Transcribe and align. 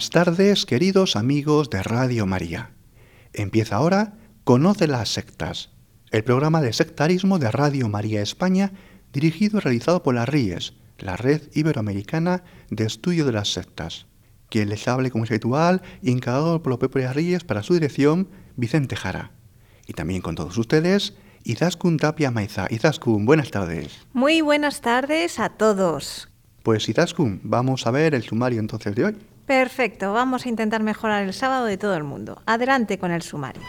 Buenas 0.00 0.08
tardes, 0.08 0.64
queridos 0.64 1.14
amigos 1.14 1.68
de 1.68 1.82
Radio 1.82 2.24
María. 2.24 2.70
Empieza 3.34 3.76
ahora 3.76 4.14
Conoce 4.44 4.86
las 4.86 5.10
sectas, 5.10 5.72
el 6.10 6.24
programa 6.24 6.62
de 6.62 6.72
sectarismo 6.72 7.38
de 7.38 7.50
Radio 7.50 7.86
María 7.90 8.22
España, 8.22 8.72
dirigido 9.12 9.58
y 9.58 9.60
realizado 9.60 10.02
por 10.02 10.14
la 10.14 10.24
RIES, 10.24 10.72
la 10.96 11.18
Red 11.18 11.42
Iberoamericana 11.52 12.44
de 12.70 12.86
Estudio 12.86 13.26
de 13.26 13.32
las 13.32 13.52
Sectas. 13.52 14.06
Quien 14.48 14.70
les 14.70 14.88
hable 14.88 15.10
como 15.10 15.24
es 15.24 15.30
habitual 15.32 15.82
y 16.00 16.12
encargado 16.12 16.62
por 16.62 16.70
los 16.70 16.78
propios 16.78 17.14
RIES 17.14 17.44
para 17.44 17.62
su 17.62 17.74
dirección, 17.74 18.30
Vicente 18.56 18.96
Jara. 18.96 19.32
Y 19.86 19.92
también 19.92 20.22
con 20.22 20.34
todos 20.34 20.56
ustedes, 20.56 21.12
Izaskun 21.44 21.98
Tapia 21.98 22.30
Maiza. 22.30 22.68
Izaskun, 22.70 23.26
buenas 23.26 23.50
tardes. 23.50 24.06
Muy 24.14 24.40
buenas 24.40 24.80
tardes 24.80 25.38
a 25.38 25.50
todos. 25.50 26.30
Pues 26.62 26.88
Izaskun, 26.88 27.42
vamos 27.44 27.86
a 27.86 27.90
ver 27.90 28.14
el 28.14 28.22
sumario 28.22 28.60
entonces 28.60 28.94
de 28.94 29.04
hoy. 29.04 29.16
Perfecto, 29.50 30.12
vamos 30.12 30.46
a 30.46 30.48
intentar 30.48 30.80
mejorar 30.80 31.24
el 31.24 31.34
sábado 31.34 31.64
de 31.64 31.76
todo 31.76 31.96
el 31.96 32.04
mundo. 32.04 32.40
Adelante 32.46 33.00
con 33.00 33.10
el 33.10 33.20
sumario. 33.20 33.60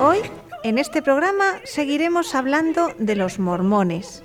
Hoy, 0.00 0.20
en 0.64 0.78
este 0.78 1.02
programa, 1.02 1.60
seguiremos 1.64 2.34
hablando 2.34 2.94
de 2.98 3.14
los 3.14 3.38
mormones 3.38 4.24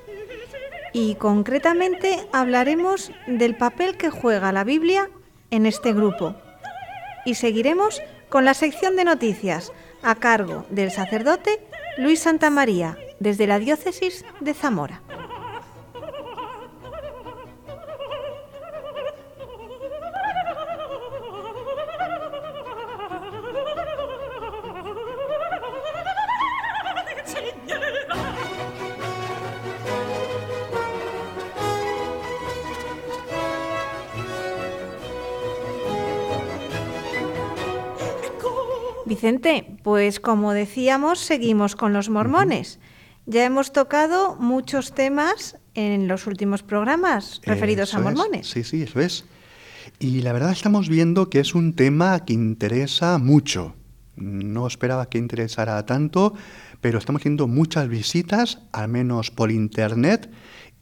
y 0.94 1.16
concretamente 1.16 2.28
hablaremos 2.32 3.12
del 3.28 3.56
papel 3.58 3.98
que 3.98 4.12
juega 4.12 4.52
la 4.52 4.64
Biblia 4.64 5.10
en 5.50 5.66
este 5.66 5.92
grupo. 5.92 6.36
Y 7.26 7.36
seguiremos 7.36 8.02
con 8.30 8.46
la 8.46 8.54
sección 8.54 8.96
de 8.96 9.04
noticias 9.04 9.74
a 10.04 10.16
cargo 10.16 10.66
del 10.70 10.92
sacerdote 10.92 11.60
Luis 11.98 12.22
Santamaría 12.22 12.98
desde 13.20 13.48
la 13.48 13.60
diócesis 13.60 14.24
de 14.40 14.54
Zamora. 14.54 15.02
Vicente, 39.24 39.78
pues 39.84 40.20
como 40.20 40.52
decíamos, 40.52 41.18
seguimos 41.18 41.78
con 41.78 41.94
los 41.94 42.10
mormones. 42.10 42.82
Ya 43.26 43.46
hemos 43.46 43.72
tocado 43.72 44.36
muchos 44.36 44.94
temas 44.94 45.56
en 45.76 46.10
los 46.10 46.28
últimos 46.28 46.62
programas 46.62 47.40
referidos 47.46 47.88
Eso 47.88 48.00
a 48.00 48.00
es. 48.02 48.04
mormones. 48.04 48.50
Sí, 48.50 48.66
sí, 48.66 48.82
eso 48.82 49.00
es. 49.00 49.24
Y 49.98 50.24
la 50.24 50.34
verdad 50.34 50.52
estamos 50.52 50.90
viendo 50.90 51.30
que 51.30 51.40
es 51.40 51.56
un 51.56 51.74
tema 51.74 52.26
que 52.26 52.34
interesa 52.34 53.18
mucho. 53.18 53.76
No 54.18 54.68
esperaba 54.68 55.08
que 55.08 55.20
interesara 55.20 55.86
tanto, 55.86 56.34
pero 56.82 56.98
estamos 56.98 57.22
haciendo 57.22 57.48
muchas 57.48 57.88
visitas, 57.88 58.60
al 58.74 58.90
menos 58.90 59.32
por 59.32 59.52
internet, 59.52 60.30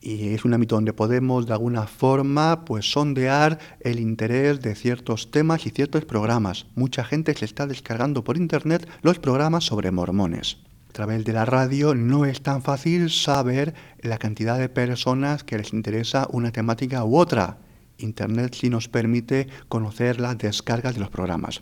y 0.01 0.33
es 0.33 0.43
un 0.43 0.53
ámbito 0.53 0.75
donde 0.75 0.93
podemos 0.93 1.45
de 1.45 1.53
alguna 1.53 1.85
forma 1.85 2.65
pues 2.65 2.91
sondear 2.91 3.59
el 3.79 3.99
interés 3.99 4.59
de 4.59 4.75
ciertos 4.75 5.29
temas 5.29 5.65
y 5.67 5.69
ciertos 5.69 6.05
programas. 6.05 6.65
Mucha 6.75 7.03
gente 7.03 7.35
se 7.35 7.45
está 7.45 7.67
descargando 7.67 8.23
por 8.23 8.35
internet 8.35 8.87
los 9.03 9.19
programas 9.19 9.65
sobre 9.65 9.91
mormones. 9.91 10.57
A 10.89 10.93
través 10.93 11.23
de 11.23 11.33
la 11.33 11.45
radio 11.45 11.95
no 11.95 12.25
es 12.25 12.41
tan 12.41 12.63
fácil 12.63 13.09
saber 13.09 13.73
la 14.01 14.17
cantidad 14.17 14.59
de 14.59 14.67
personas 14.67 15.43
que 15.43 15.57
les 15.57 15.71
interesa 15.71 16.27
una 16.31 16.51
temática 16.51 17.05
u 17.05 17.15
otra. 17.15 17.59
Internet 17.97 18.55
sí 18.59 18.69
nos 18.69 18.89
permite 18.89 19.47
conocer 19.69 20.19
las 20.19 20.37
descargas 20.37 20.95
de 20.95 20.99
los 20.99 21.09
programas. 21.09 21.61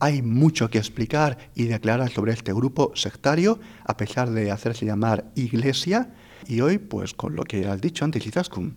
Hay 0.00 0.20
mucho 0.20 0.68
que 0.68 0.78
explicar 0.78 1.38
y 1.54 1.64
declarar 1.64 2.10
sobre 2.10 2.32
este 2.32 2.52
grupo 2.52 2.90
sectario, 2.96 3.60
a 3.84 3.96
pesar 3.96 4.30
de 4.30 4.50
hacerse 4.50 4.84
llamar 4.84 5.30
iglesia, 5.36 6.10
y 6.48 6.60
hoy, 6.60 6.78
pues 6.78 7.14
con 7.14 7.36
lo 7.36 7.44
que 7.44 7.66
has 7.66 7.80
dicho 7.80 8.04
antes, 8.04 8.26
Izaskun. 8.26 8.76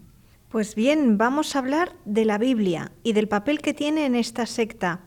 Pues 0.49 0.75
bien, 0.75 1.17
vamos 1.17 1.55
a 1.55 1.59
hablar 1.59 1.95
de 2.05 2.25
la 2.25 2.37
Biblia 2.37 2.91
y 3.03 3.13
del 3.13 3.27
papel 3.27 3.61
que 3.61 3.73
tiene 3.73 4.05
en 4.05 4.15
esta 4.15 4.45
secta. 4.45 5.01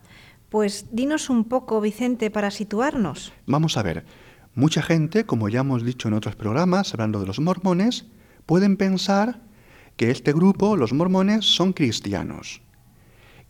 Pues 0.48 0.86
dinos 0.92 1.30
un 1.30 1.44
poco, 1.44 1.80
Vicente, 1.80 2.30
para 2.30 2.50
situarnos. 2.50 3.32
Vamos 3.46 3.76
a 3.76 3.82
ver, 3.82 4.04
mucha 4.54 4.82
gente, 4.82 5.24
como 5.24 5.48
ya 5.48 5.60
hemos 5.60 5.84
dicho 5.84 6.08
en 6.08 6.14
otros 6.14 6.36
programas, 6.36 6.92
hablando 6.92 7.20
de 7.20 7.26
los 7.26 7.40
mormones, 7.40 8.06
pueden 8.46 8.76
pensar 8.76 9.40
que 9.96 10.10
este 10.10 10.32
grupo, 10.32 10.76
los 10.76 10.92
mormones, 10.92 11.44
son 11.44 11.72
cristianos. 11.72 12.62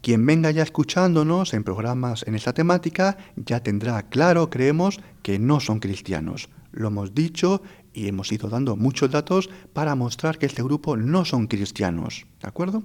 Quien 0.00 0.24
venga 0.24 0.50
ya 0.50 0.62
escuchándonos 0.62 1.54
en 1.54 1.64
programas 1.64 2.24
en 2.26 2.34
esta 2.36 2.52
temática 2.52 3.16
ya 3.36 3.62
tendrá 3.62 4.08
claro, 4.08 4.48
creemos, 4.48 5.00
que 5.22 5.38
no 5.38 5.60
son 5.60 5.80
cristianos. 5.80 6.48
Lo 6.70 6.88
hemos 6.88 7.14
dicho 7.14 7.62
y 7.98 8.08
hemos 8.08 8.30
ido 8.30 8.48
dando 8.48 8.76
muchos 8.76 9.10
datos 9.10 9.50
para 9.72 9.94
mostrar 9.96 10.38
que 10.38 10.46
este 10.46 10.62
grupo 10.62 10.96
no 10.96 11.24
son 11.24 11.48
cristianos. 11.48 12.26
¿De 12.40 12.48
acuerdo? 12.48 12.84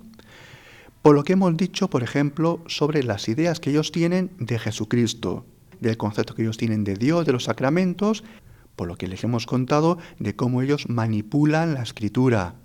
Por 1.03 1.15
lo 1.15 1.23
que 1.23 1.33
hemos 1.33 1.55
dicho, 1.55 1.89
por 1.89 2.01
ejemplo, 2.01 2.63
sobre 2.65 3.03
las 3.03 3.27
ideas 3.29 3.59
que 3.59 3.69
ellos 3.69 3.91
tienen 3.91 4.31
de 4.39 4.57
Jesucristo, 4.57 5.45
del 5.79 5.97
concepto 5.97 6.33
que 6.33 6.41
ellos 6.41 6.57
tienen 6.57 6.83
de 6.83 6.95
Dios, 6.95 7.25
de 7.25 7.33
los 7.33 7.43
sacramentos, 7.43 8.23
por 8.75 8.87
lo 8.87 8.95
que 8.95 9.07
les 9.07 9.23
hemos 9.23 9.45
contado 9.45 9.99
de 10.17 10.35
cómo 10.35 10.61
ellos 10.61 10.89
manipulan 10.89 11.75
la 11.75 11.83
escritura. 11.83 12.55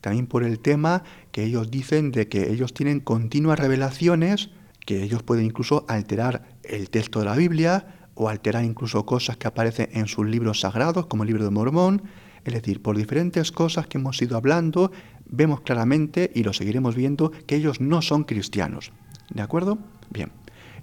También 0.00 0.26
por 0.26 0.44
el 0.44 0.60
tema 0.60 1.02
que 1.32 1.42
ellos 1.42 1.70
dicen 1.70 2.12
de 2.12 2.28
que 2.28 2.52
ellos 2.52 2.72
tienen 2.72 3.00
continuas 3.00 3.58
revelaciones, 3.58 4.50
que 4.84 5.02
ellos 5.02 5.24
pueden 5.24 5.46
incluso 5.46 5.84
alterar 5.88 6.46
el 6.62 6.90
texto 6.90 7.18
de 7.18 7.24
la 7.24 7.34
Biblia 7.34 7.95
o 8.16 8.28
alterar 8.28 8.64
incluso 8.64 9.06
cosas 9.06 9.36
que 9.36 9.46
aparecen 9.46 9.88
en 9.92 10.08
sus 10.08 10.26
libros 10.26 10.60
sagrados, 10.60 11.06
como 11.06 11.22
el 11.22 11.28
libro 11.28 11.44
de 11.44 11.50
Mormón. 11.50 12.02
Es 12.44 12.54
decir, 12.54 12.82
por 12.82 12.96
diferentes 12.96 13.52
cosas 13.52 13.86
que 13.86 13.98
hemos 13.98 14.20
ido 14.20 14.36
hablando, 14.36 14.90
vemos 15.26 15.60
claramente, 15.60 16.30
y 16.34 16.42
lo 16.42 16.52
seguiremos 16.52 16.96
viendo, 16.96 17.30
que 17.46 17.56
ellos 17.56 17.80
no 17.80 18.02
son 18.02 18.24
cristianos. 18.24 18.92
¿De 19.32 19.42
acuerdo? 19.42 19.78
Bien. 20.10 20.32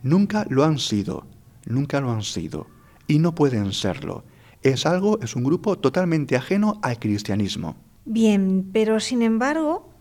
Nunca 0.03 0.45
lo 0.49 0.63
han 0.63 0.79
sido, 0.79 1.25
nunca 1.65 2.01
lo 2.01 2.11
han 2.11 2.23
sido, 2.23 2.67
y 3.07 3.19
no 3.19 3.33
pueden 3.33 3.73
serlo. 3.73 4.23
Es 4.61 4.85
algo, 4.85 5.19
es 5.21 5.35
un 5.35 5.43
grupo 5.43 5.77
totalmente 5.77 6.35
ajeno 6.35 6.79
al 6.81 6.99
cristianismo. 6.99 7.75
Bien, 8.05 8.69
pero 8.73 8.99
sin 8.99 9.21
embargo, 9.21 9.92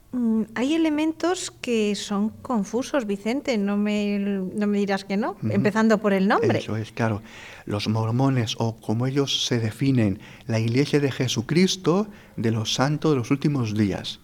hay 0.55 0.75
elementos 0.75 1.51
que 1.51 1.95
son 1.95 2.29
confusos, 2.29 3.07
Vicente. 3.07 3.57
No 3.57 3.79
me, 3.79 4.19
no 4.19 4.67
me 4.67 4.79
dirás 4.79 5.05
que 5.05 5.17
no, 5.17 5.37
empezando 5.43 5.99
por 5.99 6.13
el 6.13 6.29
nombre. 6.29 6.59
Eso 6.59 6.77
es, 6.77 6.93
claro. 6.93 7.23
Los 7.65 7.89
mormones, 7.89 8.57
o 8.59 8.77
como 8.77 9.07
ellos 9.07 9.47
se 9.47 9.59
definen, 9.59 10.21
la 10.47 10.59
iglesia 10.59 11.01
de 11.01 11.11
Jesucristo 11.11 12.09
de 12.37 12.51
los 12.51 12.75
santos 12.75 13.13
de 13.13 13.17
los 13.19 13.31
últimos 13.31 13.75
días. 13.75 14.21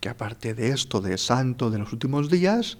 Que 0.00 0.08
aparte 0.08 0.54
de 0.54 0.70
esto 0.70 1.00
de 1.00 1.16
santo 1.16 1.70
de 1.70 1.78
los 1.78 1.92
últimos 1.92 2.28
días, 2.28 2.78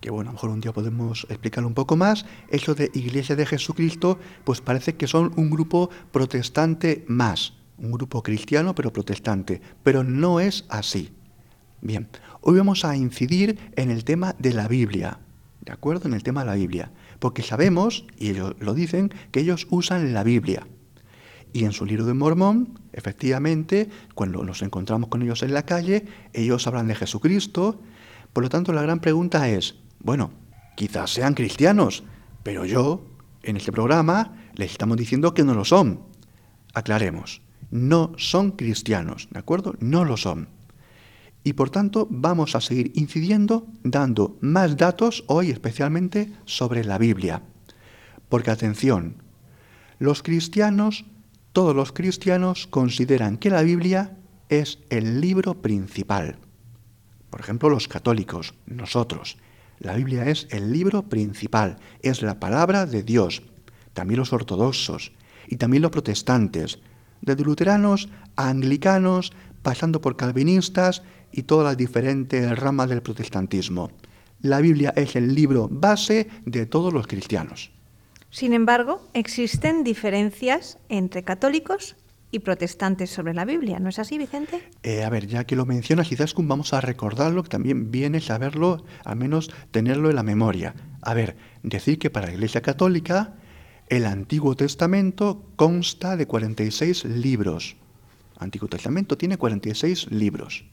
que 0.00 0.10
bueno, 0.10 0.30
a 0.30 0.32
lo 0.32 0.36
mejor 0.36 0.50
un 0.50 0.60
día 0.60 0.72
podemos 0.72 1.26
explicarlo 1.28 1.68
un 1.68 1.74
poco 1.74 1.96
más, 1.96 2.24
eso 2.48 2.74
de 2.74 2.90
iglesia 2.94 3.36
de 3.36 3.44
Jesucristo, 3.44 4.18
pues 4.44 4.60
parece 4.60 4.94
que 4.94 5.06
son 5.06 5.32
un 5.36 5.50
grupo 5.50 5.90
protestante 6.12 7.04
más, 7.08 7.54
un 7.76 7.90
grupo 7.90 8.22
cristiano 8.22 8.74
pero 8.74 8.92
protestante, 8.92 9.60
pero 9.82 10.04
no 10.04 10.40
es 10.40 10.64
así. 10.68 11.10
Bien, 11.84 12.08
hoy 12.40 12.56
vamos 12.56 12.86
a 12.86 12.96
incidir 12.96 13.58
en 13.76 13.90
el 13.90 14.04
tema 14.04 14.34
de 14.38 14.54
la 14.54 14.68
Biblia, 14.68 15.18
¿de 15.60 15.70
acuerdo? 15.70 16.08
En 16.08 16.14
el 16.14 16.22
tema 16.22 16.40
de 16.40 16.46
la 16.46 16.54
Biblia, 16.54 16.90
porque 17.18 17.42
sabemos, 17.42 18.06
y 18.16 18.30
ellos 18.30 18.54
lo 18.58 18.72
dicen, 18.72 19.12
que 19.30 19.40
ellos 19.40 19.66
usan 19.68 20.14
la 20.14 20.24
Biblia. 20.24 20.66
Y 21.52 21.66
en 21.66 21.72
su 21.72 21.84
libro 21.84 22.06
de 22.06 22.14
Mormón, 22.14 22.80
efectivamente, 22.94 23.90
cuando 24.14 24.42
nos 24.44 24.62
encontramos 24.62 25.10
con 25.10 25.20
ellos 25.20 25.42
en 25.42 25.52
la 25.52 25.66
calle, 25.66 26.06
ellos 26.32 26.66
hablan 26.66 26.88
de 26.88 26.94
Jesucristo, 26.94 27.78
Por 28.32 28.44
lo 28.44 28.48
tanto, 28.48 28.72
la 28.72 28.80
gran 28.80 29.00
pregunta 29.00 29.50
es, 29.50 29.76
bueno, 29.98 30.30
quizás 30.76 31.10
sean 31.10 31.34
cristianos, 31.34 32.02
pero 32.42 32.64
yo, 32.64 33.04
en 33.42 33.58
este 33.58 33.72
programa, 33.72 34.48
les 34.54 34.72
estamos 34.72 34.96
diciendo 34.96 35.34
que 35.34 35.44
no 35.44 35.52
lo 35.52 35.66
son. 35.66 36.00
Aclaremos, 36.72 37.42
no 37.70 38.12
son 38.16 38.52
cristianos, 38.52 39.28
¿de 39.30 39.38
acuerdo? 39.38 39.74
No 39.80 40.06
lo 40.06 40.16
son. 40.16 40.48
Y 41.44 41.52
por 41.52 41.68
tanto 41.68 42.08
vamos 42.10 42.56
a 42.56 42.60
seguir 42.62 42.90
incidiendo 42.94 43.66
dando 43.82 44.38
más 44.40 44.78
datos 44.78 45.24
hoy 45.28 45.50
especialmente 45.50 46.32
sobre 46.46 46.84
la 46.84 46.96
Biblia. 46.96 47.42
Porque 48.30 48.50
atención, 48.50 49.22
los 49.98 50.22
cristianos, 50.22 51.04
todos 51.52 51.76
los 51.76 51.92
cristianos 51.92 52.66
consideran 52.66 53.36
que 53.36 53.50
la 53.50 53.62
Biblia 53.62 54.16
es 54.48 54.78
el 54.88 55.20
libro 55.20 55.60
principal. 55.60 56.38
Por 57.30 57.40
ejemplo, 57.40 57.68
los 57.68 57.88
católicos, 57.88 58.54
nosotros. 58.66 59.36
La 59.78 59.94
Biblia 59.94 60.24
es 60.28 60.46
el 60.50 60.72
libro 60.72 61.02
principal, 61.02 61.76
es 62.00 62.22
la 62.22 62.40
palabra 62.40 62.86
de 62.86 63.02
Dios. 63.02 63.42
También 63.92 64.18
los 64.18 64.32
ortodoxos 64.32 65.12
y 65.46 65.56
también 65.56 65.82
los 65.82 65.90
protestantes, 65.90 66.78
desde 67.20 67.44
luteranos 67.44 68.08
a 68.36 68.48
anglicanos, 68.48 69.32
pasando 69.64 70.00
por 70.00 70.16
calvinistas 70.16 71.02
y 71.32 71.42
todas 71.42 71.64
las 71.64 71.76
diferentes 71.76 72.56
ramas 72.56 72.88
del 72.88 73.02
protestantismo. 73.02 73.90
La 74.40 74.60
Biblia 74.60 74.92
es 74.94 75.16
el 75.16 75.34
libro 75.34 75.68
base 75.68 76.28
de 76.44 76.66
todos 76.66 76.92
los 76.92 77.08
cristianos. 77.08 77.72
Sin 78.30 78.52
embargo, 78.52 79.08
existen 79.14 79.82
diferencias 79.82 80.78
entre 80.88 81.24
católicos 81.24 81.96
y 82.30 82.40
protestantes 82.40 83.10
sobre 83.10 83.32
la 83.32 83.44
Biblia, 83.44 83.78
¿no 83.78 83.88
es 83.88 83.98
así, 83.98 84.18
Vicente? 84.18 84.60
Eh, 84.82 85.04
a 85.04 85.08
ver, 85.08 85.26
ya 85.26 85.44
que 85.44 85.56
lo 85.56 85.66
mencionas, 85.66 86.08
quizás 86.08 86.34
vamos 86.36 86.72
a 86.72 86.80
recordarlo, 86.80 87.44
que 87.44 87.48
también 87.48 87.90
viene 87.90 88.20
saberlo, 88.20 88.84
al 89.04 89.16
menos 89.16 89.50
tenerlo 89.70 90.10
en 90.10 90.16
la 90.16 90.24
memoria. 90.24 90.74
A 91.00 91.14
ver, 91.14 91.36
decir 91.62 91.98
que 91.98 92.10
para 92.10 92.26
la 92.26 92.34
Iglesia 92.34 92.60
Católica 92.60 93.34
el 93.88 94.06
Antiguo 94.06 94.56
Testamento 94.56 95.44
consta 95.56 96.16
de 96.16 96.26
46 96.26 97.04
libros. 97.04 97.76
Antiguo 98.44 98.68
Testamento 98.68 99.16
tiene 99.18 99.36
46 99.36 100.10
libros. 100.10 100.64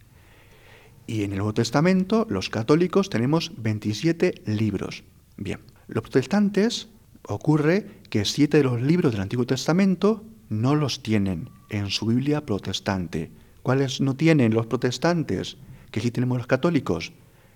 Y 1.07 1.23
en 1.23 1.31
el 1.31 1.38
Nuevo 1.39 1.53
Testamento, 1.53 2.27
los 2.29 2.50
católicos 2.50 3.09
tenemos 3.09 3.51
27 3.57 4.44
libros. 4.45 5.03
Bien, 5.38 5.59
los 5.88 6.03
protestantes 6.03 6.89
ocurre 7.23 8.01
que 8.09 8.25
siete 8.25 8.57
de 8.57 8.63
los 8.63 8.81
libros 8.81 9.12
del 9.12 9.21
Antiguo 9.21 9.45
Testamento 9.45 10.23
no 10.50 10.75
los 10.75 11.01
tienen 11.01 11.50
en 11.69 11.89
su 11.89 12.06
Biblia 12.06 12.45
protestante. 12.45 13.31
¿Cuáles 13.63 14.01
no 14.01 14.15
tienen 14.15 14.53
los 14.53 14.67
protestantes? 14.67 15.57
Que 15.91 16.01
sí 16.01 16.12
tenemos 16.12 16.38
los 16.38 16.47
católicos. 16.47 17.13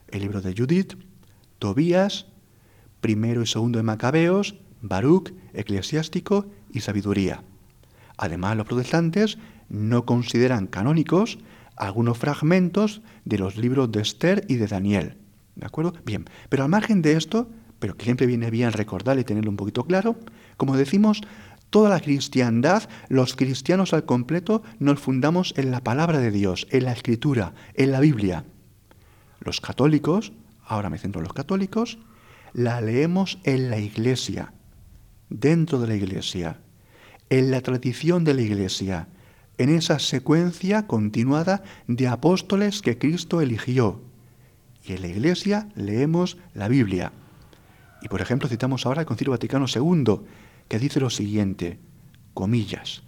El 0.08 0.22
libro 0.22 0.42
de 0.42 0.54
Judith, 0.56 0.94
Tobías, 1.60 2.28
primero 3.02 3.42
y 3.42 3.48
segundo 3.48 3.78
de 3.78 3.84
Macabeos, 3.84 4.56
Baruch, 4.82 5.32
Eclesiástico 5.54 6.46
y 6.72 6.82
Sabiduría. 6.82 7.44
Además, 8.18 8.56
los 8.56 8.68
protestantes 8.68 9.38
no 9.70 10.06
consideran 10.06 10.68
canónicos 10.68 11.40
algunos 11.76 12.18
fragmentos 12.18 13.02
de 13.26 13.38
los 13.38 13.58
libros 13.58 13.92
de 13.92 14.02
Esther 14.02 14.46
y 14.48 14.56
de 14.56 14.68
Daniel. 14.68 15.18
¿De 15.56 15.66
acuerdo? 15.66 15.94
Bien, 16.06 16.26
pero 16.50 16.64
al 16.64 16.70
margen 16.70 17.02
de 17.02 17.14
esto, 17.14 17.50
pero 17.80 17.96
que 17.96 18.06
siempre 18.06 18.28
viene 18.28 18.50
bien 18.50 18.72
recordar 18.72 19.20
y 19.20 19.24
tenerlo 19.24 19.50
un 19.50 19.58
poquito 19.58 19.84
claro, 19.86 20.16
como 20.58 20.78
decimos, 20.78 21.22
toda 21.70 21.90
la 21.90 22.00
cristiandad, 22.00 22.84
los 23.10 23.36
cristianos 23.36 23.94
al 23.94 24.06
completo, 24.06 24.64
nos 24.80 25.00
fundamos 25.00 25.54
en 25.58 25.72
la 25.72 25.84
palabra 25.84 26.20
de 26.20 26.32
Dios, 26.32 26.68
en 26.72 26.86
la 26.86 26.94
escritura, 26.94 27.54
en 27.74 27.92
la 27.92 28.00
Biblia. 28.00 28.46
Los 29.40 29.62
católicos, 29.62 30.32
ahora 30.66 30.90
me 30.90 30.98
centro 30.98 31.20
en 31.20 31.26
los 31.26 31.34
católicos, 31.34 32.00
la 32.54 32.80
leemos 32.80 33.40
en 33.44 33.70
la 33.70 33.80
iglesia, 33.80 34.54
dentro 35.30 35.80
de 35.80 35.88
la 35.88 35.96
iglesia, 35.96 36.62
en 37.30 37.52
la 37.52 37.62
tradición 37.62 38.24
de 38.24 38.34
la 38.34 38.42
iglesia, 38.42 39.10
en 39.57 39.69
esa 39.69 40.00
secuencia 40.00 40.88
continuada 40.88 41.63
de 41.88 42.07
apóstoles 42.07 42.81
que 42.81 42.98
Cristo 42.98 43.42
eligió. 43.42 44.02
Y 44.84 44.94
en 44.94 45.02
la 45.02 45.07
iglesia 45.07 45.69
leemos 45.75 46.38
la 46.54 46.68
Biblia. 46.68 47.12
Y 48.02 48.07
por 48.07 48.22
ejemplo 48.22 48.50
citamos 48.50 48.86
ahora 48.86 49.02
el 49.02 49.07
Concilio 49.07 49.31
Vaticano 49.31 49.66
II, 49.74 50.22
que 50.68 50.80
dice 50.80 51.00
lo 51.00 51.10
siguiente, 51.10 51.80
comillas. 52.34 53.04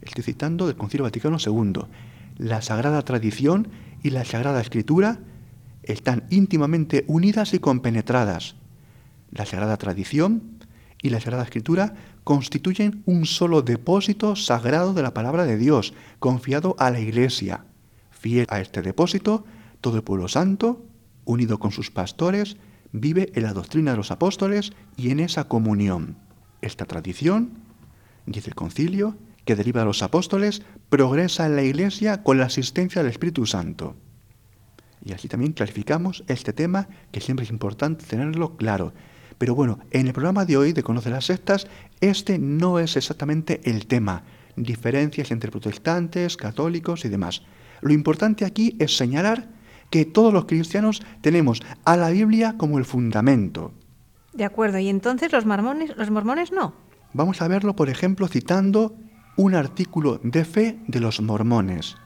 Estoy 0.00 0.24
citando 0.24 0.66
del 0.66 0.76
Concilio 0.76 1.04
Vaticano 1.04 1.36
II. 1.44 1.84
La 2.38 2.62
Sagrada 2.62 3.02
Tradición 3.02 3.68
y 4.02 4.10
la 4.10 4.24
Sagrada 4.24 4.60
Escritura 4.60 5.20
están 5.82 6.24
íntimamente 6.30 7.04
unidas 7.06 7.54
y 7.54 7.58
compenetradas. 7.58 8.56
La 9.30 9.46
Sagrada 9.46 9.76
Tradición 9.76 10.58
y 11.02 11.10
la 11.10 11.20
Sagrada 11.20 11.44
Escritura 11.44 11.94
constituyen 12.24 13.02
un 13.06 13.26
solo 13.26 13.62
depósito 13.62 14.36
sagrado 14.36 14.94
de 14.94 15.02
la 15.02 15.14
palabra 15.14 15.44
de 15.44 15.56
Dios, 15.56 15.94
confiado 16.18 16.76
a 16.78 16.90
la 16.90 17.00
Iglesia. 17.00 17.64
Fiel 18.10 18.46
a 18.48 18.60
este 18.60 18.82
depósito, 18.82 19.44
todo 19.80 19.96
el 19.96 20.04
pueblo 20.04 20.28
santo, 20.28 20.84
unido 21.24 21.58
con 21.58 21.72
sus 21.72 21.90
pastores, 21.90 22.56
vive 22.92 23.32
en 23.34 23.42
la 23.42 23.52
doctrina 23.52 23.92
de 23.92 23.96
los 23.96 24.10
apóstoles 24.10 24.72
y 24.96 25.10
en 25.10 25.20
esa 25.20 25.44
comunión. 25.44 26.16
Esta 26.60 26.84
tradición, 26.84 27.50
dice 28.26 28.50
el 28.50 28.54
concilio, 28.54 29.16
que 29.44 29.56
deriva 29.56 29.80
de 29.80 29.86
los 29.86 30.02
apóstoles, 30.02 30.62
progresa 30.88 31.46
en 31.46 31.56
la 31.56 31.62
Iglesia 31.62 32.22
con 32.22 32.38
la 32.38 32.46
asistencia 32.46 33.02
del 33.02 33.10
Espíritu 33.10 33.46
Santo. 33.46 33.96
Y 35.04 35.12
así 35.12 35.26
también 35.26 35.52
clarificamos 35.52 36.22
este 36.28 36.52
tema 36.52 36.88
que 37.10 37.20
siempre 37.20 37.44
es 37.44 37.50
importante 37.50 38.04
tenerlo 38.04 38.56
claro. 38.56 38.92
Pero 39.42 39.56
bueno, 39.56 39.80
en 39.90 40.06
el 40.06 40.12
programa 40.12 40.44
de 40.44 40.56
hoy 40.56 40.72
de 40.72 40.84
Conoce 40.84 41.10
las 41.10 41.24
Sectas, 41.24 41.66
este 42.00 42.38
no 42.38 42.78
es 42.78 42.96
exactamente 42.96 43.60
el 43.64 43.88
tema, 43.88 44.22
diferencias 44.54 45.32
entre 45.32 45.50
protestantes, 45.50 46.36
católicos 46.36 47.04
y 47.04 47.08
demás. 47.08 47.42
Lo 47.80 47.92
importante 47.92 48.44
aquí 48.44 48.76
es 48.78 48.96
señalar 48.96 49.48
que 49.90 50.04
todos 50.04 50.32
los 50.32 50.44
cristianos 50.44 51.02
tenemos 51.22 51.60
a 51.84 51.96
la 51.96 52.10
Biblia 52.10 52.54
como 52.56 52.78
el 52.78 52.84
fundamento. 52.84 53.72
De 54.32 54.44
acuerdo, 54.44 54.78
y 54.78 54.88
entonces 54.88 55.32
los 55.32 55.44
mormones, 55.44 55.92
los 55.96 56.12
mormones 56.12 56.52
no. 56.52 56.74
Vamos 57.12 57.42
a 57.42 57.48
verlo, 57.48 57.74
por 57.74 57.88
ejemplo, 57.88 58.28
citando 58.28 58.94
un 59.36 59.56
artículo 59.56 60.20
de 60.22 60.44
fe 60.44 60.78
de 60.86 61.00
los 61.00 61.20
mormones. 61.20 61.96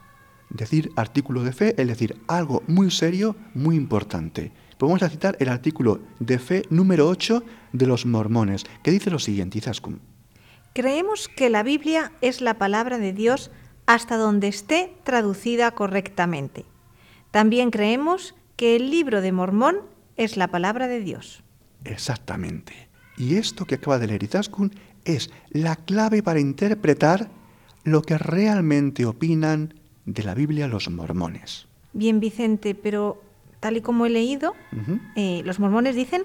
Decir 0.51 0.93
artículo 0.97 1.43
de 1.43 1.53
fe 1.53 1.75
es 1.77 1.87
decir 1.87 2.21
algo 2.29 2.63
muy 2.67 2.91
serio, 2.91 3.37
muy 3.55 3.77
importante. 3.77 4.53
Pues 4.79 4.89
vamos 4.89 5.03
a 5.03 5.09
citar 5.09 5.37
el 5.41 5.49
artículo 5.49 6.01
de 6.21 6.39
fe 6.39 6.63
número 6.71 7.09
8 7.09 7.43
de 7.73 7.87
los 7.87 8.07
mormones, 8.07 8.65
que 8.83 8.91
dice 8.91 9.11
lo 9.11 9.19
siguiente, 9.19 9.59
Izaskun. 9.59 10.01
Creemos 10.75 11.29
que 11.29 11.49
la 11.49 11.63
Biblia 11.63 12.13
es 12.21 12.41
la 12.41 12.59
palabra 12.59 12.99
de 12.99 13.13
Dios 13.13 13.51
hasta 13.87 14.17
donde 14.17 14.49
esté 14.49 14.95
traducida 15.05 15.71
correctamente. 15.71 16.67
También 17.31 17.71
creemos 17.71 18.35
que 18.57 18.77
el 18.77 18.91
libro 18.91 19.21
de 19.21 19.33
Mormón 19.33 19.79
es 20.17 20.37
la 20.37 20.49
palabra 20.49 20.89
de 20.89 21.01
Dios. 21.01 21.43
Exactamente. 21.85 22.89
Y 23.17 23.37
esto 23.37 23.65
que 23.65 23.77
acaba 23.77 23.99
de 23.99 24.09
leer 24.09 24.23
Izaskun 24.23 24.73
es 25.05 25.31
la 25.51 25.77
clave 25.77 26.23
para 26.23 26.41
interpretar 26.41 27.31
lo 27.85 28.03
que 28.03 28.19
realmente 28.19 29.07
opinan 29.07 29.75
de 30.07 30.23
la 30.23 30.35
Biblia 30.35 30.69
los 30.69 30.89
mormones. 30.89 31.67
Bien, 31.93 32.21
Vicente, 32.21 32.75
pero 32.75 33.23
tal 33.61 33.77
y 33.77 33.81
como 33.81 34.07
he 34.07 34.11
leído, 34.11 34.55
eh, 35.17 35.43
los 35.45 35.59
mormones 35.59 35.95
dicen 35.95 36.25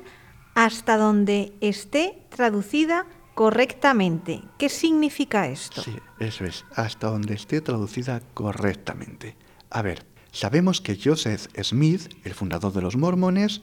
hasta 0.53 0.97
donde 0.97 1.53
esté 1.61 2.23
traducida 2.29 3.05
correctamente. 3.35 4.43
¿Qué 4.57 4.69
significa 4.69 5.47
esto? 5.47 5.81
Sí, 5.81 5.95
eso 6.19 6.45
es, 6.45 6.65
hasta 6.75 7.07
donde 7.07 7.33
esté 7.33 7.61
traducida 7.61 8.21
correctamente. 8.33 9.35
A 9.69 9.81
ver, 9.81 10.05
sabemos 10.31 10.81
que 10.81 10.99
Joseph 11.01 11.47
Smith, 11.63 12.13
el 12.23 12.33
fundador 12.33 12.73
de 12.73 12.81
los 12.81 12.97
mormones, 12.97 13.61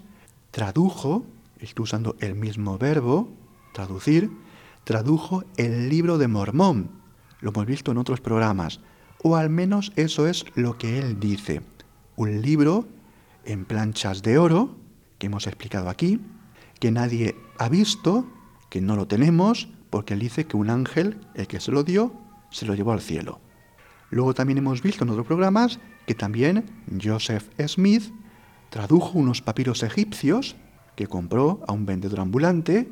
tradujo 0.50 1.26
estoy 1.60 1.84
usando 1.84 2.16
el 2.20 2.34
mismo 2.34 2.78
verbo, 2.78 3.28
traducir, 3.72 4.30
tradujo 4.84 5.44
el 5.56 5.88
libro 5.88 6.18
de 6.18 6.28
Mormón. 6.28 6.90
Lo 7.40 7.50
hemos 7.50 7.66
visto 7.66 7.92
en 7.92 7.98
otros 7.98 8.20
programas. 8.20 8.80
O 9.22 9.36
al 9.36 9.50
menos 9.50 9.92
eso 9.96 10.26
es 10.26 10.44
lo 10.54 10.78
que 10.78 10.98
él 10.98 11.18
dice. 11.18 11.62
Un 12.16 12.40
libro 12.40 12.86
en 13.44 13.64
planchas 13.64 14.22
de 14.22 14.38
oro, 14.38 14.76
que 15.18 15.26
hemos 15.26 15.46
explicado 15.46 15.88
aquí, 15.88 16.20
que 16.78 16.90
nadie 16.90 17.36
ha 17.58 17.68
visto, 17.68 18.26
que 18.70 18.80
no 18.80 18.94
lo 18.94 19.06
tenemos, 19.06 19.68
porque 19.90 20.14
él 20.14 20.20
dice 20.20 20.46
que 20.46 20.56
un 20.56 20.70
ángel, 20.70 21.18
el 21.34 21.46
que 21.46 21.60
se 21.60 21.72
lo 21.72 21.82
dio, 21.82 22.12
se 22.50 22.66
lo 22.66 22.74
llevó 22.74 22.92
al 22.92 23.00
cielo. 23.00 23.40
Luego 24.10 24.34
también 24.34 24.58
hemos 24.58 24.82
visto 24.82 25.04
en 25.04 25.10
otros 25.10 25.26
programas 25.26 25.80
que 26.06 26.14
también 26.14 26.64
Joseph 27.02 27.44
Smith 27.66 28.12
tradujo 28.70 29.18
unos 29.18 29.42
papiros 29.42 29.82
egipcios 29.82 30.56
que 30.96 31.06
compró 31.06 31.60
a 31.66 31.72
un 31.72 31.86
vendedor 31.86 32.20
ambulante, 32.20 32.88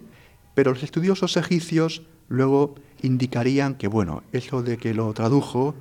pero 0.54 0.72
los 0.72 0.82
estudiosos 0.82 1.36
egipcios 1.36 2.02
luego 2.28 2.74
indicarían 3.02 3.74
que, 3.74 3.88
bueno, 3.88 4.22
eso 4.32 4.62
de 4.62 4.78
que 4.78 4.94
lo 4.94 5.12
tradujo, 5.12 5.74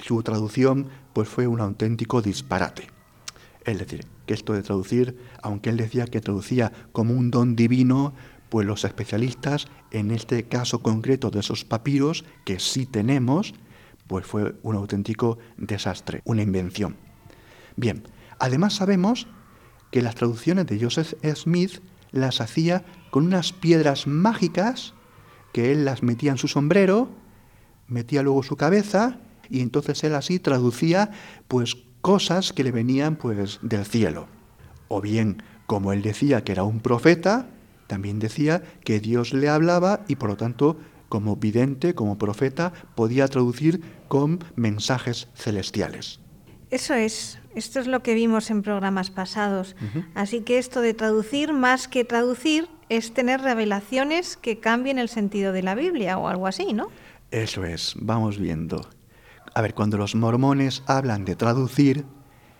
su 0.00 0.22
traducción, 0.22 0.88
pues 1.12 1.28
fue 1.28 1.46
un 1.46 1.60
auténtico 1.60 2.22
disparate. 2.22 2.88
Es 3.64 3.78
decir, 3.78 4.06
que 4.26 4.34
esto 4.34 4.52
de 4.52 4.62
traducir, 4.62 5.18
aunque 5.42 5.70
él 5.70 5.76
decía 5.76 6.06
que 6.06 6.20
traducía 6.20 6.72
como 6.92 7.14
un 7.14 7.30
don 7.30 7.56
divino, 7.56 8.14
pues 8.48 8.66
los 8.66 8.84
especialistas, 8.84 9.68
en 9.90 10.10
este 10.10 10.44
caso 10.44 10.80
concreto 10.80 11.30
de 11.30 11.40
esos 11.40 11.64
papiros 11.64 12.24
que 12.44 12.60
sí 12.60 12.86
tenemos, 12.86 13.54
pues 14.06 14.26
fue 14.26 14.54
un 14.62 14.76
auténtico 14.76 15.38
desastre, 15.56 16.22
una 16.24 16.42
invención. 16.42 16.96
Bien, 17.76 18.04
además 18.38 18.74
sabemos 18.74 19.26
que 19.90 20.02
las 20.02 20.14
traducciones 20.14 20.66
de 20.66 20.80
Joseph 20.80 21.14
Smith 21.34 21.80
las 22.10 22.40
hacía 22.40 22.84
con 23.10 23.26
unas 23.26 23.52
piedras 23.52 24.06
mágicas 24.06 24.94
que 25.52 25.72
él 25.72 25.84
las 25.84 26.02
metía 26.02 26.30
en 26.30 26.38
su 26.38 26.48
sombrero, 26.48 27.10
metía 27.86 28.22
luego 28.22 28.42
su 28.42 28.56
cabeza 28.56 29.18
y 29.50 29.60
entonces 29.60 30.02
él 30.04 30.14
así 30.14 30.38
traducía 30.38 31.10
pues 31.48 31.76
cosas 32.00 32.52
que 32.52 32.64
le 32.64 32.72
venían 32.72 33.16
pues 33.16 33.58
del 33.62 33.84
cielo. 33.84 34.28
O 34.88 35.00
bien, 35.00 35.42
como 35.66 35.92
él 35.92 36.02
decía 36.02 36.44
que 36.44 36.52
era 36.52 36.64
un 36.64 36.80
profeta, 36.80 37.48
también 37.86 38.18
decía 38.18 38.62
que 38.84 39.00
Dios 39.00 39.32
le 39.32 39.48
hablaba 39.48 40.04
y 40.08 40.16
por 40.16 40.30
lo 40.30 40.36
tanto 40.36 40.78
como 41.08 41.36
vidente, 41.36 41.94
como 41.94 42.18
profeta, 42.18 42.72
podía 42.94 43.28
traducir 43.28 43.80
con 44.08 44.44
mensajes 44.56 45.28
celestiales. 45.34 46.20
Eso 46.70 46.92
es, 46.94 47.38
esto 47.54 47.80
es 47.80 47.86
lo 47.86 48.02
que 48.02 48.14
vimos 48.14 48.50
en 48.50 48.62
programas 48.62 49.10
pasados. 49.10 49.74
Así 50.14 50.42
que 50.42 50.58
esto 50.58 50.82
de 50.82 50.92
traducir, 50.92 51.54
más 51.54 51.88
que 51.88 52.04
traducir, 52.04 52.68
es 52.90 53.14
tener 53.14 53.40
revelaciones 53.40 54.36
que 54.36 54.60
cambien 54.60 54.98
el 54.98 55.08
sentido 55.08 55.52
de 55.52 55.62
la 55.62 55.74
Biblia 55.74 56.18
o 56.18 56.28
algo 56.28 56.46
así, 56.46 56.74
¿no? 56.74 56.88
Eso 57.30 57.64
es, 57.64 57.94
vamos 57.96 58.38
viendo. 58.38 58.86
A 59.54 59.62
ver, 59.62 59.74
cuando 59.74 59.96
los 59.96 60.14
mormones 60.14 60.82
hablan 60.86 61.24
de 61.24 61.36
traducir, 61.36 62.04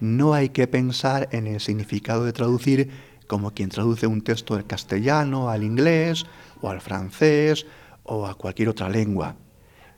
no 0.00 0.34
hay 0.34 0.50
que 0.50 0.66
pensar 0.66 1.28
en 1.32 1.46
el 1.46 1.60
significado 1.60 2.24
de 2.24 2.32
traducir 2.32 2.90
como 3.26 3.52
quien 3.52 3.68
traduce 3.68 4.06
un 4.06 4.22
texto 4.22 4.54
del 4.54 4.66
castellano 4.66 5.50
al 5.50 5.62
inglés 5.62 6.26
o 6.62 6.70
al 6.70 6.80
francés 6.80 7.66
o 8.04 8.26
a 8.26 8.34
cualquier 8.34 8.68
otra 8.70 8.88
lengua. 8.88 9.36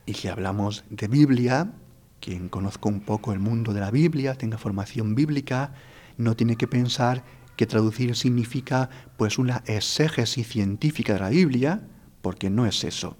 Y 0.04 0.14
si 0.14 0.28
hablamos 0.28 0.84
de 0.90 1.06
Biblia, 1.06 1.72
quien 2.20 2.48
conozca 2.48 2.88
un 2.88 3.00
poco 3.00 3.32
el 3.32 3.38
mundo 3.38 3.72
de 3.72 3.80
la 3.80 3.90
Biblia, 3.90 4.34
tenga 4.34 4.58
formación 4.58 5.14
bíblica, 5.14 5.72
no 6.16 6.34
tiene 6.34 6.56
que 6.56 6.66
pensar 6.66 7.24
que 7.56 7.66
traducir 7.66 8.16
significa 8.16 8.90
pues 9.16 9.38
una 9.38 9.62
exégesis 9.66 10.48
científica 10.48 11.14
de 11.14 11.20
la 11.20 11.28
Biblia, 11.28 11.82
porque 12.20 12.50
no 12.50 12.66
es 12.66 12.84
eso. 12.84 13.16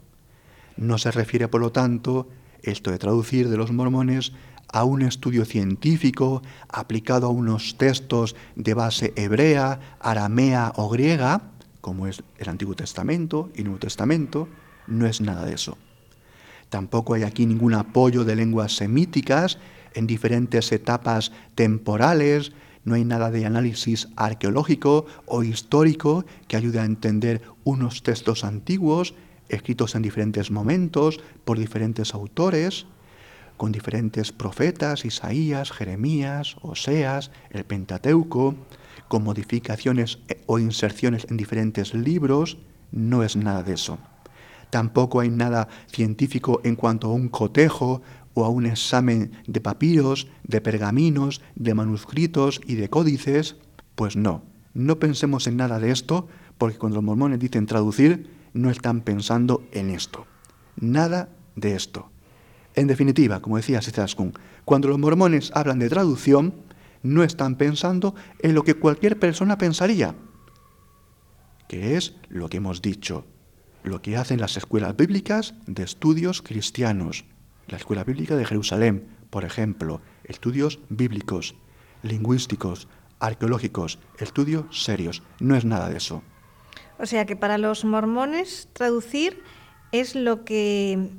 No 0.76 0.98
se 0.98 1.10
refiere, 1.10 1.46
por 1.46 1.60
lo 1.60 1.72
tanto, 1.72 2.28
esto 2.62 2.90
de 2.90 2.98
traducir 2.98 3.48
de 3.48 3.56
los 3.56 3.72
mormones 3.72 4.32
a 4.72 4.84
un 4.84 5.02
estudio 5.02 5.44
científico 5.44 6.42
aplicado 6.68 7.26
a 7.26 7.30
unos 7.30 7.76
textos 7.76 8.36
de 8.54 8.74
base 8.74 9.12
hebrea, 9.16 9.80
aramea 10.00 10.72
o 10.76 10.88
griega, 10.88 11.42
como 11.80 12.06
es 12.06 12.22
el 12.38 12.48
Antiguo 12.48 12.74
Testamento 12.74 13.50
y 13.54 13.62
Nuevo 13.62 13.78
Testamento, 13.78 14.48
no 14.86 15.06
es 15.06 15.20
nada 15.20 15.44
de 15.44 15.54
eso. 15.54 15.76
Tampoco 16.68 17.14
hay 17.14 17.24
aquí 17.24 17.46
ningún 17.46 17.74
apoyo 17.74 18.24
de 18.24 18.36
lenguas 18.36 18.76
semíticas 18.76 19.58
en 19.94 20.06
diferentes 20.06 20.70
etapas 20.70 21.32
temporales, 21.56 22.52
no 22.84 22.94
hay 22.94 23.04
nada 23.04 23.30
de 23.30 23.44
análisis 23.44 24.08
arqueológico 24.16 25.06
o 25.26 25.42
histórico 25.42 26.24
que 26.48 26.56
ayude 26.56 26.80
a 26.80 26.84
entender 26.84 27.42
unos 27.64 28.02
textos 28.02 28.44
antiguos 28.44 29.14
escritos 29.50 29.94
en 29.94 30.02
diferentes 30.02 30.50
momentos 30.50 31.20
por 31.44 31.58
diferentes 31.58 32.14
autores 32.14 32.86
con 33.60 33.72
diferentes 33.72 34.32
profetas, 34.32 35.04
Isaías, 35.04 35.70
Jeremías, 35.70 36.56
Oseas, 36.62 37.30
el 37.50 37.66
Pentateuco, 37.66 38.54
con 39.06 39.22
modificaciones 39.22 40.18
eh, 40.28 40.40
o 40.46 40.58
inserciones 40.58 41.26
en 41.28 41.36
diferentes 41.36 41.92
libros, 41.92 42.56
no 42.90 43.22
es 43.22 43.36
nada 43.36 43.62
de 43.62 43.74
eso. 43.74 43.98
Tampoco 44.70 45.20
hay 45.20 45.28
nada 45.28 45.68
científico 45.88 46.62
en 46.64 46.74
cuanto 46.74 47.08
a 47.08 47.12
un 47.12 47.28
cotejo 47.28 48.00
o 48.32 48.46
a 48.46 48.48
un 48.48 48.64
examen 48.64 49.32
de 49.46 49.60
papiros, 49.60 50.26
de 50.42 50.62
pergaminos, 50.62 51.42
de 51.54 51.74
manuscritos 51.74 52.62
y 52.66 52.76
de 52.76 52.88
códices. 52.88 53.56
Pues 53.94 54.16
no, 54.16 54.42
no 54.72 54.98
pensemos 54.98 55.46
en 55.46 55.58
nada 55.58 55.78
de 55.78 55.90
esto, 55.90 56.28
porque 56.56 56.78
cuando 56.78 56.96
los 56.96 57.04
mormones 57.04 57.38
dicen 57.38 57.66
traducir, 57.66 58.39
no 58.52 58.70
están 58.70 59.02
pensando 59.02 59.62
en 59.72 59.90
esto. 59.90 60.26
Nada 60.76 61.28
de 61.56 61.74
esto. 61.74 62.10
En 62.74 62.86
definitiva, 62.86 63.40
como 63.40 63.56
decía 63.56 63.82
Sizaskun, 63.82 64.32
cuando 64.64 64.88
los 64.88 64.98
mormones 64.98 65.50
hablan 65.54 65.78
de 65.78 65.88
traducción, 65.88 66.54
no 67.02 67.22
están 67.22 67.56
pensando 67.56 68.14
en 68.40 68.54
lo 68.54 68.62
que 68.62 68.74
cualquier 68.74 69.18
persona 69.18 69.58
pensaría, 69.58 70.14
que 71.68 71.96
es 71.96 72.14
lo 72.28 72.48
que 72.48 72.58
hemos 72.58 72.82
dicho, 72.82 73.26
lo 73.82 74.02
que 74.02 74.16
hacen 74.16 74.40
las 74.40 74.56
escuelas 74.56 74.96
bíblicas 74.96 75.54
de 75.66 75.82
estudios 75.82 76.42
cristianos. 76.42 77.24
La 77.68 77.76
Escuela 77.76 78.04
Bíblica 78.04 78.36
de 78.36 78.44
Jerusalén, 78.44 79.06
por 79.30 79.44
ejemplo, 79.44 80.00
estudios 80.24 80.80
bíblicos, 80.88 81.54
lingüísticos, 82.02 82.88
arqueológicos, 83.20 83.98
estudios 84.18 84.82
serios. 84.84 85.22
No 85.38 85.54
es 85.56 85.64
nada 85.64 85.88
de 85.88 85.96
eso. 85.96 86.22
O 87.00 87.06
sea 87.06 87.24
que 87.26 87.36
para 87.36 87.58
los 87.58 87.84
mormones 87.84 88.68
traducir 88.72 89.42
es 89.92 90.14
lo 90.14 90.44
que 90.44 91.10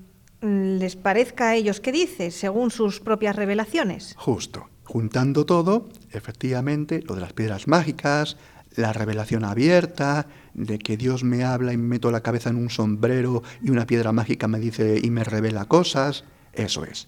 les 0.41 0.95
parezca 0.95 1.49
a 1.49 1.55
ellos 1.55 1.79
que 1.79 1.91
dice, 1.91 2.31
según 2.31 2.71
sus 2.71 2.99
propias 2.99 3.35
revelaciones. 3.35 4.15
Justo. 4.17 4.67
Juntando 4.83 5.45
todo, 5.45 5.87
efectivamente, 6.11 7.01
lo 7.07 7.15
de 7.15 7.21
las 7.21 7.33
piedras 7.33 7.67
mágicas, 7.67 8.37
la 8.75 8.91
revelación 8.91 9.45
abierta, 9.45 10.27
de 10.53 10.79
que 10.79 10.97
Dios 10.97 11.23
me 11.23 11.43
habla 11.43 11.73
y 11.73 11.77
me 11.77 11.87
meto 11.87 12.11
la 12.11 12.21
cabeza 12.21 12.49
en 12.49 12.57
un 12.57 12.69
sombrero 12.69 13.43
y 13.61 13.69
una 13.69 13.85
piedra 13.85 14.11
mágica 14.11 14.47
me 14.47 14.59
dice 14.59 14.99
y 15.01 15.09
me 15.09 15.23
revela 15.23 15.65
cosas, 15.65 16.25
eso 16.53 16.83
es. 16.83 17.07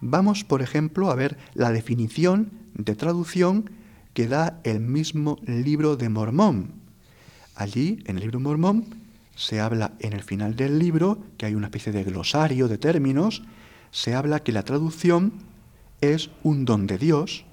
Vamos, 0.00 0.44
por 0.44 0.62
ejemplo, 0.62 1.10
a 1.10 1.14
ver 1.14 1.38
la 1.54 1.72
definición 1.72 2.52
de 2.74 2.94
traducción 2.94 3.70
que 4.12 4.28
da 4.28 4.60
el 4.64 4.80
mismo 4.80 5.38
libro 5.46 5.96
de 5.96 6.08
Mormón. 6.08 6.79
Allí, 7.60 8.02
en 8.06 8.16
el 8.16 8.22
libro 8.22 8.40
Mormón, 8.40 8.86
se 9.36 9.60
habla 9.60 9.92
en 9.98 10.14
el 10.14 10.22
final 10.22 10.56
del 10.56 10.78
libro, 10.78 11.18
que 11.36 11.44
hay 11.44 11.54
una 11.54 11.66
especie 11.66 11.92
de 11.92 12.04
glosario 12.04 12.68
de 12.68 12.78
términos, 12.78 13.42
se 13.90 14.14
habla 14.14 14.42
que 14.42 14.50
la 14.50 14.62
traducción 14.62 15.34
es 16.00 16.30
un 16.42 16.64
don 16.64 16.86
de 16.86 16.96
Dios, 16.96 17.44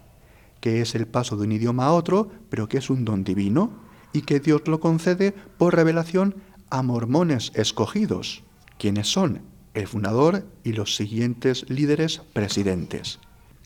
que 0.62 0.80
es 0.80 0.96
el 0.96 1.08
paso 1.08 1.36
de 1.36 1.44
un 1.44 1.52
idioma 1.52 1.88
a 1.88 1.92
otro, 1.92 2.32
pero 2.50 2.70
que 2.70 2.78
es 2.78 2.90
un 2.90 3.04
don 3.04 3.26
divino, 3.26 3.70
y 4.14 4.22
que 4.22 4.40
Dios 4.40 4.62
lo 4.68 4.80
concede 4.80 5.34
por 5.58 5.76
revelación 5.76 6.36
a 6.70 6.84
mormones 6.84 7.52
escogidos, 7.54 8.44
quienes 8.80 9.10
son 9.10 9.42
el 9.74 9.88
fundador 9.88 10.46
y 10.64 10.72
los 10.72 10.96
siguientes 10.96 11.70
líderes 11.70 12.22
presidentes. 12.32 13.20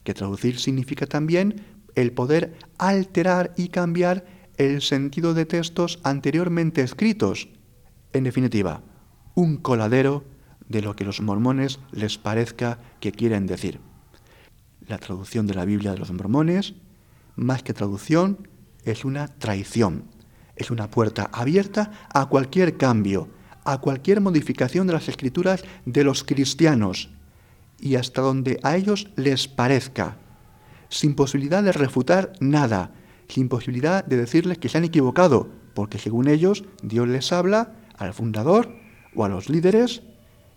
Que 0.03 0.15
traducir 0.15 0.57
significa 0.57 1.05
también 1.05 1.63
el 1.93 2.13
poder 2.13 2.57
alterar 2.79 3.53
y 3.57 3.67
cambiar 3.67 4.40
el 4.57 4.81
sentido 4.81 5.33
de 5.33 5.45
textos 5.45 5.99
anteriormente 6.03 6.81
escritos, 6.81 7.49
en 8.13 8.23
definitiva, 8.23 8.81
un 9.35 9.57
coladero 9.57 10.23
de 10.67 10.81
lo 10.81 10.95
que 10.95 11.05
los 11.05 11.21
mormones 11.21 11.79
les 11.91 12.17
parezca 12.17 12.79
que 12.99 13.11
quieren 13.11 13.47
decir. 13.47 13.79
La 14.87 14.97
traducción 14.97 15.47
de 15.47 15.53
la 15.53 15.65
Biblia 15.65 15.91
de 15.91 15.97
los 15.97 16.11
mormones, 16.11 16.73
más 17.35 17.63
que 17.63 17.73
traducción, 17.73 18.47
es 18.83 19.05
una 19.05 19.27
traición. 19.27 20.05
Es 20.55 20.71
una 20.71 20.89
puerta 20.89 21.29
abierta 21.33 21.91
a 22.13 22.27
cualquier 22.27 22.77
cambio, 22.77 23.29
a 23.63 23.79
cualquier 23.79 24.21
modificación 24.21 24.87
de 24.87 24.93
las 24.93 25.07
escrituras 25.07 25.63
de 25.85 26.03
los 26.03 26.23
cristianos 26.23 27.09
y 27.79 27.95
hasta 27.95 28.21
donde 28.21 28.59
a 28.63 28.75
ellos 28.77 29.09
les 29.15 29.47
parezca, 29.47 30.17
sin 30.89 31.15
posibilidad 31.15 31.63
de 31.63 31.71
refutar 31.71 32.33
nada, 32.39 32.91
sin 33.31 33.49
posibilidad 33.49 34.05
de 34.05 34.17
decirles 34.17 34.57
que 34.57 34.69
se 34.69 34.77
han 34.77 34.83
equivocado, 34.83 35.49
porque 35.73 35.97
según 35.97 36.27
ellos 36.27 36.63
Dios 36.83 37.07
les 37.07 37.31
habla 37.31 37.73
al 37.97 38.13
fundador 38.13 38.69
o 39.15 39.25
a 39.25 39.29
los 39.29 39.49
líderes 39.49 40.03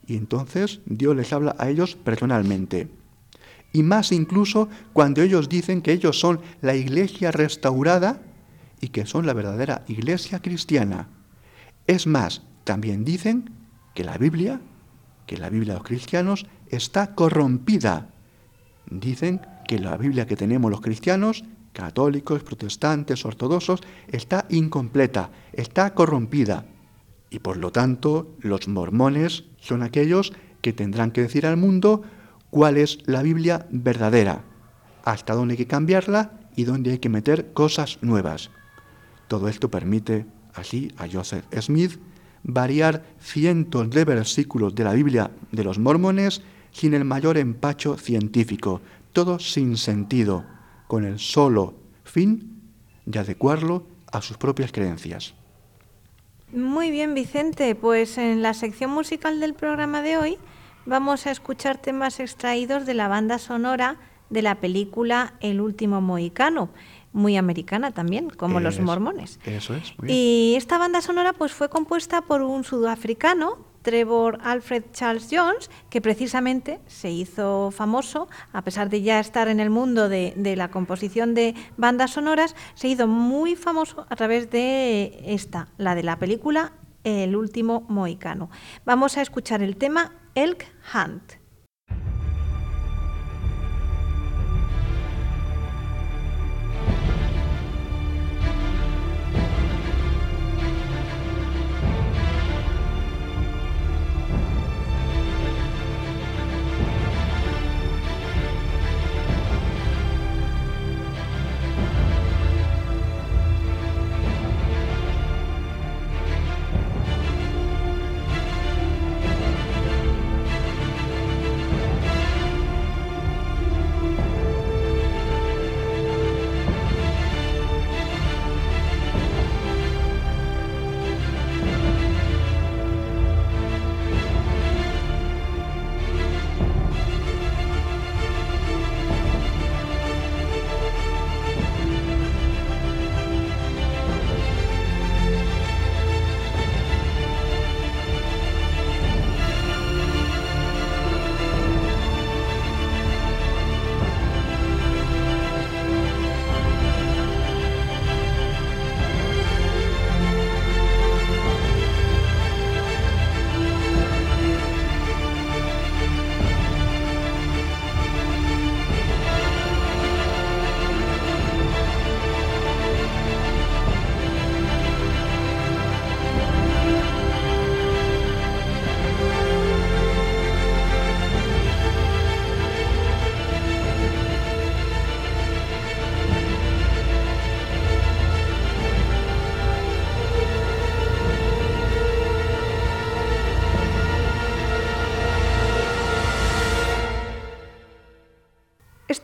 y 0.07 0.17
entonces 0.17 0.81
Dios 0.87 1.17
les 1.17 1.33
habla 1.33 1.57
a 1.59 1.69
ellos 1.69 1.97
personalmente. 1.97 2.89
Y 3.73 3.83
más 3.83 4.13
incluso 4.13 4.69
cuando 4.93 5.23
ellos 5.23 5.49
dicen 5.49 5.83
que 5.83 5.93
ellos 5.93 6.19
son 6.19 6.41
la 6.61 6.75
iglesia 6.75 7.31
restaurada 7.31 8.21
y 8.81 8.89
que 8.89 9.07
son 9.07 9.27
la 9.27 9.33
verdadera 9.33 9.85
iglesia 9.89 10.41
cristiana. 10.41 11.09
Es 11.87 12.07
más, 12.07 12.43
también 12.65 13.05
dicen 13.05 13.51
que 13.95 14.05
la 14.05 14.17
Biblia, 14.19 14.61
que 15.27 15.39
la 15.39 15.49
Biblia 15.49 15.75
de 15.75 15.79
los 15.79 15.89
cristianos 15.89 16.47
está 16.69 17.15
corrompida. 17.15 18.11
Dicen 18.91 19.41
que 19.67 19.79
la 19.79 19.97
Biblia 19.97 20.27
que 20.27 20.37
tenemos 20.37 20.71
los 20.71 20.81
cristianos, 20.81 21.45
católicos, 21.75 22.43
protestantes, 22.43 23.27
ortodoxos, 23.27 23.81
está 24.09 24.47
incompleta, 24.49 25.31
está 25.53 25.93
corrompida. 25.93 26.65
Y 27.29 27.41
por 27.41 27.59
lo 27.59 27.71
tanto, 27.71 28.35
los 28.41 28.69
mormones 28.69 29.45
son 29.61 29.83
aquellos 29.83 30.33
que 30.63 30.73
tendrán 30.73 31.11
que 31.11 31.21
decir 31.21 31.45
al 31.47 31.59
mundo 31.59 32.03
cuál 32.49 32.79
es 32.79 32.99
la 33.05 33.23
Biblia 33.23 33.67
verdadera, 33.71 34.45
hasta 35.05 35.35
dónde 35.35 35.53
hay 35.53 35.59
que 35.59 35.67
cambiarla 35.67 36.41
y 36.57 36.65
donde 36.65 36.93
hay 36.93 36.99
que 36.99 37.09
meter 37.11 37.53
cosas 37.53 37.99
nuevas. 38.01 38.51
Todo 39.29 39.49
esto 39.49 39.71
permite 39.71 40.27
así 40.55 40.93
a 40.97 41.07
Joseph 41.07 41.45
Smith 41.61 41.99
variar 42.45 43.05
cientos 43.19 43.91
de 43.91 44.05
versículos 44.05 44.75
de 44.75 44.85
la 44.85 44.93
Biblia 44.93 45.31
de 45.51 45.65
los 45.65 45.79
mormones 45.79 46.43
sin 46.71 46.95
el 46.95 47.05
mayor 47.05 47.39
empacho 47.39 47.97
científico, 47.97 48.81
todo 49.13 49.39
sin 49.39 49.77
sentido, 49.77 50.45
con 50.87 51.05
el 51.05 51.19
solo 51.19 51.75
fin 52.05 52.61
de 53.07 53.19
adecuarlo 53.19 53.87
a 54.13 54.23
sus 54.23 54.37
propias 54.37 54.73
creencias. 54.73 55.35
Muy 56.53 56.91
bien, 56.91 57.15
Vicente. 57.15 57.75
Pues 57.75 58.17
en 58.19 58.43
la 58.43 58.55
sección 58.55 58.91
musical 58.91 59.41
del 59.41 59.55
programa 59.55 60.03
de 60.03 60.17
hoy 60.17 60.39
vamos 60.87 61.27
a 61.27 61.31
escuchar 61.31 61.79
temas 61.79 62.21
extraídos 62.21 62.87
de 62.87 62.95
la 62.95 63.09
banda 63.09 63.39
sonora 63.39 63.97
de 64.31 64.43
la 64.43 64.57
película 64.57 65.35
El 65.41 65.61
último 65.61 66.01
mohicano, 66.01 66.71
muy 67.13 67.37
americana 67.37 67.91
también, 67.91 68.31
como 68.31 68.61
los 68.61 68.81
mormones. 68.81 69.39
Eso 69.45 69.75
es. 69.75 69.95
Y 70.07 70.55
esta 70.57 70.79
banda 70.79 71.01
sonora 71.01 71.33
pues 71.33 71.53
fue 71.53 71.69
compuesta 71.69 72.23
por 72.23 72.43
un 72.43 72.65
sudafricano 72.65 73.74
Trevor 73.85 74.39
Alfred 74.43 74.83
Charles 74.93 75.29
Jones, 75.31 75.71
que 75.91 76.01
precisamente 76.01 76.81
se 76.89 77.11
hizo 77.11 77.71
famoso, 77.71 78.29
a 78.53 78.63
pesar 78.63 78.89
de 78.91 79.03
ya 79.03 79.21
estar 79.21 79.47
en 79.47 79.61
el 79.61 79.71
mundo 79.71 80.09
de, 80.09 80.35
la 80.57 80.71
composición 80.71 81.35
de 81.35 81.55
bandas 81.77 82.13
sonoras, 82.13 82.57
se 82.75 82.89
hizo 82.89 83.07
muy 83.07 83.55
famoso 83.55 84.07
a 84.09 84.17
través 84.17 84.51
de 84.51 85.21
esta, 85.27 85.69
la 85.77 85.95
de 85.95 86.03
la 86.03 86.19
película 86.19 86.73
El 87.05 87.37
último 87.37 87.85
mohicano. 87.89 88.49
Vamos 88.87 89.19
a 89.19 89.23
escuchar 89.23 89.63
el 89.63 89.77
tema 89.77 90.13
Elk 90.35 90.65
Hunt. 90.95 91.44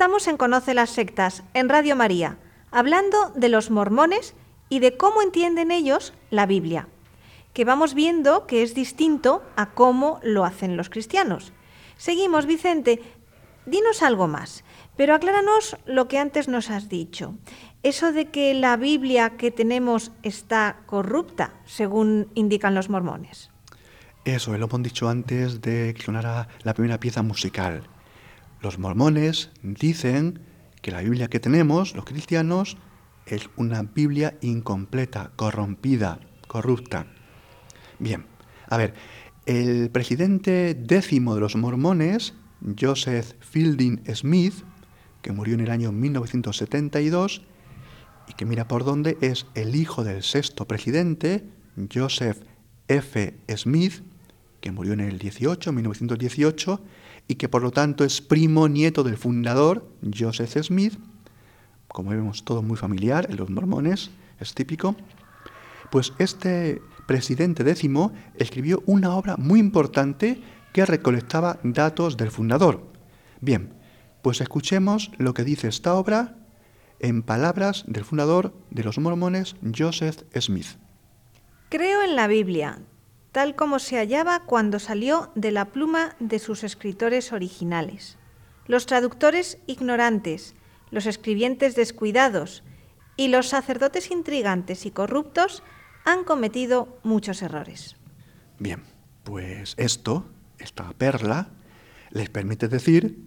Estamos 0.00 0.28
en 0.28 0.38
Conoce 0.38 0.72
las 0.72 0.88
Sectas, 0.88 1.42
en 1.52 1.68
Radio 1.68 1.94
María, 1.94 2.38
hablando 2.70 3.32
de 3.34 3.50
los 3.50 3.70
mormones 3.70 4.34
y 4.70 4.78
de 4.78 4.96
cómo 4.96 5.20
entienden 5.20 5.70
ellos 5.70 6.14
la 6.30 6.46
Biblia, 6.46 6.88
que 7.52 7.66
vamos 7.66 7.92
viendo 7.92 8.46
que 8.46 8.62
es 8.62 8.74
distinto 8.74 9.42
a 9.56 9.72
cómo 9.72 10.18
lo 10.22 10.46
hacen 10.46 10.78
los 10.78 10.88
cristianos. 10.88 11.52
Seguimos, 11.98 12.46
Vicente, 12.46 13.02
dinos 13.66 14.02
algo 14.02 14.26
más, 14.26 14.64
pero 14.96 15.14
acláranos 15.14 15.76
lo 15.84 16.08
que 16.08 16.16
antes 16.16 16.48
nos 16.48 16.70
has 16.70 16.88
dicho. 16.88 17.34
Eso 17.82 18.10
de 18.10 18.30
que 18.30 18.54
la 18.54 18.78
Biblia 18.78 19.36
que 19.36 19.50
tenemos 19.50 20.12
está 20.22 20.78
corrupta, 20.86 21.60
según 21.66 22.30
indican 22.34 22.74
los 22.74 22.88
mormones. 22.88 23.50
Eso, 24.24 24.56
lo 24.56 24.64
hemos 24.64 24.82
dicho 24.82 25.10
antes 25.10 25.60
de 25.60 25.94
sonara 26.02 26.48
la 26.62 26.72
primera 26.72 26.98
pieza 26.98 27.20
musical. 27.22 27.89
Los 28.62 28.78
mormones 28.78 29.50
dicen 29.62 30.40
que 30.82 30.90
la 30.90 31.00
Biblia 31.00 31.28
que 31.28 31.40
tenemos, 31.40 31.94
los 31.94 32.04
cristianos, 32.04 32.76
es 33.26 33.48
una 33.56 33.82
Biblia 33.82 34.36
incompleta, 34.42 35.30
corrompida, 35.36 36.20
corrupta. 36.46 37.06
Bien, 37.98 38.26
a 38.68 38.76
ver, 38.76 38.94
el 39.46 39.90
presidente 39.90 40.74
décimo 40.74 41.34
de 41.34 41.40
los 41.40 41.56
mormones, 41.56 42.34
Joseph 42.78 43.32
Fielding 43.40 44.02
Smith, 44.14 44.64
que 45.22 45.32
murió 45.32 45.54
en 45.54 45.60
el 45.60 45.70
año 45.70 45.92
1972, 45.92 47.42
y 48.28 48.34
que 48.34 48.44
mira 48.46 48.68
por 48.68 48.84
dónde 48.84 49.16
es 49.20 49.46
el 49.54 49.74
hijo 49.74 50.04
del 50.04 50.22
sexto 50.22 50.68
presidente, 50.68 51.44
Joseph 51.92 52.42
F. 52.88 53.34
Smith, 53.56 54.02
que 54.60 54.70
murió 54.70 54.92
en 54.92 55.00
el 55.00 55.18
18, 55.18 55.72
1918, 55.72 56.80
y 57.30 57.36
que 57.36 57.48
por 57.48 57.62
lo 57.62 57.70
tanto 57.70 58.02
es 58.02 58.20
primo 58.20 58.66
nieto 58.66 59.04
del 59.04 59.16
fundador, 59.16 59.88
Joseph 60.02 60.64
Smith, 60.64 60.98
como 61.86 62.10
vemos 62.10 62.44
todo 62.44 62.60
muy 62.60 62.76
familiar 62.76 63.28
en 63.30 63.36
los 63.36 63.48
mormones, 63.48 64.10
es 64.40 64.52
típico, 64.52 64.96
pues 65.92 66.12
este 66.18 66.82
presidente 67.06 67.62
décimo 67.62 68.12
escribió 68.34 68.82
una 68.84 69.14
obra 69.14 69.36
muy 69.36 69.60
importante 69.60 70.42
que 70.72 70.84
recolectaba 70.84 71.60
datos 71.62 72.16
del 72.16 72.32
fundador. 72.32 72.82
Bien, 73.40 73.74
pues 74.22 74.40
escuchemos 74.40 75.12
lo 75.16 75.32
que 75.32 75.44
dice 75.44 75.68
esta 75.68 75.94
obra 75.94 76.34
en 76.98 77.22
palabras 77.22 77.84
del 77.86 78.04
fundador 78.04 78.52
de 78.70 78.82
los 78.82 78.98
mormones, 78.98 79.54
Joseph 79.72 80.24
Smith. 80.36 80.66
Creo 81.68 82.02
en 82.02 82.16
la 82.16 82.26
Biblia, 82.26 82.80
tal 83.32 83.54
como 83.54 83.78
se 83.78 83.96
hallaba 83.96 84.40
cuando 84.40 84.78
salió 84.78 85.30
de 85.34 85.52
la 85.52 85.66
pluma 85.66 86.16
de 86.18 86.38
sus 86.38 86.64
escritores 86.64 87.32
originales. 87.32 88.18
Los 88.66 88.86
traductores 88.86 89.58
ignorantes, 89.66 90.54
los 90.90 91.06
escribientes 91.06 91.76
descuidados 91.76 92.62
y 93.16 93.28
los 93.28 93.48
sacerdotes 93.48 94.10
intrigantes 94.10 94.86
y 94.86 94.90
corruptos 94.90 95.62
han 96.04 96.24
cometido 96.24 96.98
muchos 97.02 97.42
errores. 97.42 97.96
Bien, 98.58 98.82
pues 99.24 99.74
esto, 99.76 100.24
esta 100.58 100.92
perla, 100.94 101.50
les 102.10 102.30
permite 102.30 102.68
decir 102.68 103.18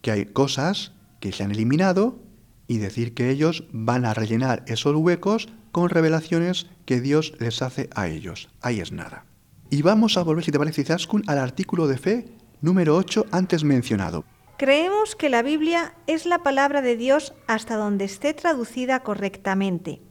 que 0.00 0.10
hay 0.10 0.26
cosas 0.26 0.92
que 1.20 1.32
se 1.32 1.44
han 1.44 1.52
eliminado 1.52 2.18
y 2.66 2.78
decir 2.78 3.14
que 3.14 3.30
ellos 3.30 3.64
van 3.70 4.04
a 4.04 4.14
rellenar 4.14 4.64
esos 4.66 4.96
huecos 4.96 5.48
con 5.70 5.88
revelaciones 5.88 6.66
que 6.84 7.00
Dios 7.00 7.34
les 7.38 7.62
hace 7.62 7.88
a 7.94 8.08
ellos. 8.08 8.48
Ahí 8.60 8.80
es 8.80 8.92
nada. 8.92 9.24
Y 9.72 9.80
vamos 9.80 10.18
a 10.18 10.22
volver, 10.22 10.44
si 10.44 10.52
te 10.52 10.58
parece, 10.58 10.84
Zaskun, 10.84 11.24
al 11.26 11.38
artículo 11.38 11.88
de 11.88 11.96
fe 11.96 12.26
número 12.60 12.94
8 12.94 13.24
antes 13.30 13.64
mencionado. 13.64 14.26
Creemos 14.58 15.16
que 15.16 15.30
la 15.30 15.40
Biblia 15.40 15.94
es 16.06 16.26
la 16.26 16.42
palabra 16.42 16.82
de 16.82 16.98
Dios 16.98 17.32
hasta 17.46 17.76
donde 17.76 18.04
esté 18.04 18.34
traducida 18.34 19.00
correctamente. 19.00 20.02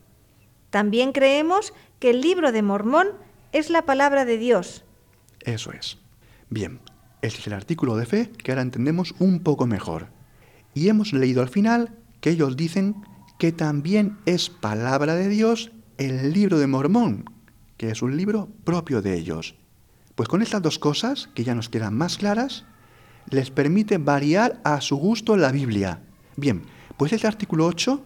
También 0.72 1.12
creemos 1.12 1.76
que 2.00 2.10
el 2.10 2.22
libro 2.22 2.52
de 2.52 2.64
Mormón 2.64 3.10
es 3.52 3.70
la 3.70 3.86
palabra 3.86 4.26
de 4.26 4.40
Dios. 4.40 4.84
Eso 5.42 5.72
es. 5.74 6.00
Bien, 6.50 6.80
este 7.22 7.42
es 7.42 7.46
el 7.46 7.54
artículo 7.54 7.98
de 7.98 8.08
fe 8.08 8.32
que 8.32 8.52
ahora 8.52 8.64
entendemos 8.64 9.14
un 9.20 9.42
poco 9.42 9.68
mejor. 9.68 10.08
Y 10.74 10.88
hemos 10.88 11.14
leído 11.14 11.44
al 11.44 11.50
final 11.50 11.94
que 12.20 12.32
ellos 12.32 12.58
dicen 12.58 12.96
que 13.38 13.52
también 13.52 14.18
es 14.26 14.50
palabra 14.50 15.14
de 15.14 15.30
Dios 15.30 15.72
el 16.00 16.34
libro 16.34 16.58
de 16.58 16.66
Mormón, 16.66 17.26
que 17.82 17.90
es 17.90 18.04
un 18.04 18.16
libro 18.16 18.48
propio 18.64 19.02
de 19.02 19.18
ellos. 19.18 19.56
Pues 20.14 20.30
con 20.30 20.44
estas 20.44 20.62
dos 20.62 20.78
cosas, 20.78 21.30
que 21.34 21.44
ya 21.44 21.56
nos 21.56 21.68
quedan 21.68 21.98
más 21.98 22.20
claras, 22.20 22.64
les 23.32 23.50
permite 23.50 23.98
variar 23.98 24.62
a 24.64 24.82
su 24.82 24.98
gusto 24.98 25.36
la 25.36 25.52
Biblia. 25.52 26.00
Bien, 26.38 26.62
pues 26.96 27.12
este 27.12 27.26
artículo 27.26 27.66
8 27.66 28.00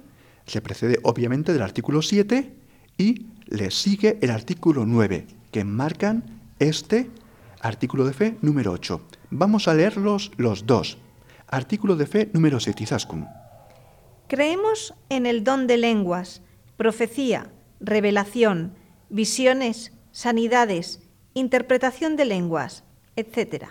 se 0.45 0.61
precede 0.61 0.97
obviamente 1.03 1.51
del 1.51 1.61
artículo 1.61 2.01
7 2.01 2.55
y 2.97 3.25
le 3.47 3.69
sigue 3.69 4.17
el 4.21 4.31
artículo 4.31 4.85
9, 4.85 5.27
que 5.51 5.65
marcan 5.65 6.23
este 6.59 7.09
artículo 7.59 8.05
de 8.05 8.13
fe 8.13 8.38
número 8.41 8.71
8. 8.71 9.01
Vamos 9.31 9.67
a 9.67 9.73
leerlos 9.73 10.31
los 10.38 10.65
dos. 10.65 10.99
Artículo 11.47 11.97
de 11.97 12.07
fe 12.07 12.29
número 12.31 12.61
7, 12.61 12.81
Izaskun. 12.81 13.27
Creemos 14.29 14.93
en 15.09 15.25
el 15.25 15.43
don 15.43 15.67
de 15.67 15.75
lenguas, 15.75 16.41
profecía, 16.77 17.51
revelación, 17.81 18.84
visiones, 19.15 19.93
sanidades, 20.12 20.99
interpretación 21.34 22.17
de 22.17 22.25
lenguas, 22.25 22.84
etc. 23.15 23.67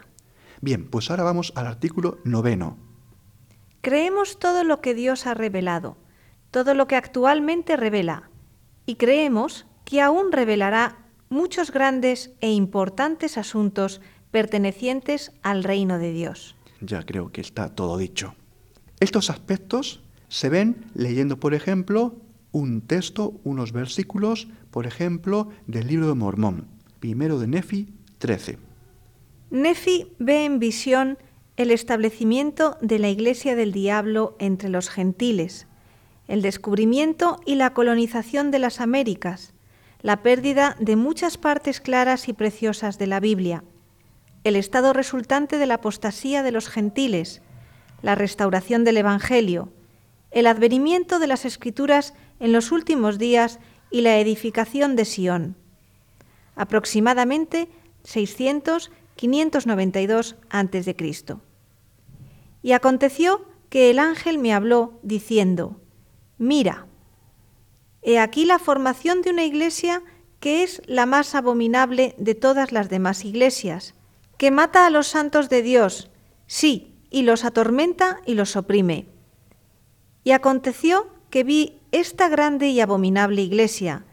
Bien, 0.62 0.88
pues 0.88 1.10
ahora 1.10 1.22
vamos 1.22 1.52
al 1.54 1.66
artículo 1.66 2.18
noveno. 2.24 2.78
Creemos 3.82 4.38
todo 4.38 4.64
lo 4.64 4.80
que 4.80 4.94
Dios 4.94 5.26
ha 5.26 5.34
revelado, 5.34 5.98
todo 6.50 6.72
lo 6.72 6.86
que 6.86 6.96
actualmente 6.96 7.76
revela, 7.76 8.30
y 8.86 8.94
creemos 8.94 9.66
que 9.84 10.00
aún 10.00 10.32
revelará 10.32 11.04
muchos 11.28 11.70
grandes 11.70 12.32
e 12.40 12.50
importantes 12.50 13.36
asuntos 13.36 14.00
pertenecientes 14.30 15.30
al 15.42 15.62
reino 15.62 15.98
de 15.98 16.12
Dios. 16.12 16.56
Ya 16.80 17.02
creo 17.02 17.32
que 17.32 17.42
está 17.42 17.74
todo 17.74 17.98
dicho. 17.98 18.34
Estos 18.98 19.28
aspectos 19.28 20.02
se 20.28 20.48
ven 20.48 20.86
leyendo, 20.94 21.38
por 21.38 21.52
ejemplo, 21.52 22.23
un 22.54 22.82
texto, 22.82 23.34
unos 23.42 23.72
versículos, 23.72 24.46
por 24.70 24.86
ejemplo, 24.86 25.48
del 25.66 25.88
libro 25.88 26.06
de 26.06 26.14
Mormón, 26.14 26.68
primero 27.00 27.40
de 27.40 27.48
Nefi 27.48 27.92
13. 28.18 28.58
Nefi 29.50 30.06
ve 30.20 30.44
en 30.44 30.60
visión 30.60 31.18
el 31.56 31.72
establecimiento 31.72 32.78
de 32.80 33.00
la 33.00 33.08
iglesia 33.08 33.56
del 33.56 33.72
diablo 33.72 34.36
entre 34.38 34.68
los 34.68 34.88
gentiles, 34.88 35.66
el 36.28 36.42
descubrimiento 36.42 37.40
y 37.44 37.56
la 37.56 37.74
colonización 37.74 38.52
de 38.52 38.60
las 38.60 38.80
Américas, 38.80 39.52
la 40.00 40.22
pérdida 40.22 40.76
de 40.78 40.94
muchas 40.94 41.36
partes 41.36 41.80
claras 41.80 42.28
y 42.28 42.34
preciosas 42.34 42.98
de 42.98 43.08
la 43.08 43.18
Biblia, 43.18 43.64
el 44.44 44.54
estado 44.54 44.92
resultante 44.92 45.58
de 45.58 45.66
la 45.66 45.74
apostasía 45.74 46.44
de 46.44 46.52
los 46.52 46.68
gentiles, 46.68 47.42
la 48.00 48.14
restauración 48.14 48.84
del 48.84 48.98
Evangelio, 48.98 49.72
el 50.34 50.46
advenimiento 50.48 51.20
de 51.20 51.28
las 51.28 51.46
Escrituras 51.46 52.12
en 52.40 52.52
los 52.52 52.72
últimos 52.72 53.18
días 53.18 53.60
y 53.90 54.00
la 54.00 54.18
edificación 54.18 54.96
de 54.96 55.04
Sión. 55.04 55.54
Aproximadamente 56.56 57.68
600-592 58.04 60.34
a.C. 60.50 60.96
Y 62.62 62.72
aconteció 62.72 63.44
que 63.70 63.90
el 63.90 64.00
ángel 64.00 64.38
me 64.38 64.52
habló 64.52 64.98
diciendo, 65.04 65.80
Mira, 66.36 66.88
he 68.02 68.18
aquí 68.18 68.44
la 68.44 68.58
formación 68.58 69.22
de 69.22 69.30
una 69.30 69.44
iglesia 69.44 70.02
que 70.40 70.64
es 70.64 70.82
la 70.86 71.06
más 71.06 71.36
abominable 71.36 72.16
de 72.18 72.34
todas 72.34 72.72
las 72.72 72.88
demás 72.88 73.24
iglesias, 73.24 73.94
que 74.36 74.50
mata 74.50 74.84
a 74.84 74.90
los 74.90 75.06
santos 75.06 75.48
de 75.48 75.62
Dios, 75.62 76.10
sí, 76.48 76.92
y 77.08 77.22
los 77.22 77.44
atormenta 77.44 78.18
y 78.26 78.34
los 78.34 78.56
oprime. 78.56 79.13
Y 80.24 80.32
aconteció 80.32 81.06
que 81.30 81.44
vi 81.44 81.80
esta 81.92 82.28
grande 82.28 82.68
y 82.68 82.80
abominable 82.80 83.42
iglesia, 83.42 84.04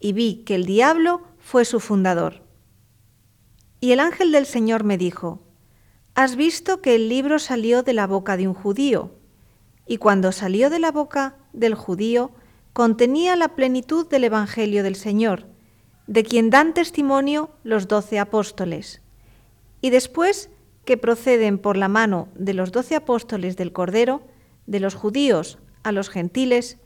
y 0.00 0.12
vi 0.12 0.44
que 0.44 0.54
el 0.54 0.64
diablo 0.64 1.22
fue 1.38 1.64
su 1.64 1.80
fundador. 1.80 2.42
Y 3.80 3.92
el 3.92 4.00
ángel 4.00 4.32
del 4.32 4.46
Señor 4.46 4.84
me 4.84 4.96
dijo, 4.96 5.42
Has 6.14 6.36
visto 6.36 6.80
que 6.80 6.94
el 6.94 7.08
libro 7.08 7.38
salió 7.38 7.82
de 7.82 7.92
la 7.92 8.06
boca 8.06 8.36
de 8.36 8.48
un 8.48 8.54
judío, 8.54 9.12
y 9.86 9.98
cuando 9.98 10.32
salió 10.32 10.70
de 10.70 10.78
la 10.78 10.92
boca 10.92 11.36
del 11.52 11.74
judío, 11.74 12.30
contenía 12.72 13.36
la 13.36 13.54
plenitud 13.56 14.08
del 14.08 14.24
Evangelio 14.24 14.82
del 14.82 14.94
Señor, 14.94 15.46
de 16.06 16.22
quien 16.22 16.50
dan 16.50 16.74
testimonio 16.74 17.50
los 17.62 17.88
doce 17.88 18.18
apóstoles. 18.18 19.00
Y 19.80 19.90
después 19.90 20.50
que 20.84 20.96
proceden 20.96 21.58
por 21.58 21.76
la 21.76 21.88
mano 21.88 22.28
de 22.34 22.54
los 22.54 22.72
doce 22.72 22.96
apóstoles 22.96 23.56
del 23.56 23.72
Cordero, 23.72 24.22
de 24.68 24.78
los 24.78 24.94
judíos 24.94 25.58
a 25.82 25.90
los 25.90 26.10
gentiles, 26.10 26.76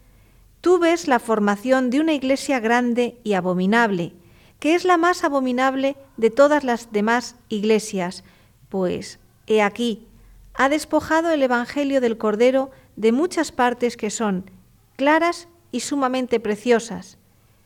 tú 0.62 0.78
ves 0.78 1.08
la 1.08 1.18
formación 1.18 1.90
de 1.90 2.00
una 2.00 2.14
iglesia 2.14 2.60
grande 2.60 3.18
y 3.24 3.34
abominable, 3.34 4.14
que 4.60 4.74
es 4.74 4.84
la 4.84 4.96
más 4.96 5.24
abominable 5.24 5.96
de 6.16 6.30
todas 6.30 6.64
las 6.64 6.92
demás 6.92 7.34
iglesias, 7.48 8.24
pues, 8.68 9.18
he 9.46 9.60
aquí, 9.60 10.06
ha 10.54 10.68
despojado 10.68 11.30
el 11.32 11.42
Evangelio 11.42 12.00
del 12.00 12.16
Cordero 12.16 12.70
de 12.96 13.10
muchas 13.10 13.50
partes 13.50 13.96
que 13.96 14.10
son 14.10 14.50
claras 14.96 15.48
y 15.72 15.80
sumamente 15.80 16.38
preciosas, 16.38 17.18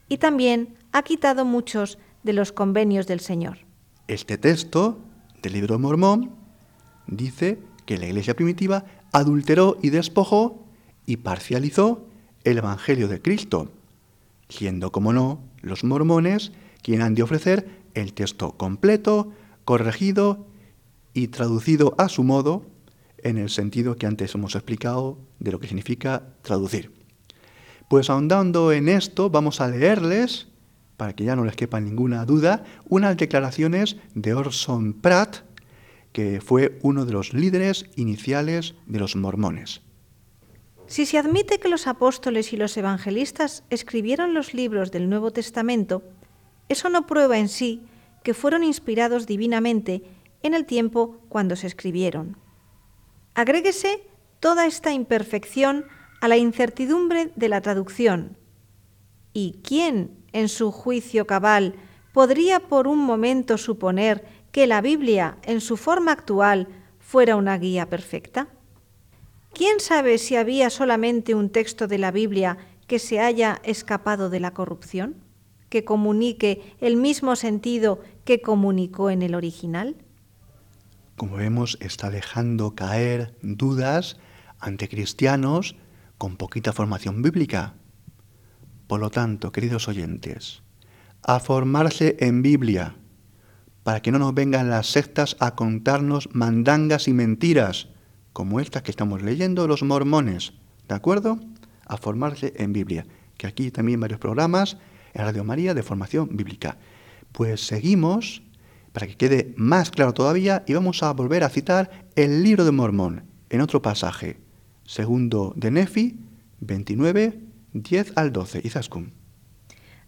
y 0.09 0.17
también 0.17 0.77
ha 0.93 1.03
quitado 1.03 1.45
muchos 1.45 1.99
de 2.23 2.33
los 2.33 2.53
convenios 2.53 3.07
del 3.07 3.21
Señor. 3.21 3.59
Este 4.09 4.39
texto 4.39 4.99
del 5.43 5.53
libro 5.53 5.79
Mormón 5.79 6.31
dice 7.07 7.59
que 7.85 7.99
la 7.99 8.07
iglesia 8.07 8.35
primitiva 8.35 8.85
adulteró 9.13 9.79
y 9.83 9.91
despojó 9.91 10.65
y 11.07 11.19
parcializó 11.19 12.07
el 12.45 12.59
Evangelio 12.59 13.09
de 13.09 13.21
Cristo, 13.21 13.71
siendo, 14.49 14.93
como 14.93 15.13
no, 15.13 15.41
los 15.63 15.85
mormones 15.85 16.53
quienes 16.83 17.05
han 17.05 17.15
de 17.15 17.23
ofrecer 17.23 17.69
el 17.95 18.13
texto 18.13 18.53
completo, 18.53 19.33
corregido 19.65 20.47
y 21.15 21.29
traducido 21.29 21.95
a 21.99 22.09
su 22.09 22.23
modo 22.23 22.65
en 23.19 23.39
el 23.39 23.51
sentido 23.51 23.97
que 23.97 24.07
antes 24.07 24.35
hemos 24.35 24.55
explicado 24.55 25.19
de 25.41 25.51
lo 25.51 25.59
que 25.59 25.67
significa 25.67 26.23
traducir. 26.43 26.93
Pues 27.89 28.11
ahondando 28.11 28.73
en 28.73 28.89
esto, 28.89 29.31
vamos 29.31 29.61
a 29.61 29.69
leerles, 29.69 30.49
para 30.97 31.15
que 31.15 31.25
ya 31.25 31.37
no 31.37 31.45
les 31.45 31.57
quepa 31.57 31.81
ninguna 31.81 32.25
duda, 32.25 32.65
unas 32.89 33.17
declaraciones 33.17 33.97
de 34.15 34.35
Orson 34.35 34.93
Pratt, 34.93 35.39
que 36.17 36.41
fue 36.41 36.79
uno 36.81 37.05
de 37.05 37.13
los 37.13 37.35
líderes 37.35 37.85
iniciales 37.95 38.75
de 38.87 38.99
los 38.99 39.17
mormones. 39.17 39.83
Si 40.87 41.05
se 41.05 41.19
admite 41.19 41.59
que 41.59 41.69
los 41.69 41.87
apóstoles 41.87 42.55
y 42.55 42.57
los 42.57 42.75
evangelistas 42.79 43.65
escribieron 43.69 44.33
los 44.33 44.55
libros 44.55 44.91
del 44.91 45.11
Nuevo 45.11 45.31
Testamento, 45.31 46.03
eso 46.71 46.89
no 46.89 47.07
prueba 47.07 47.37
en 47.37 47.51
sí 47.51 47.83
que 48.25 48.33
fueron 48.33 48.65
inspirados 48.65 49.27
divinamente 49.27 50.05
en 50.43 50.55
el 50.55 50.65
tiempo 50.65 51.21
cuando 51.29 51.55
se 51.55 51.67
escribieron. 51.67 52.39
Agréguese 53.35 54.01
toda 54.41 54.65
esta 54.65 54.95
imperfección 54.95 55.85
a 56.23 56.29
la 56.29 56.39
incertidumbre 56.39 57.31
de 57.37 57.51
la 57.51 57.61
traducción. 57.61 58.39
¿Y 59.35 59.61
quién, 59.63 60.17
en 60.33 60.49
su 60.49 60.73
juicio 60.73 61.27
cabal, 61.27 61.75
podría 62.15 62.61
por 62.61 62.89
un 62.89 63.01
momento 63.01 63.59
suponer 63.59 64.25
que 64.57 64.67
la 64.67 64.81
Biblia, 64.81 65.37
en 65.43 65.61
su 65.61 65.77
forma 65.77 66.13
actual, 66.13 66.69
fuera 66.99 67.37
una 67.37 67.59
guía 67.59 67.91
perfecta? 67.91 68.49
¿Quién 69.53 69.81
sabe 69.81 70.17
si 70.17 70.35
había 70.35 70.71
solamente 70.71 71.35
un 71.35 71.51
texto 71.51 71.87
de 71.87 71.99
la 71.99 72.11
Biblia 72.11 72.57
que 72.87 72.99
se 72.99 73.21
haya 73.21 73.61
escapado 73.65 74.31
de 74.31 74.41
la 74.41 74.55
corrupción, 74.55 75.17
que 75.69 75.85
comunique 75.85 76.75
el 76.81 76.97
mismo 76.97 77.37
sentido 77.37 78.01
que 78.25 78.41
comunicó 78.41 79.11
en 79.11 79.21
el 79.21 79.35
original? 79.35 79.95
Como 81.17 81.37
vemos, 81.37 81.77
está 81.83 82.09
dejando 82.09 82.75
caer 82.75 83.37
dudas 83.43 84.17
ante 84.59 84.89
cristianos 84.89 85.77
con 86.17 86.39
poquita 86.39 86.73
formación 86.73 87.21
bíblica. 87.21 87.75
Por 88.87 89.01
lo 89.01 89.11
tanto, 89.11 89.53
queridos 89.53 89.87
oyentes, 89.87 90.63
a 91.23 91.41
formarse 91.41 92.17
en 92.21 92.41
Biblia, 92.41 92.97
para 93.87 94.03
que 94.03 94.11
no 94.11 94.19
nos 94.19 94.35
vengan 94.35 94.69
las 94.69 94.89
sectas 94.89 95.37
a 95.39 95.55
contarnos 95.55 96.29
mandangas 96.33 97.07
y 97.07 97.13
mentiras, 97.13 97.87
como 98.33 98.59
estas 98.59 98.83
que 98.83 98.91
estamos 98.91 99.23
leyendo 99.23 99.69
los 99.69 99.85
mormones, 99.85 100.55
¿de 100.89 100.97
acuerdo? 100.97 101.39
A 101.87 101.97
formarse 101.97 102.53
en 102.57 102.73
Biblia, 102.73 103.07
que 103.37 103.47
aquí 103.47 103.71
también 103.71 104.01
varios 104.01 104.19
programas 104.19 104.77
en 105.15 105.25
Radio 105.25 105.45
María 105.45 105.73
de 105.73 105.85
formación 105.85 106.37
bíblica. 106.37 106.79
Pues 107.31 107.65
seguimos 107.65 108.43
para 108.93 109.07
que 109.07 109.15
quede 109.15 109.55
más 109.57 109.93
claro 109.93 110.13
todavía 110.13 110.65
y 110.67 110.75
vamos 110.75 111.05
a 111.05 111.13
volver 111.13 111.45
a 111.45 111.49
citar 111.49 112.09
el 112.17 112.43
libro 112.43 112.65
de 112.65 112.73
Mormón 112.73 113.23
en 113.51 113.61
otro 113.61 113.83
pasaje, 113.83 114.41
segundo 114.83 115.53
de 115.55 115.71
Nefi 115.71 116.19
29, 116.59 117.41
10 117.73 118.15
al 118.17 118.33
12, 118.33 118.63
Izaskun. 118.65 119.13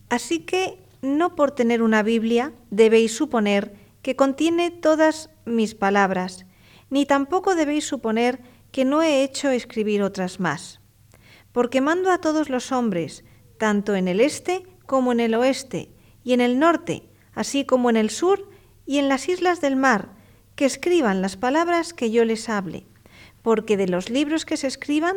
Así 0.09 0.41
que 0.41 0.88
no 1.03 1.35
por 1.35 1.53
tener 1.53 1.83
una 1.83 2.03
Biblia 2.03 2.53
debéis 2.71 3.17
suponer 3.17 3.75
que 4.03 4.17
contiene 4.17 4.71
todas 4.71 5.31
mis 5.45 5.75
palabras, 5.75 6.47
ni 6.91 7.07
tampoco 7.07 7.55
debéis 7.55 7.85
suponer 7.85 8.41
que 8.73 8.85
no 8.85 9.03
he 9.03 9.23
hecho 9.23 9.51
escribir 9.51 10.03
otras 10.03 10.41
más. 10.41 10.81
porque 11.53 11.81
mando 11.81 12.11
a 12.11 12.19
todos 12.19 12.51
los 12.51 12.73
hombres, 12.73 13.25
tanto 13.59 13.95
en 13.97 14.09
el 14.09 14.21
este 14.21 14.67
como 14.87 15.13
en 15.13 15.21
el 15.21 15.35
oeste, 15.35 15.91
y 16.23 16.33
en 16.33 16.41
el 16.41 16.59
norte, 16.59 17.09
así 17.35 17.65
como 17.65 17.91
en 17.91 17.97
el 17.97 18.11
sur 18.11 18.49
y 18.87 18.99
en 18.99 19.09
las 19.09 19.29
islas 19.29 19.61
del 19.61 19.77
mar, 19.77 20.11
que 20.57 20.65
escriban 20.65 21.23
las 21.23 21.37
palabras 21.37 21.95
que 21.95 22.11
yo 22.11 22.25
les 22.25 22.49
hable, 22.49 22.87
porque 23.43 23.77
de 23.77 23.89
los 23.89 24.11
libros 24.11 24.45
que 24.45 24.57
se 24.57 24.67
escriban, 24.67 25.17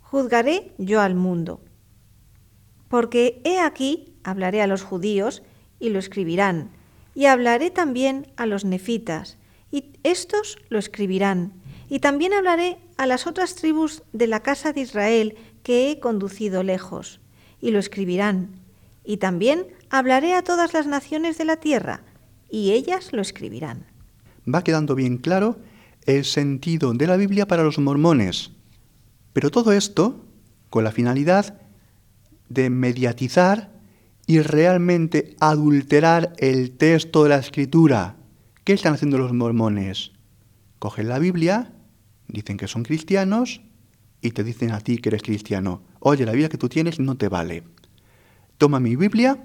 juzgaré 0.00 0.72
yo 0.78 1.00
al 1.00 1.14
mundo. 1.14 1.60
Porque 2.94 3.40
he 3.42 3.58
aquí, 3.58 4.14
hablaré 4.22 4.62
a 4.62 4.68
los 4.68 4.84
judíos, 4.84 5.42
y 5.80 5.88
lo 5.88 5.98
escribirán, 5.98 6.70
y 7.12 7.24
hablaré 7.24 7.72
también 7.72 8.28
a 8.36 8.46
los 8.46 8.64
nefitas, 8.64 9.36
y 9.72 9.86
estos 10.04 10.58
lo 10.68 10.78
escribirán, 10.78 11.54
y 11.88 11.98
también 11.98 12.32
hablaré 12.32 12.78
a 12.96 13.06
las 13.08 13.26
otras 13.26 13.56
tribus 13.56 14.04
de 14.12 14.28
la 14.28 14.44
casa 14.44 14.72
de 14.72 14.82
Israel 14.82 15.34
que 15.64 15.90
he 15.90 15.98
conducido 15.98 16.62
lejos, 16.62 17.18
y 17.60 17.72
lo 17.72 17.80
escribirán, 17.80 18.60
y 19.04 19.16
también 19.16 19.66
hablaré 19.90 20.34
a 20.34 20.44
todas 20.44 20.72
las 20.72 20.86
naciones 20.86 21.36
de 21.36 21.46
la 21.46 21.56
tierra, 21.56 22.04
y 22.48 22.70
ellas 22.70 23.12
lo 23.12 23.22
escribirán. 23.22 23.86
Va 24.46 24.62
quedando 24.62 24.94
bien 24.94 25.16
claro 25.18 25.58
el 26.06 26.24
sentido 26.24 26.92
de 26.92 27.08
la 27.08 27.16
Biblia 27.16 27.48
para 27.48 27.64
los 27.64 27.80
mormones, 27.80 28.52
pero 29.32 29.50
todo 29.50 29.72
esto 29.72 30.24
con 30.70 30.84
la 30.84 30.92
finalidad 30.92 31.58
de 32.48 32.70
mediatizar 32.70 33.72
y 34.26 34.40
realmente 34.40 35.36
adulterar 35.40 36.32
el 36.38 36.72
texto 36.72 37.24
de 37.24 37.30
la 37.30 37.38
escritura. 37.38 38.16
¿Qué 38.64 38.72
están 38.72 38.94
haciendo 38.94 39.18
los 39.18 39.32
mormones? 39.32 40.12
Cogen 40.78 41.08
la 41.08 41.18
Biblia, 41.18 41.72
dicen 42.28 42.56
que 42.56 42.68
son 42.68 42.82
cristianos 42.82 43.60
y 44.20 44.30
te 44.30 44.44
dicen 44.44 44.72
a 44.72 44.80
ti 44.80 44.98
que 44.98 45.10
eres 45.10 45.22
cristiano, 45.22 45.82
oye, 46.00 46.24
la 46.24 46.32
Biblia 46.32 46.48
que 46.48 46.58
tú 46.58 46.68
tienes 46.68 46.98
no 46.98 47.16
te 47.16 47.28
vale. 47.28 47.64
Toma 48.56 48.80
mi 48.80 48.96
Biblia, 48.96 49.44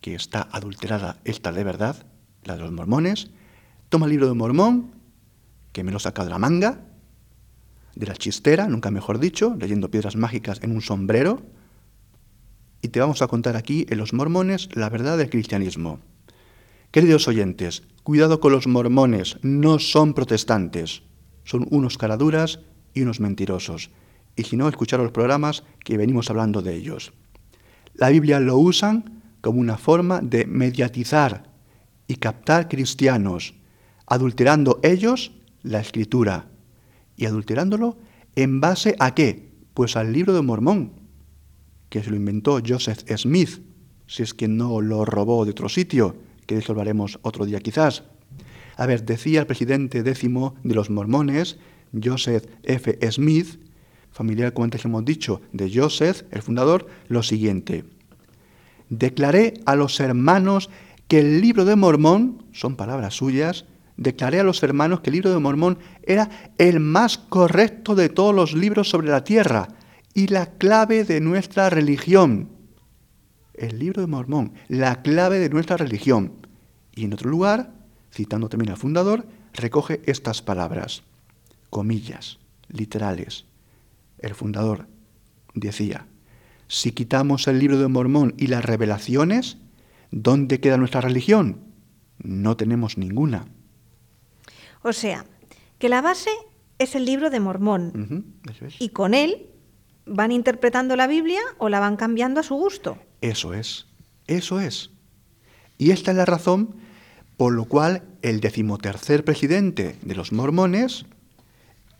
que 0.00 0.14
está 0.14 0.48
adulterada, 0.50 1.20
esta 1.24 1.52
de 1.52 1.64
verdad, 1.64 2.06
la 2.42 2.56
de 2.56 2.62
los 2.62 2.72
mormones, 2.72 3.30
toma 3.88 4.06
el 4.06 4.10
libro 4.10 4.28
de 4.28 4.34
Mormón, 4.34 4.92
que 5.72 5.84
me 5.84 5.92
lo 5.92 5.98
saca 5.98 6.24
de 6.24 6.30
la 6.30 6.38
manga, 6.38 6.80
de 7.94 8.06
la 8.06 8.16
chistera, 8.16 8.66
nunca 8.66 8.90
mejor 8.90 9.18
dicho, 9.18 9.54
leyendo 9.58 9.90
piedras 9.90 10.16
mágicas 10.16 10.60
en 10.62 10.72
un 10.72 10.80
sombrero, 10.80 11.42
y 12.84 12.88
te 12.88 13.00
vamos 13.00 13.22
a 13.22 13.28
contar 13.28 13.56
aquí 13.56 13.86
en 13.88 13.96
los 13.96 14.12
mormones 14.12 14.68
la 14.74 14.90
verdad 14.90 15.16
del 15.16 15.30
cristianismo. 15.30 16.00
Queridos 16.90 17.26
oyentes, 17.28 17.82
cuidado 18.02 18.40
con 18.40 18.52
los 18.52 18.66
mormones, 18.66 19.38
no 19.40 19.78
son 19.78 20.12
protestantes, 20.12 21.02
son 21.44 21.66
unos 21.70 21.96
caraduras 21.96 22.60
y 22.92 23.00
unos 23.00 23.20
mentirosos. 23.20 23.90
Y 24.36 24.44
si 24.44 24.58
no, 24.58 24.68
escuchar 24.68 25.00
los 25.00 25.12
programas 25.12 25.64
que 25.82 25.96
venimos 25.96 26.28
hablando 26.28 26.60
de 26.60 26.74
ellos. 26.74 27.14
La 27.94 28.10
Biblia 28.10 28.38
lo 28.38 28.58
usan 28.58 29.22
como 29.40 29.60
una 29.60 29.78
forma 29.78 30.20
de 30.20 30.44
mediatizar 30.44 31.50
y 32.06 32.16
captar 32.16 32.68
cristianos, 32.68 33.54
adulterando 34.06 34.78
ellos 34.82 35.32
la 35.62 35.80
escritura. 35.80 36.50
¿Y 37.16 37.24
adulterándolo 37.24 37.96
en 38.36 38.60
base 38.60 38.94
a 38.98 39.14
qué? 39.14 39.54
Pues 39.72 39.96
al 39.96 40.12
libro 40.12 40.34
de 40.34 40.42
Mormón, 40.42 41.03
que 41.94 42.02
se 42.02 42.10
lo 42.10 42.16
inventó 42.16 42.58
Joseph 42.66 43.04
Smith, 43.16 43.62
si 44.08 44.24
es 44.24 44.34
que 44.34 44.48
no 44.48 44.80
lo 44.80 45.04
robó 45.04 45.44
de 45.44 45.52
otro 45.52 45.68
sitio, 45.68 46.16
que 46.44 46.56
de 46.56 46.64
otro 47.22 47.46
día 47.46 47.60
quizás. 47.60 48.02
A 48.76 48.86
ver, 48.86 49.04
decía 49.04 49.38
el 49.38 49.46
presidente 49.46 50.02
décimo 50.02 50.56
de 50.64 50.74
los 50.74 50.90
mormones, 50.90 51.56
Joseph 52.02 52.46
F. 52.64 52.98
Smith, 53.12 53.60
familiar, 54.10 54.52
como 54.52 54.64
antes 54.64 54.84
hemos 54.84 55.04
dicho, 55.04 55.40
de 55.52 55.70
Joseph, 55.72 56.22
el 56.32 56.42
fundador, 56.42 56.88
lo 57.06 57.22
siguiente. 57.22 57.84
Declaré 58.88 59.54
a 59.64 59.76
los 59.76 60.00
hermanos 60.00 60.70
que 61.06 61.20
el 61.20 61.40
libro 61.40 61.64
de 61.64 61.76
Mormón, 61.76 62.42
son 62.50 62.74
palabras 62.74 63.14
suyas, 63.14 63.66
declaré 63.96 64.40
a 64.40 64.42
los 64.42 64.64
hermanos 64.64 64.98
que 64.98 65.10
el 65.10 65.14
libro 65.14 65.30
de 65.30 65.38
Mormón 65.38 65.78
era 66.02 66.28
el 66.58 66.80
más 66.80 67.18
correcto 67.18 67.94
de 67.94 68.08
todos 68.08 68.34
los 68.34 68.52
libros 68.52 68.90
sobre 68.90 69.10
la 69.10 69.22
tierra, 69.22 69.68
y 70.14 70.28
la 70.28 70.46
clave 70.46 71.04
de 71.04 71.20
nuestra 71.20 71.68
religión. 71.68 72.50
El 73.52 73.78
libro 73.78 74.00
de 74.00 74.06
Mormón, 74.06 74.54
la 74.68 75.02
clave 75.02 75.38
de 75.38 75.50
nuestra 75.50 75.76
religión. 75.76 76.46
Y 76.94 77.04
en 77.04 77.12
otro 77.12 77.30
lugar, 77.30 77.74
citando 78.12 78.48
también 78.48 78.70
al 78.70 78.76
fundador, 78.76 79.26
recoge 79.52 80.00
estas 80.06 80.40
palabras, 80.40 81.02
comillas, 81.70 82.38
literales. 82.68 83.44
El 84.18 84.34
fundador 84.34 84.86
decía, 85.54 86.06
si 86.68 86.92
quitamos 86.92 87.46
el 87.48 87.58
libro 87.58 87.78
de 87.78 87.88
Mormón 87.88 88.34
y 88.38 88.46
las 88.46 88.64
revelaciones, 88.64 89.58
¿dónde 90.10 90.60
queda 90.60 90.76
nuestra 90.76 91.00
religión? 91.00 91.60
No 92.18 92.56
tenemos 92.56 92.96
ninguna. 92.96 93.46
O 94.82 94.92
sea, 94.92 95.26
que 95.78 95.88
la 95.88 96.02
base 96.02 96.30
es 96.78 96.94
el 96.94 97.04
libro 97.04 97.30
de 97.30 97.40
Mormón. 97.40 98.34
Y 98.78 98.90
con 98.90 99.14
él 99.14 99.48
van 100.06 100.32
interpretando 100.32 100.96
la 100.96 101.06
Biblia 101.06 101.40
o 101.58 101.68
la 101.68 101.80
van 101.80 101.96
cambiando 101.96 102.40
a 102.40 102.42
su 102.42 102.54
gusto. 102.54 102.98
Eso 103.20 103.54
es, 103.54 103.86
eso 104.26 104.60
es. 104.60 104.90
Y 105.78 105.90
esta 105.90 106.10
es 106.10 106.16
la 106.16 106.24
razón 106.24 106.76
por 107.36 107.52
lo 107.52 107.64
cual 107.64 108.02
el 108.22 108.40
decimotercer 108.40 109.24
presidente 109.24 109.96
de 110.02 110.14
los 110.14 110.32
mormones, 110.32 111.06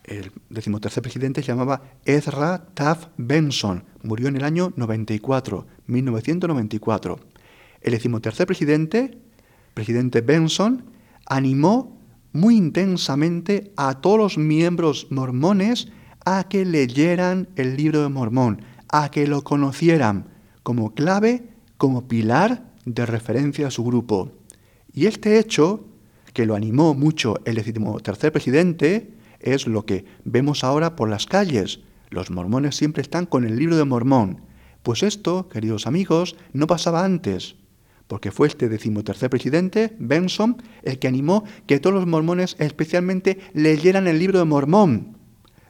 el 0.05 0.33
decimotercer 0.49 1.03
presidente 1.03 1.43
se 1.43 1.49
llamaba 1.49 1.83
Ezra 2.05 2.67
Taft 2.75 3.09
Benson, 3.17 3.85
murió 4.03 4.29
en 4.29 4.37
el 4.37 4.45
año 4.45 4.73
94, 4.77 5.67
1994. 5.87 7.19
El 7.81 7.93
decimotercer 7.93 8.47
presidente, 8.47 9.19
presidente 9.75 10.21
Benson, 10.21 10.85
animó 11.27 11.99
muy 12.33 12.57
intensamente 12.57 13.73
a 13.77 14.01
todos 14.01 14.19
los 14.19 14.38
miembros 14.38 15.09
mormones 15.11 15.88
a 16.25 16.49
que 16.49 16.65
leyeran 16.65 17.49
el 17.57 17.77
libro 17.77 18.03
de 18.03 18.09
Mormón, 18.09 18.63
a 18.89 19.11
que 19.11 19.27
lo 19.27 19.43
conocieran 19.43 20.27
como 20.63 20.95
clave, 20.95 21.45
como 21.77 22.09
pilar 22.09 22.65
de 22.85 23.07
referencia 23.07 23.67
a 23.67 23.71
su 23.71 23.85
grupo. 23.85 24.33
Y 24.93 25.07
este 25.07 25.39
hecho, 25.39 25.85
que 26.33 26.47
lo 26.47 26.55
animó 26.55 26.95
mucho 26.95 27.37
el 27.45 27.63
tercer 28.03 28.33
presidente, 28.33 29.13
es 29.41 29.67
lo 29.67 29.85
que 29.85 30.05
vemos 30.25 30.65
ahora 30.65 30.97
por 30.97 31.11
las 31.11 31.27
calles. 31.27 31.81
Los 32.09 32.31
mormones 32.31 32.77
siempre 32.77 33.03
están 33.03 33.27
con 33.27 33.45
el 33.45 33.57
libro 33.57 33.77
de 33.77 33.85
Mormón. 33.85 34.41
Pues 34.83 35.03
esto, 35.03 35.49
queridos 35.49 35.87
amigos, 35.87 36.37
no 36.53 36.67
pasaba 36.67 37.05
antes, 37.05 37.57
porque 38.07 38.31
fue 38.31 38.49
este 38.49 38.69
decimotercer 38.69 39.31
presidente, 39.31 39.95
Benson, 39.99 40.63
el 40.83 40.99
que 40.99 41.09
animó 41.09 41.45
que 41.67 41.81
todos 41.81 41.95
los 41.95 42.07
mormones 42.07 42.57
especialmente 42.59 43.39
leyeran 43.55 44.07
el 44.07 44.19
libro 44.19 44.39
de 44.39 44.45
Mormón 44.45 45.13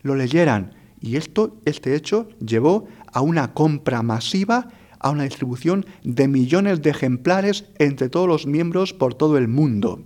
lo 0.05 0.15
leyeran. 0.15 0.75
Y 1.01 1.17
esto, 1.17 1.61
este 1.65 1.97
hecho 1.97 2.29
llevó 2.39 2.87
a 3.13 3.21
una 3.21 3.53
compra 3.53 4.03
masiva, 4.03 4.69
a 5.01 5.11
una 5.11 5.25
distribución 5.25 5.85
de 6.05 6.29
millones 6.29 6.81
de 6.83 6.91
ejemplares 6.91 7.65
entre 7.79 8.09
todos 8.09 8.29
los 8.29 8.47
miembros 8.47 8.93
por 8.93 9.15
todo 9.15 9.37
el 9.37 9.49
mundo. 9.49 10.05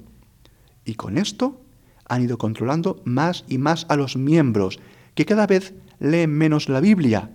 Y 0.85 0.95
con 0.95 1.19
esto 1.19 1.61
han 2.07 2.23
ido 2.23 2.39
controlando 2.39 3.03
más 3.05 3.45
y 3.49 3.59
más 3.59 3.85
a 3.91 3.97
los 3.97 4.17
miembros, 4.17 4.81
que 5.15 5.27
cada 5.27 5.47
vez 5.47 5.75
leen 5.99 6.31
menos 6.31 6.69
la 6.69 6.81
Biblia 6.81 7.33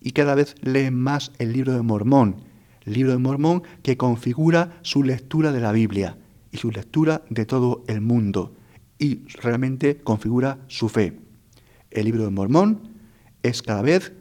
y 0.00 0.12
cada 0.12 0.34
vez 0.34 0.54
leen 0.62 0.94
más 0.94 1.30
el 1.38 1.52
libro 1.52 1.72
de 1.72 1.82
Mormón, 1.82 2.36
el 2.84 2.94
libro 2.94 3.12
de 3.12 3.18
Mormón 3.18 3.62
que 3.82 3.96
configura 3.96 4.78
su 4.82 5.02
lectura 5.02 5.52
de 5.52 5.60
la 5.60 5.72
Biblia 5.72 6.16
y 6.52 6.58
su 6.58 6.70
lectura 6.70 7.22
de 7.28 7.44
todo 7.44 7.84
el 7.86 8.00
mundo 8.00 8.54
y 8.98 9.26
realmente 9.40 9.98
configura 9.98 10.58
su 10.68 10.88
fe 10.88 11.23
el 11.94 12.04
libro 12.04 12.24
de 12.24 12.30
Mormón 12.30 12.94
es 13.42 13.62
cada 13.62 13.82
vez 13.82 14.12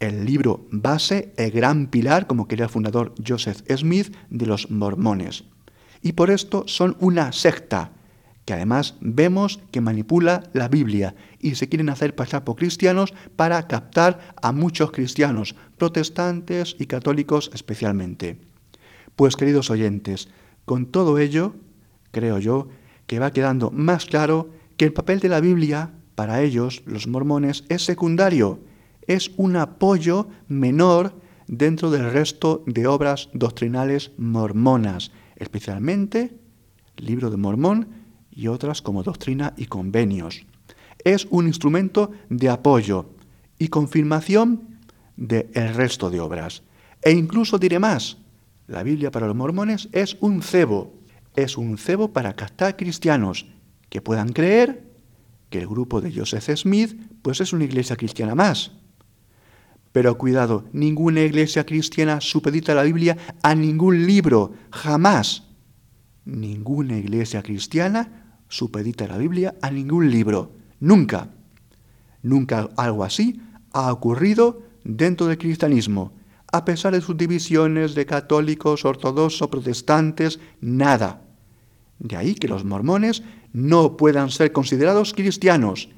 el 0.00 0.24
libro 0.24 0.66
base, 0.70 1.32
el 1.36 1.50
gran 1.50 1.86
pilar, 1.86 2.26
como 2.26 2.48
quería 2.48 2.66
el 2.66 2.70
fundador 2.70 3.14
Joseph 3.26 3.62
Smith, 3.76 4.14
de 4.30 4.46
los 4.46 4.70
mormones. 4.70 5.44
Y 6.02 6.12
por 6.12 6.30
esto 6.30 6.64
son 6.66 6.96
una 7.00 7.32
secta, 7.32 7.92
que 8.44 8.52
además 8.52 8.96
vemos 9.00 9.60
que 9.70 9.80
manipula 9.80 10.42
la 10.52 10.68
Biblia 10.68 11.14
y 11.38 11.54
se 11.54 11.68
quieren 11.68 11.88
hacer 11.88 12.14
pasar 12.14 12.44
por 12.44 12.56
cristianos 12.56 13.14
para 13.36 13.66
captar 13.66 14.34
a 14.42 14.52
muchos 14.52 14.90
cristianos, 14.90 15.54
protestantes 15.78 16.76
y 16.78 16.86
católicos 16.86 17.50
especialmente. 17.54 18.38
Pues 19.16 19.36
queridos 19.36 19.70
oyentes, 19.70 20.28
con 20.66 20.86
todo 20.86 21.18
ello, 21.18 21.54
creo 22.10 22.38
yo, 22.38 22.68
que 23.06 23.18
va 23.18 23.32
quedando 23.32 23.70
más 23.70 24.04
claro 24.04 24.50
que 24.76 24.84
el 24.84 24.92
papel 24.92 25.20
de 25.20 25.28
la 25.28 25.40
Biblia 25.40 25.92
para 26.14 26.42
ellos, 26.42 26.82
los 26.86 27.06
mormones, 27.06 27.64
es 27.68 27.84
secundario, 27.84 28.60
es 29.06 29.32
un 29.36 29.56
apoyo 29.56 30.28
menor 30.48 31.14
dentro 31.46 31.90
del 31.90 32.10
resto 32.10 32.62
de 32.66 32.86
obras 32.86 33.28
doctrinales 33.32 34.12
mormonas, 34.16 35.10
especialmente 35.36 36.38
Libro 36.96 37.30
de 37.30 37.36
Mormón 37.36 37.88
y 38.30 38.48
otras 38.48 38.82
como 38.82 39.02
Doctrina 39.02 39.52
y 39.56 39.66
Convenios. 39.66 40.46
Es 41.04 41.26
un 41.30 41.46
instrumento 41.46 42.12
de 42.30 42.48
apoyo 42.48 43.10
y 43.58 43.68
confirmación 43.68 44.78
del 45.16 45.48
el 45.54 45.74
resto 45.74 46.10
de 46.10 46.20
obras. 46.20 46.62
E 47.02 47.12
incluso 47.12 47.58
diré 47.58 47.78
más, 47.78 48.18
la 48.66 48.82
Biblia 48.82 49.10
para 49.10 49.26
los 49.26 49.36
mormones 49.36 49.88
es 49.92 50.16
un 50.20 50.42
cebo, 50.42 50.94
es 51.36 51.58
un 51.58 51.76
cebo 51.76 52.12
para 52.12 52.34
captar 52.34 52.76
cristianos 52.76 53.46
que 53.90 54.00
puedan 54.00 54.32
creer 54.32 54.93
que 55.54 55.60
el 55.60 55.68
grupo 55.68 56.00
de 56.00 56.12
Joseph 56.12 56.56
Smith 56.56 56.96
pues 57.22 57.40
es 57.40 57.52
una 57.52 57.62
iglesia 57.62 57.94
cristiana 57.94 58.34
más. 58.34 58.72
Pero 59.92 60.18
cuidado, 60.18 60.64
ninguna 60.72 61.20
iglesia 61.20 61.64
cristiana 61.64 62.20
supedita 62.20 62.74
la 62.74 62.82
Biblia 62.82 63.16
a 63.40 63.54
ningún 63.54 64.04
libro, 64.04 64.52
jamás. 64.72 65.44
Ninguna 66.24 66.98
iglesia 66.98 67.40
cristiana 67.44 68.40
supedita 68.48 69.06
la 69.06 69.16
Biblia 69.16 69.54
a 69.62 69.70
ningún 69.70 70.10
libro, 70.10 70.50
nunca. 70.80 71.30
Nunca 72.20 72.68
algo 72.76 73.04
así 73.04 73.40
ha 73.72 73.92
ocurrido 73.92 74.64
dentro 74.82 75.28
del 75.28 75.38
cristianismo. 75.38 76.14
A 76.50 76.64
pesar 76.64 76.94
de 76.94 77.00
sus 77.00 77.16
divisiones 77.16 77.94
de 77.94 78.06
católicos, 78.06 78.84
ortodoxos, 78.84 79.46
protestantes, 79.46 80.40
nada. 80.60 81.22
De 82.00 82.16
ahí 82.16 82.34
que 82.34 82.48
los 82.48 82.64
mormones 82.64 83.22
no 83.54 83.96
puedan 83.96 84.30
ser 84.30 84.52
considerados 84.52 85.14
cristianos 85.14 85.88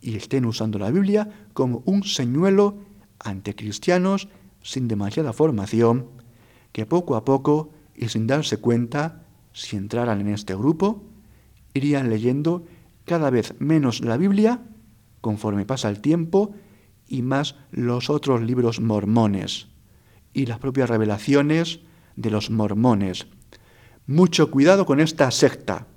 y 0.00 0.16
estén 0.16 0.46
usando 0.46 0.78
la 0.78 0.90
Biblia 0.90 1.46
como 1.52 1.82
un 1.84 2.02
señuelo 2.02 2.78
ante 3.20 3.54
cristianos 3.54 4.28
sin 4.62 4.88
demasiada 4.88 5.34
formación, 5.34 6.06
que 6.72 6.86
poco 6.86 7.14
a 7.14 7.24
poco 7.24 7.70
y 7.94 8.08
sin 8.08 8.26
darse 8.26 8.56
cuenta, 8.56 9.26
si 9.52 9.76
entraran 9.76 10.22
en 10.22 10.28
este 10.28 10.54
grupo, 10.54 11.04
irían 11.74 12.08
leyendo 12.08 12.64
cada 13.04 13.28
vez 13.28 13.54
menos 13.58 14.00
la 14.00 14.16
Biblia 14.16 14.62
conforme 15.20 15.66
pasa 15.66 15.90
el 15.90 16.00
tiempo 16.00 16.54
y 17.06 17.20
más 17.20 17.56
los 17.70 18.08
otros 18.08 18.40
libros 18.40 18.80
mormones 18.80 19.68
y 20.32 20.46
las 20.46 20.58
propias 20.58 20.88
revelaciones 20.88 21.80
de 22.16 22.30
los 22.30 22.50
mormones. 22.50 23.26
Mucho 24.06 24.50
cuidado 24.50 24.86
con 24.86 24.98
esta 24.98 25.30
secta, 25.30 25.88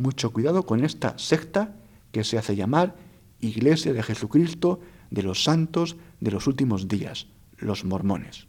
mucho 0.00 0.32
cuidado 0.32 0.64
con 0.64 0.84
esta 0.84 1.18
secta 1.18 1.74
que 2.12 2.24
se 2.24 2.38
hace 2.38 2.56
llamar 2.56 2.96
Iglesia 3.40 3.92
de 3.92 4.02
Jesucristo 4.02 4.80
de 5.10 5.22
los 5.22 5.44
Santos 5.44 5.96
de 6.20 6.30
los 6.30 6.46
Últimos 6.46 6.88
Días, 6.88 7.26
los 7.58 7.84
mormones. 7.84 8.46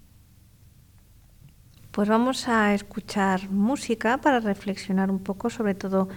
Pues 1.91 2.07
vamos 2.07 2.47
a 2.47 2.73
escuchar 2.73 3.49
música 3.49 4.19
para 4.19 4.39
reflexionar 4.39 5.11
un 5.11 5.19
poco 5.19 5.49
sobre 5.49 5.75
todo 5.75 6.07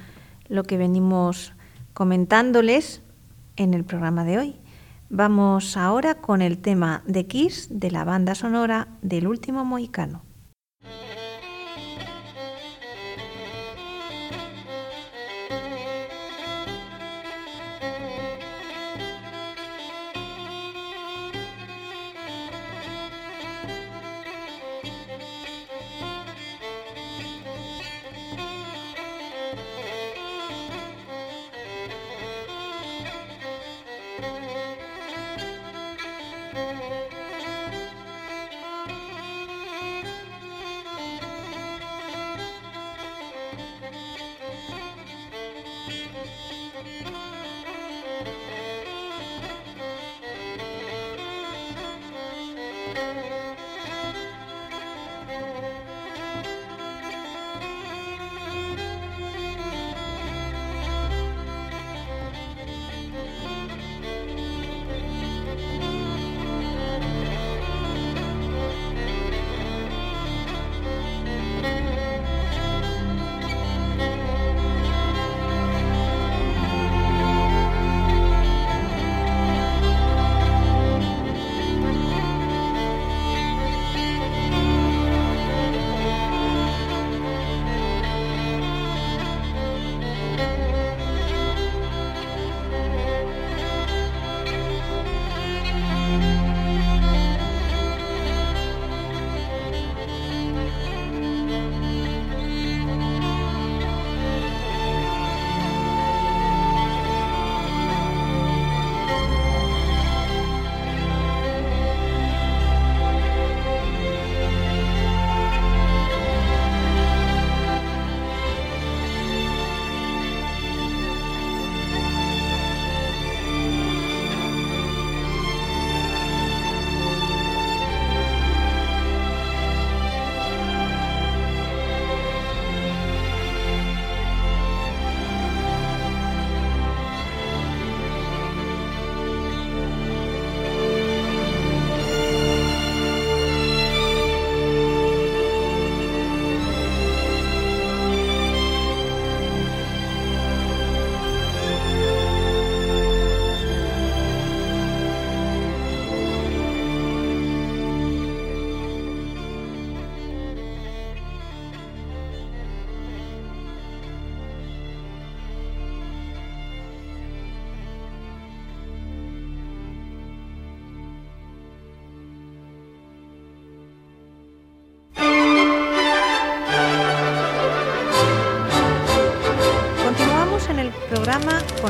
lo 0.49 0.63
que 0.63 0.77
venimos 0.77 1.53
comentándoles 1.95 3.03
en 3.57 3.75
el 3.75 3.85
programa 3.85 4.25
de 4.25 4.39
hoy. 4.39 4.57
Vamos 5.11 5.77
ahora 5.77 6.17
con 6.17 6.43
el 6.43 6.59
tema 6.59 7.03
de 7.07 7.27
Kiss 7.27 7.69
de 7.71 7.91
la 7.91 8.05
banda 8.05 8.35
sonora 8.35 8.89
del 9.03 9.27
último 9.27 9.65
mohicano. 9.65 10.23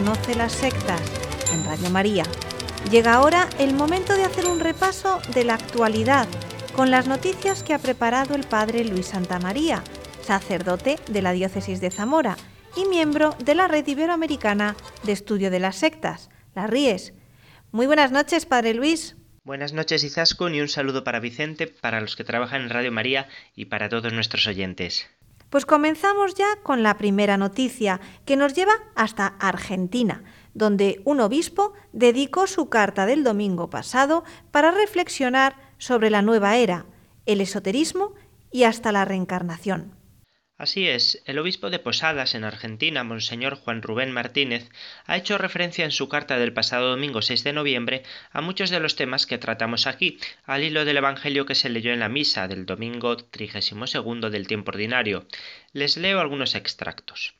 Conoce 0.05 0.35
las 0.35 0.53
sectas 0.53 1.01
en 1.51 1.65
Radio 1.65 1.89
María. 1.89 2.25
Llega 2.91 3.15
ahora 3.15 3.49
el 3.59 3.73
momento 3.73 4.15
de 4.15 4.25
hacer 4.25 4.45
un 4.45 4.61
repaso 4.61 5.19
de 5.33 5.45
la 5.45 5.55
actualidad 5.55 6.29
con 6.77 6.91
las 6.91 7.09
noticias 7.09 7.63
que 7.63 7.73
ha 7.73 7.79
preparado 7.79 8.35
el 8.35 8.45
padre 8.45 8.85
Luis 8.85 9.07
Santa 9.07 9.39
María, 9.39 9.83
sacerdote 10.21 10.99
de 11.09 11.23
la 11.23 11.33
diócesis 11.33 11.81
de 11.81 11.91
Zamora 11.91 12.37
y 12.77 12.85
miembro 12.85 13.35
de 13.43 13.55
la 13.55 13.67
Red 13.67 13.87
Iberoamericana 13.87 14.77
de 15.05 15.13
Estudio 15.13 15.51
de 15.51 15.61
las 15.61 15.77
Sectas, 15.77 16.29
la 16.55 16.67
RIES. 16.67 17.15
Muy 17.73 17.87
buenas 17.87 18.13
noches, 18.13 18.45
padre 18.45 18.75
Luis. 18.75 19.17
Buenas 19.43 19.73
noches, 19.73 20.05
Izaskun, 20.05 20.55
y 20.55 20.61
un 20.61 20.69
saludo 20.69 21.03
para 21.03 21.19
Vicente, 21.19 21.67
para 21.67 22.03
los 22.03 22.15
que 22.15 22.25
trabajan 22.25 22.61
en 22.61 22.69
Radio 22.69 22.93
María 22.93 23.27
y 23.57 23.65
para 23.65 23.89
todos 23.89 24.13
nuestros 24.13 24.47
oyentes. 24.47 25.07
Pues 25.55 25.67
comenzamos 25.67 26.35
ya 26.35 26.49
con 26.65 26.83
la 26.83 26.99
primera 26.99 27.37
noticia, 27.37 28.01
que 28.25 28.35
nos 28.35 28.55
lleva 28.55 28.73
hasta 28.97 29.37
Argentina, 29.39 30.25
donde 30.53 31.01
un 31.05 31.21
obispo 31.21 31.75
dedicó 31.93 32.49
su 32.49 32.69
carta 32.69 33.07
del 33.07 33.23
domingo 33.23 33.71
pasado 33.71 34.25
para 34.51 34.73
reflexionar 34.73 35.55
sobre 35.79 36.11
la 36.11 36.23
nueva 36.23 36.57
era, 36.57 36.87
el 37.25 37.41
esoterismo 37.41 38.15
y 38.51 38.65
hasta 38.65 38.91
la 38.91 39.05
reencarnación. 39.05 39.93
Así 40.57 40.89
es, 40.89 41.21
el 41.27 41.41
obispo 41.41 41.69
de 41.69 41.81
Posadas 41.81 42.37
en 42.37 42.45
Argentina, 42.45 43.03
Monseñor 43.03 43.57
Juan 43.57 43.83
Rubén 43.83 44.13
Martínez, 44.13 44.71
ha 45.05 45.17
hecho 45.17 45.37
referencia 45.37 45.85
en 45.85 45.91
su 45.91 46.09
carta 46.09 46.39
del 46.39 46.53
pasado 46.53 46.91
domingo 46.91 47.23
6 47.23 47.43
de 47.43 47.53
noviembre 47.53 48.05
a 48.31 48.41
muchos 48.41 48.71
de 48.71 48.79
los 48.79 48.95
temas 48.95 49.27
que 49.27 49.37
tratamos 49.37 49.89
aquí, 49.89 50.17
al 50.45 50.63
hilo 50.63 50.85
del 50.85 50.99
Evangelio 50.99 51.45
que 51.45 51.57
se 51.57 51.71
leyó 51.71 51.93
en 51.93 51.99
la 51.99 52.09
misa 52.09 52.47
del 52.47 52.67
domingo 52.67 53.17
32 53.17 54.31
del 54.31 54.47
tiempo 54.47 54.71
ordinario. 54.71 55.27
Les 55.73 55.97
leo 55.97 56.21
algunos 56.21 56.55
extractos. 56.55 57.35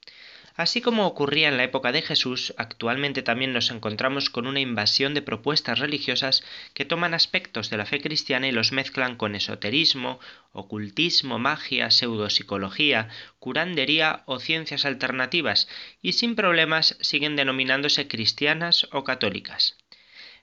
Así 0.57 0.81
como 0.81 1.07
ocurría 1.07 1.49
en 1.49 1.57
la 1.57 1.65
época 1.65 1.91
de 1.91 2.01
Jesús, 2.01 2.55
actualmente 2.57 3.23
también 3.23 3.53
nos 3.53 3.73
encontramos 3.73 4.31
con 4.31 4.47
una 4.47 4.61
invasión 4.61 5.13
de 5.13 5.21
propuestas 5.21 5.81
religiosas 5.81 6.45
que 6.75 6.85
toman 6.85 7.13
aspectos 7.13 7.71
de 7.71 7.77
la 7.77 7.87
fe 7.87 8.01
cristiana 8.01 8.47
y 8.47 8.53
los 8.53 8.71
mezclan 8.71 9.17
con 9.17 9.35
esoterismo, 9.35 10.21
ocultismo, 10.53 11.41
magia, 11.41 11.91
pseudopsicología, 11.91 13.09
curandería 13.41 14.23
o 14.27 14.39
ciencias 14.39 14.85
alternativas, 14.85 15.69
y 16.01 16.13
sin 16.13 16.37
problemas 16.37 16.97
siguen 17.01 17.35
denominándose 17.35 18.07
cristianas 18.07 18.87
o 18.93 19.03
católicas. 19.03 19.77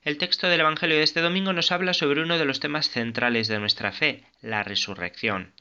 El 0.03 0.17
texto 0.17 0.49
del 0.49 0.59
Evangelio 0.59 0.97
de 0.97 1.03
este 1.03 1.21
domingo 1.21 1.53
nos 1.53 1.71
habla 1.71 1.93
sobre 1.93 2.21
uno 2.21 2.37
de 2.37 2.45
los 2.45 2.59
temas 2.59 2.89
centrales 2.89 3.47
de 3.47 3.59
nuestra 3.59 3.93
fe, 3.93 4.25
la 4.41 4.63
resurrección. 4.63 5.53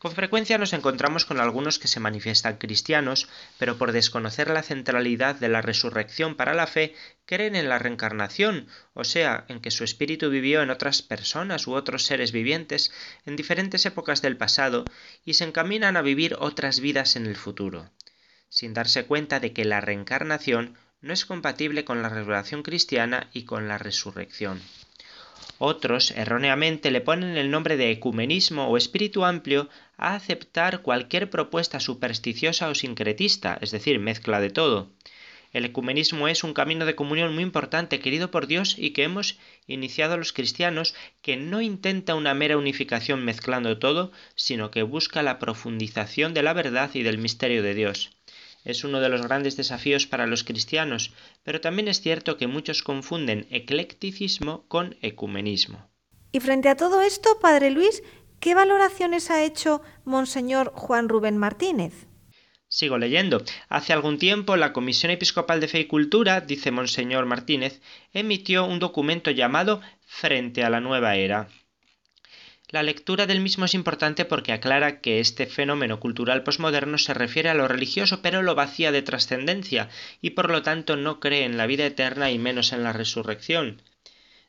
Con 0.00 0.12
frecuencia 0.12 0.56
nos 0.56 0.72
encontramos 0.72 1.26
con 1.26 1.40
algunos 1.40 1.78
que 1.78 1.86
se 1.86 2.00
manifiestan 2.00 2.56
cristianos, 2.56 3.28
pero 3.58 3.76
por 3.76 3.92
desconocer 3.92 4.48
la 4.48 4.62
centralidad 4.62 5.34
de 5.34 5.50
la 5.50 5.60
resurrección 5.60 6.36
para 6.36 6.54
la 6.54 6.66
fe, 6.66 6.94
creen 7.26 7.54
en 7.54 7.68
la 7.68 7.78
reencarnación, 7.78 8.66
o 8.94 9.04
sea, 9.04 9.44
en 9.48 9.60
que 9.60 9.70
su 9.70 9.84
espíritu 9.84 10.30
vivió 10.30 10.62
en 10.62 10.70
otras 10.70 11.02
personas 11.02 11.66
u 11.66 11.74
otros 11.74 12.06
seres 12.06 12.32
vivientes 12.32 12.90
en 13.26 13.36
diferentes 13.36 13.84
épocas 13.84 14.22
del 14.22 14.38
pasado 14.38 14.86
y 15.26 15.34
se 15.34 15.44
encaminan 15.44 15.98
a 15.98 16.02
vivir 16.02 16.34
otras 16.38 16.80
vidas 16.80 17.14
en 17.16 17.26
el 17.26 17.36
futuro, 17.36 17.90
sin 18.48 18.72
darse 18.72 19.04
cuenta 19.04 19.38
de 19.38 19.52
que 19.52 19.66
la 19.66 19.82
reencarnación 19.82 20.78
no 21.02 21.12
es 21.12 21.26
compatible 21.26 21.84
con 21.84 22.00
la 22.00 22.08
revelación 22.08 22.62
cristiana 22.62 23.28
y 23.34 23.44
con 23.44 23.68
la 23.68 23.76
resurrección. 23.76 24.62
Otros, 25.62 26.12
erróneamente, 26.12 26.90
le 26.90 27.02
ponen 27.02 27.36
el 27.36 27.50
nombre 27.50 27.76
de 27.76 27.90
ecumenismo 27.90 28.68
o 28.68 28.78
espíritu 28.78 29.26
amplio 29.26 29.68
a 30.00 30.14
aceptar 30.14 30.82
cualquier 30.82 31.30
propuesta 31.30 31.78
supersticiosa 31.78 32.68
o 32.68 32.74
sincretista, 32.74 33.58
es 33.60 33.70
decir, 33.70 33.98
mezcla 34.00 34.40
de 34.40 34.50
todo. 34.50 34.90
El 35.52 35.64
ecumenismo 35.64 36.28
es 36.28 36.42
un 36.44 36.54
camino 36.54 36.86
de 36.86 36.94
comunión 36.94 37.34
muy 37.34 37.42
importante, 37.42 38.00
querido 38.00 38.30
por 38.30 38.46
Dios 38.46 38.76
y 38.78 38.90
que 38.90 39.04
hemos 39.04 39.38
iniciado 39.66 40.16
los 40.16 40.32
cristianos, 40.32 40.94
que 41.22 41.36
no 41.36 41.60
intenta 41.60 42.14
una 42.14 42.34
mera 42.34 42.56
unificación 42.56 43.24
mezclando 43.24 43.78
todo, 43.78 44.10
sino 44.34 44.70
que 44.70 44.82
busca 44.82 45.22
la 45.22 45.38
profundización 45.38 46.34
de 46.34 46.42
la 46.42 46.52
verdad 46.52 46.90
y 46.94 47.02
del 47.02 47.18
misterio 47.18 47.62
de 47.62 47.74
Dios 47.74 48.10
es 48.64 48.84
uno 48.84 49.00
de 49.00 49.08
los 49.08 49.22
grandes 49.22 49.56
desafíos 49.56 50.06
para 50.06 50.26
los 50.26 50.44
cristianos, 50.44 51.12
pero 51.42 51.60
también 51.60 51.88
es 51.88 52.00
cierto 52.00 52.36
que 52.36 52.46
muchos 52.46 52.82
confunden 52.82 53.46
eclecticismo 53.50 54.64
con 54.68 54.96
ecumenismo. 55.02 55.88
Y 56.32 56.40
frente 56.40 56.68
a 56.68 56.76
todo 56.76 57.02
esto, 57.02 57.38
Padre 57.40 57.70
Luis, 57.70 58.02
¿qué 58.40 58.54
valoraciones 58.54 59.30
ha 59.30 59.44
hecho 59.44 59.82
Monseñor 60.04 60.72
Juan 60.74 61.08
Rubén 61.08 61.38
Martínez? 61.38 62.06
Sigo 62.68 62.98
leyendo. 62.98 63.42
Hace 63.68 63.92
algún 63.92 64.18
tiempo 64.18 64.56
la 64.56 64.72
Comisión 64.72 65.10
Episcopal 65.10 65.60
de 65.60 65.68
Fe 65.68 65.80
y 65.80 65.86
Cultura, 65.86 66.40
dice 66.40 66.70
Monseñor 66.70 67.26
Martínez, 67.26 67.80
emitió 68.12 68.64
un 68.64 68.78
documento 68.78 69.30
llamado 69.30 69.80
Frente 70.06 70.64
a 70.64 70.70
la 70.70 70.80
Nueva 70.80 71.16
Era. 71.16 71.48
La 72.68 72.84
lectura 72.84 73.26
del 73.26 73.40
mismo 73.40 73.64
es 73.64 73.74
importante 73.74 74.24
porque 74.24 74.52
aclara 74.52 75.00
que 75.00 75.18
este 75.18 75.46
fenómeno 75.46 75.98
cultural 75.98 76.44
posmoderno 76.44 76.98
se 76.98 77.12
refiere 77.14 77.48
a 77.48 77.54
lo 77.54 77.66
religioso 77.66 78.22
pero 78.22 78.42
lo 78.42 78.54
vacía 78.54 78.92
de 78.92 79.02
trascendencia 79.02 79.88
y 80.20 80.30
por 80.30 80.50
lo 80.50 80.62
tanto 80.62 80.94
no 80.94 81.18
cree 81.18 81.44
en 81.44 81.56
la 81.56 81.66
vida 81.66 81.84
eterna 81.84 82.30
y 82.30 82.38
menos 82.38 82.72
en 82.72 82.84
la 82.84 82.92
resurrección. 82.92 83.82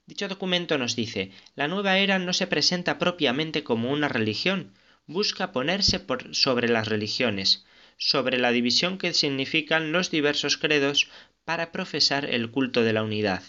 Dicho 0.06 0.28
documento 0.28 0.78
nos 0.78 0.96
dice, 0.96 1.32
la 1.56 1.68
nueva 1.68 1.98
era 1.98 2.20
no 2.20 2.34
se 2.34 2.48
presenta 2.48 2.98
propiamente 2.98 3.64
como 3.64 3.92
una 3.92 4.08
religión, 4.08 4.74
busca 5.06 5.52
ponerse 5.52 6.00
por 6.00 6.36
sobre 6.36 6.68
las 6.70 6.88
religiones, 6.88 7.66
sobre 7.98 8.38
la 8.38 8.52
división 8.52 8.98
que 8.98 9.14
significan 9.14 9.92
los 9.92 10.12
diversos 10.12 10.58
credos 10.58 11.10
para 11.46 11.72
profesar 11.72 12.26
el 12.26 12.50
culto 12.52 12.84
de 12.84 12.94
la 12.94 13.04
unidad. 13.04 13.44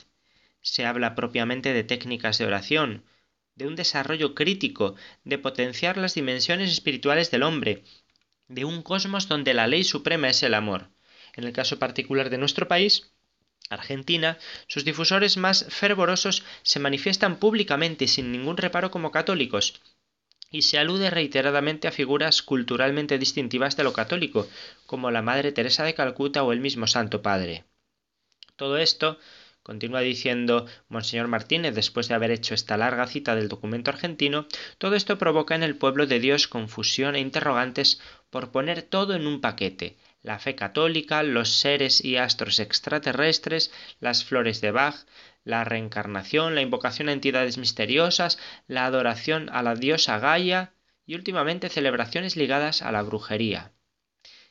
Se 0.60 0.84
habla 0.84 1.14
propiamente 1.14 1.72
de 1.72 1.84
técnicas 1.84 2.38
de 2.38 2.46
oración, 2.46 3.04
de 3.54 3.66
un 3.66 3.76
desarrollo 3.76 4.34
crítico, 4.34 4.94
de 5.24 5.38
potenciar 5.38 5.96
las 5.96 6.14
dimensiones 6.14 6.70
espirituales 6.70 7.30
del 7.30 7.42
hombre, 7.42 7.84
de 8.48 8.64
un 8.64 8.82
cosmos 8.82 9.28
donde 9.28 9.54
la 9.54 9.66
ley 9.66 9.84
suprema 9.84 10.28
es 10.28 10.42
el 10.42 10.54
amor. 10.54 10.90
En 11.34 11.44
el 11.44 11.52
caso 11.52 11.78
particular 11.78 12.28
de 12.30 12.38
nuestro 12.38 12.68
país, 12.68 13.11
Argentina, 13.70 14.38
sus 14.66 14.84
difusores 14.84 15.36
más 15.36 15.66
fervorosos 15.68 16.44
se 16.62 16.80
manifiestan 16.80 17.36
públicamente 17.36 18.04
y 18.04 18.08
sin 18.08 18.32
ningún 18.32 18.56
reparo 18.56 18.90
como 18.90 19.10
católicos, 19.10 19.80
y 20.50 20.62
se 20.62 20.78
alude 20.78 21.10
reiteradamente 21.10 21.88
a 21.88 21.92
figuras 21.92 22.42
culturalmente 22.42 23.18
distintivas 23.18 23.76
de 23.76 23.84
lo 23.84 23.92
católico, 23.92 24.48
como 24.86 25.10
la 25.10 25.22
Madre 25.22 25.52
Teresa 25.52 25.84
de 25.84 25.94
Calcuta 25.94 26.42
o 26.42 26.52
el 26.52 26.60
mismo 26.60 26.86
Santo 26.86 27.22
Padre. 27.22 27.64
Todo 28.56 28.76
esto 28.78 29.18
Continúa 29.62 30.00
diciendo 30.00 30.66
Monseñor 30.88 31.28
Martínez 31.28 31.72
después 31.76 32.08
de 32.08 32.14
haber 32.14 32.32
hecho 32.32 32.52
esta 32.52 32.76
larga 32.76 33.06
cita 33.06 33.36
del 33.36 33.48
documento 33.48 33.92
argentino, 33.92 34.46
todo 34.78 34.96
esto 34.96 35.18
provoca 35.18 35.54
en 35.54 35.62
el 35.62 35.76
pueblo 35.76 36.08
de 36.08 36.18
Dios 36.18 36.48
confusión 36.48 37.14
e 37.14 37.20
interrogantes 37.20 38.00
por 38.30 38.50
poner 38.50 38.82
todo 38.82 39.14
en 39.14 39.28
un 39.28 39.40
paquete, 39.40 39.96
la 40.22 40.38
fe 40.38 40.54
católica, 40.54 41.22
los 41.22 41.50
seres 41.50 42.04
y 42.04 42.16
astros 42.16 42.60
extraterrestres, 42.60 43.72
las 44.00 44.24
flores 44.24 44.60
de 44.60 44.70
Bach, 44.70 45.06
la 45.44 45.64
reencarnación, 45.64 46.54
la 46.54 46.62
invocación 46.62 47.08
a 47.08 47.12
entidades 47.12 47.58
misteriosas, 47.58 48.38
la 48.68 48.86
adoración 48.86 49.48
a 49.52 49.62
la 49.62 49.74
diosa 49.74 50.18
Gaia 50.18 50.72
y 51.06 51.16
últimamente 51.16 51.68
celebraciones 51.68 52.36
ligadas 52.36 52.82
a 52.82 52.92
la 52.92 53.02
brujería. 53.02 53.72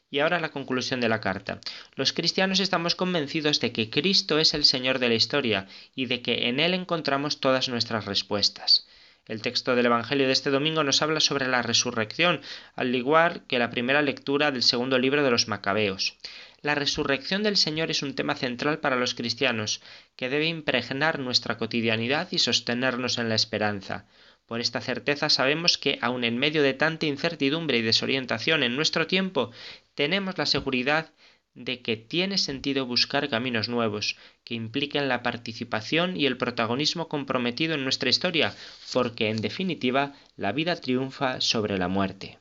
Y 0.10 0.20
ahora 0.20 0.42
la 0.42 0.52
conclusión 0.52 1.00
de 1.00 1.08
la 1.08 1.22
carta. 1.22 1.62
Los 1.96 2.12
cristianos 2.12 2.60
estamos 2.60 2.96
convencidos 2.96 3.62
de 3.62 3.72
que 3.72 3.90
Cristo 3.90 4.40
es 4.40 4.54
el 4.54 4.66
Señor 4.66 5.00
de 5.00 5.08
la 5.08 5.16
historia 5.16 5.68
y 5.96 6.08
de 6.08 6.22
que 6.22 6.50
en 6.50 6.60
Él 6.60 6.74
encontramos 6.74 7.40
todas 7.40 7.70
nuestras 7.70 8.04
respuestas. 8.04 8.88
El 9.32 9.42
texto 9.42 9.78
del 9.78 9.86
Evangelio 9.86 10.28
de 10.28 10.34
este 10.34 10.50
domingo 10.50 10.84
nos 10.84 11.02
habla 11.02 11.22
sobre 11.22 11.48
la 11.48 11.62
resurrección, 11.62 12.42
al 12.76 12.94
igual 12.94 13.46
que 13.48 13.60
la 13.60 13.70
primera 13.70 14.02
lectura 14.02 14.52
del 14.52 14.62
segundo 14.62 15.00
libro 15.00 15.24
de 15.24 15.32
los 15.32 15.48
Macabeos. 15.48 16.18
La 16.62 16.76
resurrección 16.76 17.42
del 17.42 17.56
Señor 17.56 17.92
es 17.92 18.04
un 18.04 18.14
tema 18.14 18.36
central 18.36 18.80
para 18.80 18.98
los 18.98 19.16
cristianos, 19.16 19.82
que 20.18 20.28
debe 20.28 20.48
impregnar 20.48 21.20
nuestra 21.20 21.58
cotidianidad 21.58 22.28
y 22.32 22.40
sostenernos 22.40 23.20
en 23.20 23.30
la 23.30 23.36
esperanza. 23.36 24.06
Por 24.48 24.60
esta 24.60 24.82
certeza 24.82 25.30
sabemos 25.30 25.78
que, 25.78 25.98
aun 26.02 26.26
en 26.26 26.38
medio 26.38 26.62
de 26.62 26.74
tanta 26.74 27.06
incertidumbre 27.06 27.78
y 27.78 27.84
desorientación 27.84 28.64
en 28.64 28.76
nuestro 28.76 29.08
tiempo, 29.08 29.52
tenemos 29.96 30.38
la 30.38 30.46
seguridad 30.46 31.14
de 31.54 31.82
que 31.82 31.98
tiene 31.98 32.38
sentido 32.38 32.86
buscar 32.86 33.30
caminos 33.30 33.70
nuevos, 33.70 34.18
que 34.44 34.54
impliquen 34.56 35.10
la 35.10 35.22
participación 35.24 36.16
y 36.16 36.26
el 36.26 36.38
protagonismo 36.38 37.08
comprometido 37.08 37.74
en 37.74 37.84
nuestra 37.84 38.10
historia, 38.10 38.56
porque 38.94 39.30
en 39.30 39.42
definitiva 39.42 40.14
la 40.38 40.52
vida 40.52 40.76
triunfa 40.76 41.42
sobre 41.42 41.78
la 41.78 41.88
muerte. 41.88 42.40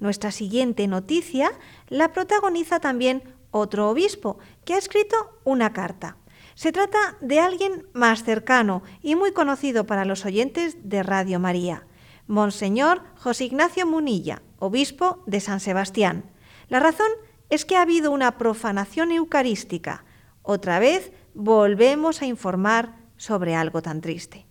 Nuestra 0.00 0.32
siguiente 0.32 0.88
noticia 0.88 1.52
la 1.88 2.12
protagoniza 2.12 2.80
también 2.80 3.22
otro 3.52 3.90
obispo, 3.90 4.38
que 4.64 4.74
ha 4.74 4.78
escrito 4.78 5.16
una 5.44 5.72
carta. 5.72 6.16
Se 6.54 6.72
trata 6.72 7.16
de 7.20 7.38
alguien 7.38 7.86
más 7.92 8.24
cercano 8.24 8.82
y 9.02 9.14
muy 9.14 9.32
conocido 9.32 9.86
para 9.86 10.04
los 10.04 10.24
oyentes 10.24 10.76
de 10.82 11.02
Radio 11.02 11.38
María, 11.38 11.86
Monseñor 12.26 13.02
José 13.16 13.44
Ignacio 13.44 13.86
Munilla, 13.86 14.42
obispo 14.58 15.22
de 15.26 15.40
San 15.40 15.60
Sebastián. 15.60 16.30
La 16.68 16.80
razón 16.80 17.10
es 17.10 17.31
que 17.66 17.76
ha 17.76 17.82
habido 17.82 18.10
una 18.10 18.38
profanación 18.38 19.12
eucarística. 19.12 20.04
Otra 20.42 20.78
vez 20.78 21.12
volvemos 21.34 22.22
a 22.22 22.26
informar 22.26 22.96
sobre 23.18 23.54
algo 23.54 23.82
tan 23.82 24.00
triste. 24.00 24.46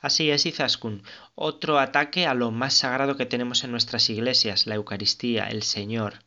Así 0.00 0.30
es, 0.30 0.46
Izaskun, 0.46 1.02
otro 1.34 1.80
ataque 1.80 2.26
a 2.26 2.34
lo 2.34 2.52
más 2.52 2.74
sagrado 2.74 3.16
que 3.16 3.26
tenemos 3.26 3.64
en 3.64 3.72
nuestras 3.72 4.08
iglesias, 4.08 4.68
la 4.68 4.76
Eucaristía, 4.76 5.48
el 5.48 5.64
Señor. 5.64 6.20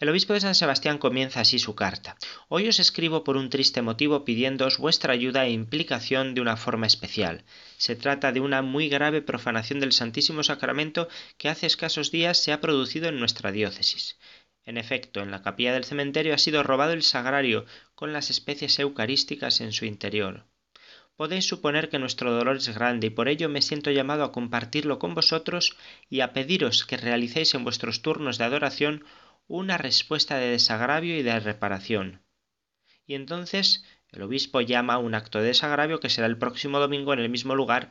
El 0.00 0.08
obispo 0.08 0.32
de 0.32 0.40
San 0.40 0.54
Sebastián 0.54 0.98
comienza 0.98 1.40
así 1.40 1.58
su 1.58 1.74
carta. 1.74 2.16
Hoy 2.48 2.66
os 2.66 2.80
escribo 2.80 3.22
por 3.22 3.36
un 3.36 3.50
triste 3.50 3.80
motivo 3.82 4.24
pidiéndoos 4.24 4.78
vuestra 4.78 5.12
ayuda 5.12 5.44
e 5.44 5.50
implicación 5.50 6.34
de 6.34 6.40
una 6.40 6.56
forma 6.56 6.86
especial. 6.86 7.44
Se 7.76 7.94
trata 7.94 8.32
de 8.32 8.40
una 8.40 8.62
muy 8.62 8.88
grave 8.88 9.22
profanación 9.22 9.80
del 9.80 9.92
Santísimo 9.92 10.42
Sacramento 10.42 11.08
que 11.38 11.48
hace 11.48 11.66
escasos 11.66 12.10
días 12.10 12.38
se 12.38 12.52
ha 12.52 12.60
producido 12.60 13.08
en 13.08 13.20
nuestra 13.20 13.52
diócesis. 13.52 14.16
En 14.66 14.78
efecto, 14.78 15.20
en 15.20 15.30
la 15.30 15.42
capilla 15.42 15.72
del 15.72 15.84
cementerio 15.84 16.34
ha 16.34 16.38
sido 16.38 16.62
robado 16.62 16.92
el 16.92 17.02
sagrario 17.02 17.66
con 17.94 18.12
las 18.12 18.30
especies 18.30 18.78
eucarísticas 18.78 19.60
en 19.60 19.72
su 19.72 19.84
interior. 19.84 20.46
Podéis 21.16 21.46
suponer 21.46 21.90
que 21.90 21.98
nuestro 21.98 22.32
dolor 22.32 22.56
es 22.56 22.74
grande 22.74 23.06
y 23.06 23.10
por 23.10 23.28
ello 23.28 23.48
me 23.48 23.62
siento 23.62 23.90
llamado 23.90 24.24
a 24.24 24.32
compartirlo 24.32 24.98
con 24.98 25.14
vosotros 25.14 25.76
y 26.10 26.20
a 26.20 26.32
pediros 26.32 26.84
que 26.84 26.96
realicéis 26.96 27.54
en 27.54 27.62
vuestros 27.62 28.02
turnos 28.02 28.38
de 28.38 28.44
adoración 28.44 29.04
una 29.46 29.78
respuesta 29.78 30.38
de 30.38 30.48
desagravio 30.48 31.16
y 31.16 31.22
de 31.22 31.38
reparación. 31.38 32.22
Y 33.06 33.14
entonces 33.14 33.84
el 34.08 34.22
obispo 34.22 34.60
llama 34.60 34.94
a 34.94 34.98
un 34.98 35.14
acto 35.14 35.38
de 35.38 35.48
desagravio 35.48 36.00
que 36.00 36.08
será 36.08 36.26
el 36.26 36.38
próximo 36.38 36.80
domingo 36.80 37.12
en 37.12 37.20
el 37.20 37.28
mismo 37.28 37.54
lugar 37.54 37.90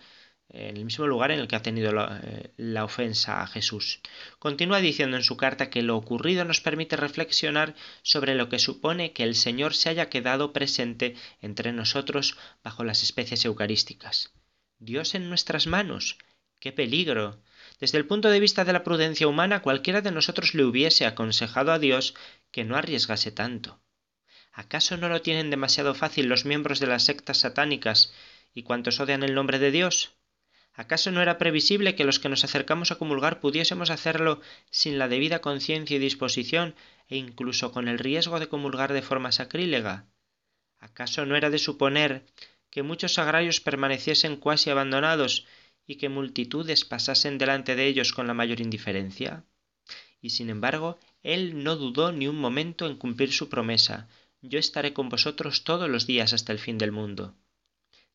en 0.50 0.78
el 0.78 0.86
mismo 0.86 1.08
lugar 1.08 1.32
en 1.32 1.40
el 1.40 1.48
que 1.48 1.56
ha 1.56 1.62
tenido 1.62 1.92
la, 1.92 2.22
eh, 2.24 2.52
la, 2.58 2.84
ofensa 2.84 3.42
a 3.42 3.48
Jesús. 3.48 4.02
Continúa 4.40 4.80
diciendo 4.80 5.18
en 5.18 5.24
su 5.24 5.36
carta 5.36 5.70
que 5.70 5.82
lo 5.82 5.98
ocurrido 5.98 6.46
nos 6.46 6.62
permite 6.62 6.96
reflexionar 6.96 7.76
sobre 8.04 8.36
lo 8.36 8.50
que 8.50 8.60
supone 8.60 9.14
que 9.14 9.24
el 9.24 9.36
Señor 9.36 9.74
se 9.74 9.90
haya 9.90 10.10
quedado 10.10 10.54
presente 10.54 11.16
entre 11.42 11.72
nosotros 11.72 12.38
bajo 12.64 12.84
las 12.84 13.02
especies 13.02 13.46
eucarísticas. 13.46 14.34
Dios 14.78 15.16
en 15.16 15.30
nuestras 15.30 15.66
manos. 15.66 16.18
¡Qué 16.60 16.72
peligro! 16.72 17.42
Desde 17.80 17.98
el 17.98 18.06
punto 18.06 18.30
de 18.30 18.40
vista 18.40 18.64
de 18.64 18.74
la 18.74 18.84
prudencia 18.84 19.28
humana, 19.28 19.62
cualquiera 19.62 20.02
de 20.02 20.12
nosotros 20.12 20.54
le 20.54 20.64
hubiese 20.64 21.06
aconsejado 21.06 21.72
a 21.72 21.80
Dios 21.80 22.14
que 22.52 22.64
no 22.64 22.76
arriesgase 22.76 23.32
tanto. 23.32 23.80
¿Acaso 24.52 24.98
no 24.98 25.10
lo 25.10 25.22
tienen 25.22 25.50
demasiado 25.50 25.96
fácil 25.96 26.28
los 26.28 26.46
miembros 26.46 26.80
de 26.80 26.88
las 26.88 27.04
sectas 27.04 27.40
satánicas 27.40 28.14
y 28.54 28.64
cuantos 28.64 29.00
odian 29.00 29.24
el 29.24 29.34
nombre 29.34 29.58
de 29.58 29.72
Dios? 29.72 30.14
¿Acaso 30.74 31.12
no 31.12 31.22
era 31.22 31.38
previsible 31.38 31.96
que 31.96 32.04
los 32.04 32.20
que 32.20 32.30
nos 32.30 32.44
acercamos 32.44 32.92
a 32.92 32.98
comulgar 32.98 33.40
pudiésemos 33.40 33.90
hacerlo 33.90 34.42
sin 34.72 34.98
la 34.98 35.08
debida 35.08 35.40
conciencia 35.40 35.96
y 35.96 36.00
disposición 36.00 36.76
e 37.08 37.18
incluso 37.18 37.72
con 37.72 37.88
el 37.88 38.00
riesgo 38.00 38.40
de 38.40 38.48
comulgar 38.48 38.92
de 38.94 39.04
forma 39.04 39.32
sacrílega? 39.32 40.08
¿Acaso 40.80 41.26
no 41.26 41.36
era 41.36 41.50
de 41.50 41.60
suponer 41.60 42.26
que 42.72 42.84
muchos 42.84 43.14
sagrarios 43.14 43.62
permaneciesen 43.62 44.38
cuasi 44.38 44.70
abandonados 44.72 45.46
y 45.86 45.96
que 45.96 46.10
multitudes 46.10 46.86
pasasen 46.86 47.38
delante 47.38 47.76
de 47.76 47.86
ellos 47.86 48.12
con 48.12 48.26
la 48.26 48.34
mayor 48.34 48.60
indiferencia? 48.60 49.46
Y 50.22 50.32
sin 50.32 50.50
embargo, 50.50 50.98
él 51.22 51.64
no 51.64 51.76
dudó 51.76 52.12
ni 52.12 52.28
un 52.28 52.40
momento 52.40 52.88
en 52.88 52.98
cumplir 52.98 53.32
su 53.32 53.48
promesa 53.48 54.08
yo 54.44 54.60
estaré 54.60 54.92
con 54.94 55.08
vosotros 55.08 55.64
todos 55.64 55.90
los 55.90 56.06
días 56.06 56.34
hasta 56.34 56.52
el 56.52 56.60
fin 56.60 56.78
del 56.78 56.92
mundo. 56.92 57.34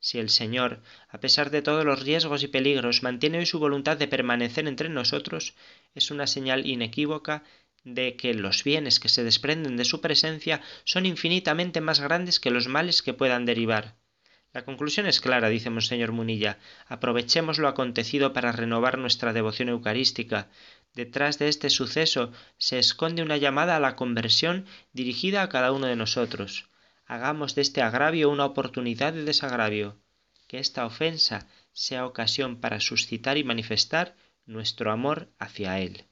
Si 0.01 0.19
el 0.19 0.31
Señor, 0.31 0.81
a 1.09 1.19
pesar 1.19 1.51
de 1.51 1.61
todos 1.61 1.85
los 1.85 2.03
riesgos 2.03 2.45
y 2.45 2.49
peligros, 2.49 3.03
mantiene 3.03 3.39
hoy 3.39 3.47
su 3.47 3.59
voluntad 3.59 3.97
de 3.97 4.07
permanecer 4.07 4.69
entre 4.69 4.89
nosotros, 4.89 5.55
es 5.95 6.13
una 6.13 6.29
señal 6.29 6.67
inequívoca 6.67 7.43
de 7.83 8.17
que 8.17 8.33
los 8.35 8.63
bienes 8.63 9.01
que 9.01 9.09
se 9.09 9.25
desprenden 9.25 9.77
de 9.77 9.85
su 9.85 10.01
presencia 10.01 10.61
son 10.85 11.05
infinitamente 11.05 11.81
más 11.81 11.99
grandes 12.01 12.39
que 12.39 12.53
los 12.53 12.69
males 12.69 13.03
que 13.03 13.15
puedan 13.15 13.45
derivar. 13.45 13.97
La 14.53 14.65
conclusión 14.65 15.07
es 15.07 15.21
clara, 15.21 15.49
dice 15.49 15.71
Monseñor 15.71 16.13
Munilla. 16.13 16.59
Aprovechemos 16.87 17.59
lo 17.59 17.69
acontecido 17.69 18.33
para 18.33 18.53
renovar 18.53 18.99
nuestra 18.99 19.33
devoción 19.33 19.69
eucarística. 19.69 20.49
Detrás 20.95 21.39
de 21.39 21.49
este 21.49 21.71
suceso 21.71 22.33
se 22.57 22.79
esconde 22.79 23.23
una 23.23 23.37
llamada 23.37 23.77
a 23.77 23.81
la 23.81 23.97
conversión 23.97 24.65
dirigida 24.93 25.43
a 25.43 25.49
cada 25.49 25.73
uno 25.73 25.87
de 25.87 25.97
nosotros 25.97 26.69
hagamos 27.09 27.55
de 27.55 27.63
este 27.63 27.83
agravio 27.83 28.31
una 28.31 28.45
oportunidad 28.45 29.13
de 29.15 29.25
desagravio, 29.25 29.97
que 30.47 30.59
esta 30.59 30.87
ofensa 30.87 31.49
sea 31.73 32.07
ocasión 32.07 32.61
para 32.61 32.81
suscitar 32.81 33.39
y 33.39 33.45
manifestar 33.45 34.15
nuestro 34.47 34.93
amor 34.93 35.29
hacia 35.39 35.81
Él. 35.81 36.05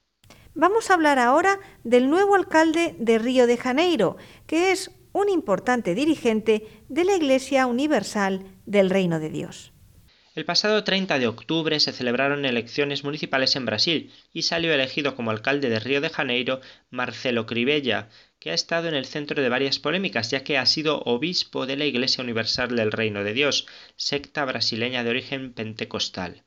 Vamos 0.53 0.89
a 0.89 0.95
hablar 0.95 1.19
ahora 1.19 1.59
del 1.83 2.09
nuevo 2.09 2.35
alcalde 2.35 2.95
de 2.99 3.19
Río 3.19 3.45
de 3.45 3.57
Janeiro, 3.57 4.17
que 4.47 4.71
es 4.71 4.91
un 5.13 5.29
importante 5.29 5.93
dirigente 5.93 6.83
de 6.89 7.05
la 7.05 7.15
Iglesia 7.15 7.67
Universal 7.67 8.45
del 8.65 8.89
Reino 8.89 9.19
de 9.19 9.29
Dios. 9.29 9.73
El 10.37 10.45
pasado 10.45 10.83
30 10.83 11.17
de 11.17 11.27
octubre 11.27 11.79
se 11.79 11.93
celebraron 11.93 12.45
elecciones 12.45 13.03
municipales 13.03 13.55
en 13.55 13.65
Brasil 13.65 14.13
y 14.31 14.43
salió 14.43 14.71
elegido 14.71 15.15
como 15.15 15.31
alcalde 15.31 15.67
de 15.67 15.79
Río 15.79 15.99
de 15.99 16.11
Janeiro 16.11 16.61
Marcelo 16.91 17.47
Cribella, 17.47 18.09
que 18.39 18.51
ha 18.51 18.53
estado 18.53 18.87
en 18.87 18.95
el 18.95 19.05
centro 19.05 19.41
de 19.41 19.49
varias 19.49 19.79
polémicas, 19.79 20.31
ya 20.31 20.43
que 20.43 20.57
ha 20.57 20.65
sido 20.65 21.01
obispo 21.01 21.65
de 21.65 21.77
la 21.77 21.85
Iglesia 21.85 22.23
Universal 22.23 22.75
del 22.75 22.91
Reino 22.91 23.23
de 23.23 23.33
Dios, 23.33 23.65
secta 23.95 24.45
brasileña 24.45 25.03
de 25.03 25.09
origen 25.09 25.53
pentecostal. 25.53 26.43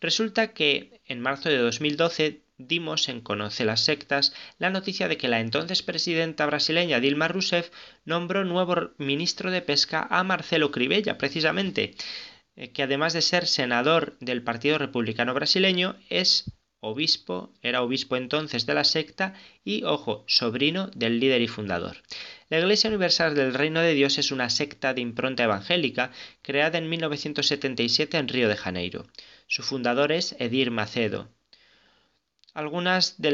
Resulta 0.00 0.52
que 0.52 1.00
en 1.06 1.20
marzo 1.20 1.48
de 1.48 1.58
2012 1.58 2.42
dimos 2.58 3.08
en 3.08 3.20
Conoce 3.20 3.64
las 3.64 3.80
Sectas 3.80 4.32
la 4.58 4.70
noticia 4.70 5.08
de 5.08 5.16
que 5.16 5.28
la 5.28 5.40
entonces 5.40 5.82
presidenta 5.82 6.46
brasileña 6.46 7.00
Dilma 7.00 7.28
Rousseff 7.28 7.70
nombró 8.04 8.44
nuevo 8.44 8.90
ministro 8.98 9.50
de 9.50 9.62
Pesca 9.62 10.06
a 10.08 10.24
Marcelo 10.24 10.70
Cribella, 10.70 11.18
precisamente. 11.18 11.94
Eh, 12.56 12.72
que 12.72 12.82
además 12.82 13.12
de 13.12 13.20
ser 13.20 13.46
senador 13.46 14.16
del 14.20 14.42
Partido 14.42 14.78
Republicano 14.78 15.34
Brasileño, 15.34 15.96
es 16.08 16.56
obispo, 16.80 17.52
era 17.62 17.82
obispo 17.82 18.16
entonces 18.16 18.66
de 18.66 18.74
la 18.74 18.84
secta 18.84 19.34
y, 19.64 19.84
ojo, 19.84 20.24
sobrino 20.26 20.88
del 20.94 21.20
líder 21.20 21.42
y 21.42 21.48
fundador. 21.48 21.96
La 22.48 22.58
Iglesia 22.58 22.88
Universal 22.88 23.34
del 23.34 23.54
Reino 23.54 23.80
de 23.80 23.94
Dios 23.94 24.18
es 24.18 24.30
una 24.30 24.50
secta 24.50 24.94
de 24.94 25.00
impronta 25.00 25.44
evangélica 25.44 26.12
creada 26.42 26.78
en 26.78 26.88
1977 26.88 28.18
en 28.18 28.28
Río 28.28 28.48
de 28.48 28.56
Janeiro. 28.56 29.06
Su 29.48 29.62
fundador 29.62 30.12
es 30.12 30.36
Edir 30.38 30.70
Macedo. 30.70 31.28
Algunas 32.54 33.20
de, 33.20 33.32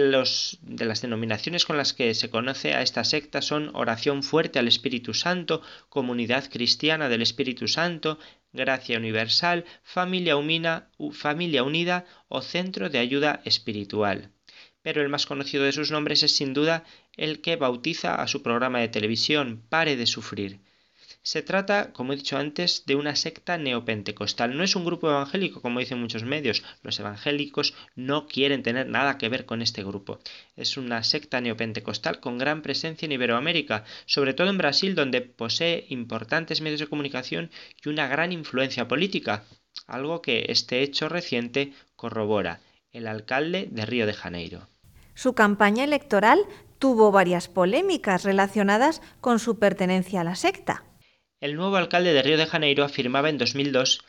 de, 0.62 0.84
las 0.84 1.00
denominaciones 1.00 1.64
con 1.64 1.76
las 1.76 1.92
que 1.92 2.12
se 2.14 2.28
conoce 2.28 2.74
a 2.74 2.82
esta 2.82 3.04
secta 3.04 3.40
son 3.40 3.70
oración 3.74 4.24
fuerte 4.24 4.58
al 4.58 4.66
Espíritu 4.66 5.14
Santo, 5.14 5.62
comunidad 5.88 6.50
cristiana 6.50 7.08
del 7.08 7.22
Espíritu 7.22 7.68
Santo, 7.68 8.18
gracia 8.52 8.98
universal, 8.98 9.64
familia, 9.82 10.34
familia 11.12 11.62
unida 11.62 12.06
o 12.28 12.42
centro 12.42 12.90
de 12.90 12.98
ayuda 12.98 13.40
espiritual. 13.44 14.30
Pero 14.82 15.00
el 15.00 15.08
más 15.08 15.26
conocido 15.26 15.64
de 15.64 15.72
sus 15.72 15.90
nombres 15.90 16.22
es 16.22 16.36
sin 16.36 16.54
duda 16.54 16.84
el 17.16 17.40
que 17.40 17.56
bautiza 17.56 18.16
a 18.16 18.26
su 18.26 18.42
programa 18.42 18.80
de 18.80 18.88
televisión 18.88 19.62
Pare 19.68 19.96
de 19.96 20.06
Sufrir. 20.06 20.60
Se 21.24 21.40
trata, 21.40 21.92
como 21.92 22.12
he 22.12 22.16
dicho 22.16 22.36
antes, 22.36 22.84
de 22.84 22.96
una 22.96 23.14
secta 23.14 23.56
neopentecostal. 23.56 24.56
No 24.56 24.64
es 24.64 24.74
un 24.74 24.84
grupo 24.84 25.08
evangélico, 25.08 25.62
como 25.62 25.78
dicen 25.78 26.00
muchos 26.00 26.24
medios. 26.24 26.64
Los 26.82 26.98
evangélicos 26.98 27.74
no 27.94 28.26
quieren 28.26 28.64
tener 28.64 28.88
nada 28.88 29.18
que 29.18 29.28
ver 29.28 29.46
con 29.46 29.62
este 29.62 29.84
grupo. 29.84 30.18
Es 30.56 30.76
una 30.76 31.04
secta 31.04 31.40
neopentecostal 31.40 32.18
con 32.18 32.38
gran 32.38 32.62
presencia 32.62 33.06
en 33.06 33.12
Iberoamérica, 33.12 33.84
sobre 34.04 34.34
todo 34.34 34.50
en 34.50 34.58
Brasil, 34.58 34.96
donde 34.96 35.20
posee 35.20 35.86
importantes 35.90 36.60
medios 36.60 36.80
de 36.80 36.88
comunicación 36.88 37.52
y 37.84 37.88
una 37.88 38.08
gran 38.08 38.32
influencia 38.32 38.88
política, 38.88 39.44
algo 39.86 40.22
que 40.22 40.46
este 40.48 40.82
hecho 40.82 41.08
reciente 41.08 41.72
corrobora. 41.94 42.58
El 42.90 43.06
alcalde 43.06 43.68
de 43.70 43.86
Río 43.86 44.06
de 44.06 44.12
Janeiro. 44.12 44.68
Su 45.14 45.34
campaña 45.34 45.84
electoral 45.84 46.40
tuvo 46.80 47.12
varias 47.12 47.46
polémicas 47.46 48.24
relacionadas 48.24 49.02
con 49.20 49.38
su 49.38 49.60
pertenencia 49.60 50.22
a 50.22 50.24
la 50.24 50.34
secta. 50.34 50.82
El 51.42 51.56
nuevo 51.56 51.74
alcalde 51.74 52.12
de 52.12 52.22
Río 52.22 52.38
de 52.38 52.46
Janeiro 52.46 52.84
afirmaba 52.84 53.28
en 53.28 53.36
2002 53.36 54.04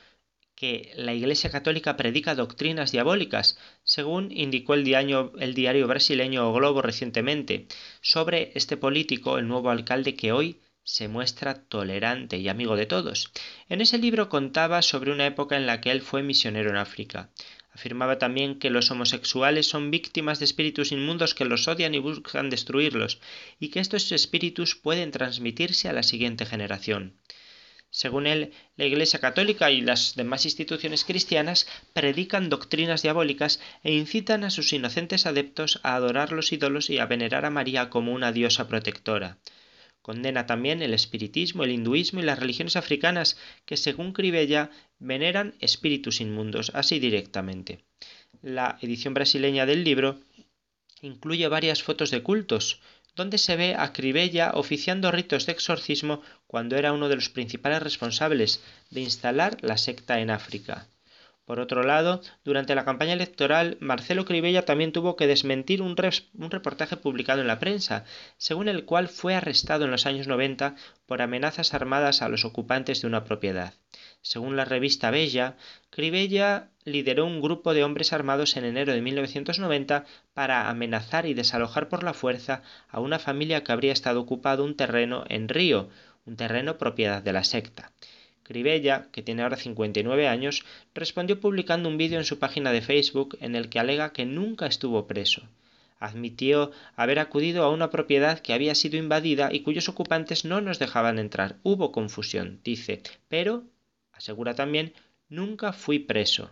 que 0.53 0.91
la 0.95 1.15
Iglesia 1.15 1.49
Católica 1.49 1.97
predica 1.97 2.35
doctrinas 2.35 2.91
diabólicas, 2.91 3.57
según 3.83 4.31
indicó 4.31 4.75
el 4.75 4.83
diario, 4.83 5.33
el 5.39 5.55
diario 5.55 5.87
brasileño 5.87 6.53
Globo 6.53 6.83
recientemente, 6.83 7.65
sobre 8.01 8.51
este 8.53 8.77
político, 8.77 9.39
el 9.39 9.47
nuevo 9.47 9.71
alcalde 9.71 10.13
que 10.13 10.31
hoy 10.31 10.61
se 10.83 11.07
muestra 11.07 11.55
tolerante 11.55 12.37
y 12.37 12.49
amigo 12.49 12.75
de 12.75 12.85
todos. 12.85 13.31
En 13.67 13.81
ese 13.81 13.97
libro 13.97 14.29
contaba 14.29 14.83
sobre 14.83 15.11
una 15.11 15.25
época 15.25 15.57
en 15.57 15.65
la 15.65 15.81
que 15.81 15.89
él 15.89 16.03
fue 16.03 16.21
misionero 16.21 16.69
en 16.69 16.77
África. 16.77 17.31
Afirmaba 17.73 18.19
también 18.19 18.59
que 18.59 18.69
los 18.69 18.91
homosexuales 18.91 19.67
son 19.67 19.89
víctimas 19.89 20.37
de 20.37 20.45
espíritus 20.45 20.91
inmundos 20.91 21.33
que 21.33 21.45
los 21.45 21.67
odian 21.67 21.95
y 21.95 21.99
buscan 21.99 22.51
destruirlos, 22.51 23.19
y 23.59 23.69
que 23.69 23.79
estos 23.79 24.11
espíritus 24.11 24.75
pueden 24.75 25.09
transmitirse 25.09 25.89
a 25.89 25.93
la 25.93 26.03
siguiente 26.03 26.45
generación. 26.45 27.15
Según 27.89 28.25
él, 28.25 28.53
la 28.75 28.85
Iglesia 28.85 29.19
Católica 29.19 29.69
y 29.69 29.81
las 29.81 30.15
demás 30.15 30.45
instituciones 30.45 31.03
cristianas 31.03 31.67
predican 31.93 32.49
doctrinas 32.49 33.03
diabólicas 33.03 33.59
e 33.83 33.93
incitan 33.93 34.43
a 34.43 34.49
sus 34.49 34.73
inocentes 34.73 35.25
adeptos 35.25 35.79
a 35.83 35.95
adorar 35.95 36.31
los 36.31 36.51
ídolos 36.51 36.89
y 36.89 36.97
a 36.97 37.05
venerar 37.05 37.45
a 37.45 37.51
María 37.51 37.89
como 37.89 38.13
una 38.13 38.31
diosa 38.31 38.67
protectora. 38.67 39.37
Condena 40.01 40.45
también 40.47 40.81
el 40.81 40.93
espiritismo, 40.93 41.63
el 41.63 41.71
hinduismo 41.71 42.19
y 42.19 42.23
las 42.23 42.37
religiones 42.37 42.75
africanas 42.75 43.37
que, 43.65 43.77
según 43.77 44.11
Cribella, 44.11 44.69
veneran 45.03 45.55
espíritus 45.59 46.21
inmundos, 46.21 46.71
así 46.73 46.99
directamente. 46.99 47.83
La 48.41 48.77
edición 48.81 49.13
brasileña 49.13 49.65
del 49.65 49.83
libro 49.83 50.19
incluye 51.01 51.47
varias 51.47 51.83
fotos 51.83 52.09
de 52.11 52.23
cultos, 52.23 52.81
donde 53.15 53.37
se 53.37 53.55
ve 53.55 53.75
a 53.77 53.93
Cribella 53.93 54.51
oficiando 54.55 55.11
ritos 55.11 55.45
de 55.45 55.51
exorcismo 55.51 56.21
cuando 56.47 56.77
era 56.77 56.93
uno 56.93 57.09
de 57.09 57.15
los 57.15 57.29
principales 57.29 57.83
responsables 57.83 58.61
de 58.89 59.01
instalar 59.01 59.57
la 59.61 59.77
secta 59.77 60.19
en 60.19 60.31
África. 60.31 60.87
Por 61.45 61.59
otro 61.59 61.83
lado, 61.83 62.21
durante 62.45 62.73
la 62.73 62.85
campaña 62.85 63.11
electoral, 63.13 63.77
Marcelo 63.81 64.23
Cribella 64.23 64.63
también 64.63 64.93
tuvo 64.93 65.17
que 65.17 65.27
desmentir 65.27 65.81
un, 65.81 65.97
reportaje 65.97 66.95
publicado 66.95 67.41
en 67.41 67.47
la 67.47 67.59
prensa, 67.59 68.05
según 68.37 68.69
el 68.69 68.85
cual 68.85 69.09
fue 69.09 69.35
arrestado 69.35 69.83
en 69.83 69.91
los 69.91 70.05
años 70.05 70.27
90 70.27 70.75
por 71.05 71.21
amenazas 71.21 71.73
armadas 71.73 72.21
a 72.21 72.29
los 72.29 72.45
ocupantes 72.45 73.01
de 73.01 73.07
una 73.07 73.25
propiedad. 73.25 73.73
Según 74.23 74.55
la 74.55 74.63
revista 74.63 75.11
Bella, 75.11 75.57
Cribella 75.89 76.69
lideró 76.85 77.25
un 77.25 77.41
grupo 77.41 77.73
de 77.73 77.83
hombres 77.83 78.13
armados 78.13 78.55
en 78.55 78.63
enero 78.63 78.93
de 78.93 79.01
1990 79.01 80.05
para 80.33 80.69
amenazar 80.69 81.25
y 81.25 81.33
desalojar 81.33 81.89
por 81.89 82.03
la 82.03 82.13
fuerza 82.13 82.63
a 82.87 83.01
una 83.01 83.19
familia 83.19 83.65
que 83.65 83.73
habría 83.73 83.91
estado 83.91 84.21
ocupado 84.21 84.63
un 84.63 84.77
terreno 84.77 85.25
en 85.27 85.49
Río, 85.49 85.89
un 86.25 86.37
terreno 86.37 86.77
propiedad 86.77 87.21
de 87.21 87.33
la 87.33 87.43
secta. 87.43 87.91
Cribella, 88.43 89.07
que 89.11 89.23
tiene 89.23 89.43
ahora 89.43 89.57
59 89.57 90.27
años, 90.29 90.63
respondió 90.95 91.41
publicando 91.41 91.89
un 91.89 91.97
vídeo 91.97 92.17
en 92.17 92.25
su 92.25 92.39
página 92.39 92.71
de 92.71 92.81
Facebook 92.81 93.37
en 93.41 93.55
el 93.55 93.67
que 93.67 93.79
alega 93.79 94.13
que 94.13 94.25
nunca 94.25 94.67
estuvo 94.67 95.05
preso. 95.05 95.43
Admitió 95.99 96.71
haber 96.95 97.19
acudido 97.19 97.63
a 97.63 97.71
una 97.71 97.89
propiedad 97.89 98.39
que 98.39 98.53
había 98.53 98.73
sido 98.73 98.97
invadida 98.97 99.49
y 99.51 99.63
cuyos 99.63 99.89
ocupantes 99.89 100.45
no 100.45 100.61
nos 100.61 100.79
dejaban 100.79 101.19
entrar. 101.19 101.57
Hubo 101.63 101.91
confusión, 101.91 102.61
dice, 102.63 103.01
pero, 103.27 103.65
asegura 104.13 104.55
también, 104.55 104.93
nunca 105.29 105.73
fui 105.73 105.99
preso. 105.99 106.51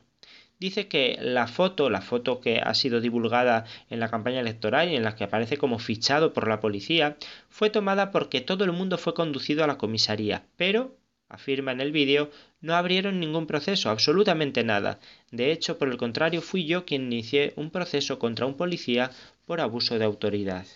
Dice 0.59 0.87
que 0.87 1.17
la 1.19 1.47
foto, 1.47 1.89
la 1.89 2.01
foto 2.01 2.39
que 2.39 2.59
ha 2.59 2.73
sido 2.75 3.01
divulgada 3.01 3.65
en 3.89 3.99
la 3.99 4.09
campaña 4.09 4.41
electoral 4.41 4.91
y 4.91 4.95
en 4.95 5.03
la 5.03 5.15
que 5.15 5.23
aparece 5.23 5.57
como 5.57 5.79
fichado 5.79 6.33
por 6.33 6.47
la 6.47 6.59
policía, 6.59 7.17
fue 7.49 7.71
tomada 7.71 8.11
porque 8.11 8.41
todo 8.41 8.63
el 8.63 8.71
mundo 8.71 8.99
fue 8.99 9.15
conducido 9.15 9.63
a 9.63 9.67
la 9.67 9.79
comisaría, 9.79 10.45
pero 10.57 10.95
afirma 11.29 11.71
en 11.71 11.81
el 11.81 11.91
vídeo, 11.91 12.29
no 12.59 12.75
abrieron 12.75 13.19
ningún 13.19 13.47
proceso, 13.47 13.89
absolutamente 13.89 14.63
nada. 14.63 14.99
De 15.31 15.51
hecho, 15.51 15.79
por 15.79 15.87
el 15.87 15.97
contrario, 15.97 16.41
fui 16.41 16.65
yo 16.65 16.85
quien 16.85 17.03
inicié 17.11 17.53
un 17.55 17.71
proceso 17.71 18.19
contra 18.19 18.45
un 18.45 18.55
policía 18.55 19.09
por 19.45 19.61
abuso 19.61 19.97
de 19.97 20.05
autoridad. 20.05 20.67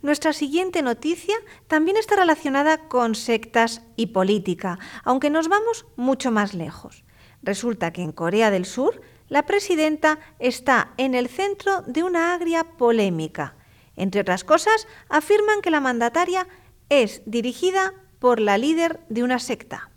Nuestra 0.00 0.32
siguiente 0.32 0.82
noticia 0.82 1.34
también 1.66 1.96
está 1.96 2.14
relacionada 2.14 2.88
con 2.88 3.16
sectas 3.16 3.82
y 3.96 4.06
política, 4.06 4.78
aunque 5.02 5.28
nos 5.28 5.48
vamos 5.48 5.86
mucho 5.96 6.30
más 6.30 6.54
lejos. 6.54 7.04
Resulta 7.42 7.92
que 7.92 8.02
en 8.02 8.12
Corea 8.12 8.50
del 8.50 8.64
Sur 8.64 9.00
la 9.28 9.44
presidenta 9.44 10.20
está 10.38 10.92
en 10.96 11.14
el 11.14 11.28
centro 11.28 11.82
de 11.82 12.02
una 12.02 12.32
agria 12.32 12.64
polémica. 12.64 13.56
Entre 13.96 14.20
otras 14.20 14.44
cosas, 14.44 14.86
afirman 15.08 15.60
que 15.62 15.70
la 15.70 15.80
mandataria 15.80 16.46
es 16.88 17.22
dirigida 17.26 17.92
por 18.20 18.40
la 18.40 18.56
líder 18.56 19.00
de 19.08 19.24
una 19.24 19.38
secta. 19.40 19.90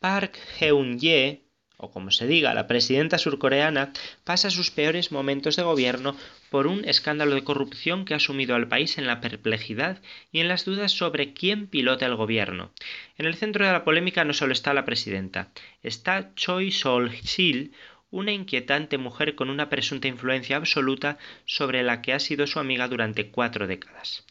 Park 0.00 0.38
Geun-hye, 0.58 1.46
o 1.76 1.90
como 1.90 2.10
se 2.10 2.26
diga, 2.26 2.52
la 2.52 2.66
presidenta 2.66 3.16
surcoreana, 3.18 3.92
pasa 4.24 4.50
sus 4.50 4.70
peores 4.70 5.12
momentos 5.12 5.56
de 5.56 5.62
gobierno 5.62 6.16
por 6.50 6.66
un 6.66 6.84
escándalo 6.84 7.34
de 7.34 7.44
corrupción 7.44 8.04
que 8.04 8.14
ha 8.14 8.18
sumido 8.18 8.54
al 8.54 8.68
país 8.68 8.98
en 8.98 9.06
la 9.06 9.20
perplejidad 9.20 10.02
y 10.32 10.40
en 10.40 10.48
las 10.48 10.64
dudas 10.64 10.92
sobre 10.92 11.32
quién 11.32 11.68
pilota 11.68 12.06
el 12.06 12.16
gobierno. 12.16 12.72
En 13.16 13.26
el 13.26 13.36
centro 13.36 13.64
de 13.64 13.72
la 13.72 13.84
polémica 13.84 14.24
no 14.24 14.34
solo 14.34 14.52
está 14.52 14.74
la 14.74 14.84
presidenta, 14.84 15.48
está 15.82 16.34
Choi 16.34 16.72
Sol-sil, 16.72 17.72
una 18.10 18.32
inquietante 18.32 18.98
mujer 18.98 19.36
con 19.36 19.50
una 19.50 19.68
presunta 19.68 20.08
influencia 20.08 20.56
absoluta 20.56 21.18
sobre 21.44 21.82
la 21.84 22.02
que 22.02 22.12
ha 22.12 22.18
sido 22.18 22.46
su 22.46 22.58
amiga 22.58 22.88
durante 22.88 23.30
cuatro 23.30 23.68
décadas. 23.68 24.26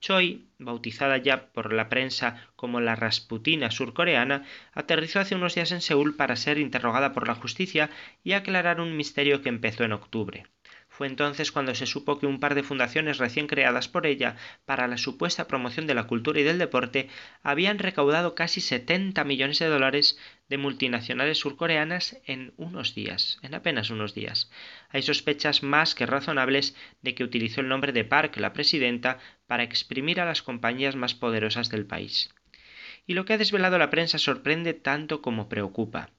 Choi, 0.00 0.44
bautizada 0.58 1.16
ya 1.16 1.46
por 1.46 1.72
la 1.72 1.88
prensa 1.88 2.46
como 2.56 2.80
la 2.80 2.94
Rasputina 2.94 3.70
surcoreana, 3.70 4.44
aterrizó 4.72 5.18
hace 5.18 5.34
unos 5.34 5.54
días 5.54 5.72
en 5.72 5.80
Seúl 5.80 6.14
para 6.14 6.36
ser 6.36 6.58
interrogada 6.58 7.12
por 7.12 7.26
la 7.26 7.34
justicia 7.34 7.90
y 8.22 8.32
aclarar 8.32 8.80
un 8.80 8.96
misterio 8.96 9.42
que 9.42 9.48
empezó 9.48 9.82
en 9.82 9.92
octubre. 9.92 10.46
Fue 10.96 11.08
entonces 11.08 11.50
cuando 11.50 11.74
se 11.74 11.86
supo 11.86 12.20
que 12.20 12.26
un 12.28 12.38
par 12.38 12.54
de 12.54 12.62
fundaciones 12.62 13.18
recién 13.18 13.48
creadas 13.48 13.88
por 13.88 14.06
ella 14.06 14.36
para 14.64 14.86
la 14.86 14.96
supuesta 14.96 15.48
promoción 15.48 15.88
de 15.88 15.94
la 15.94 16.06
cultura 16.06 16.38
y 16.38 16.44
del 16.44 16.56
deporte 16.56 17.08
habían 17.42 17.80
recaudado 17.80 18.36
casi 18.36 18.60
70 18.60 19.24
millones 19.24 19.58
de 19.58 19.66
dólares 19.66 20.16
de 20.48 20.56
multinacionales 20.56 21.38
surcoreanas 21.38 22.18
en 22.26 22.54
unos 22.58 22.94
días, 22.94 23.40
en 23.42 23.56
apenas 23.56 23.90
unos 23.90 24.14
días. 24.14 24.52
Hay 24.88 25.02
sospechas 25.02 25.64
más 25.64 25.96
que 25.96 26.06
razonables 26.06 26.76
de 27.02 27.16
que 27.16 27.24
utilizó 27.24 27.60
el 27.60 27.66
nombre 27.66 27.90
de 27.90 28.04
Park, 28.04 28.36
la 28.36 28.52
presidenta, 28.52 29.18
para 29.48 29.64
exprimir 29.64 30.20
a 30.20 30.26
las 30.26 30.42
compañías 30.42 30.94
más 30.94 31.16
poderosas 31.16 31.70
del 31.70 31.86
país. 31.86 32.32
Y 33.04 33.14
lo 33.14 33.24
que 33.24 33.32
ha 33.32 33.38
desvelado 33.38 33.78
la 33.78 33.90
prensa 33.90 34.18
sorprende 34.18 34.74
tanto 34.74 35.22
como 35.22 35.48
preocupa. 35.48 36.10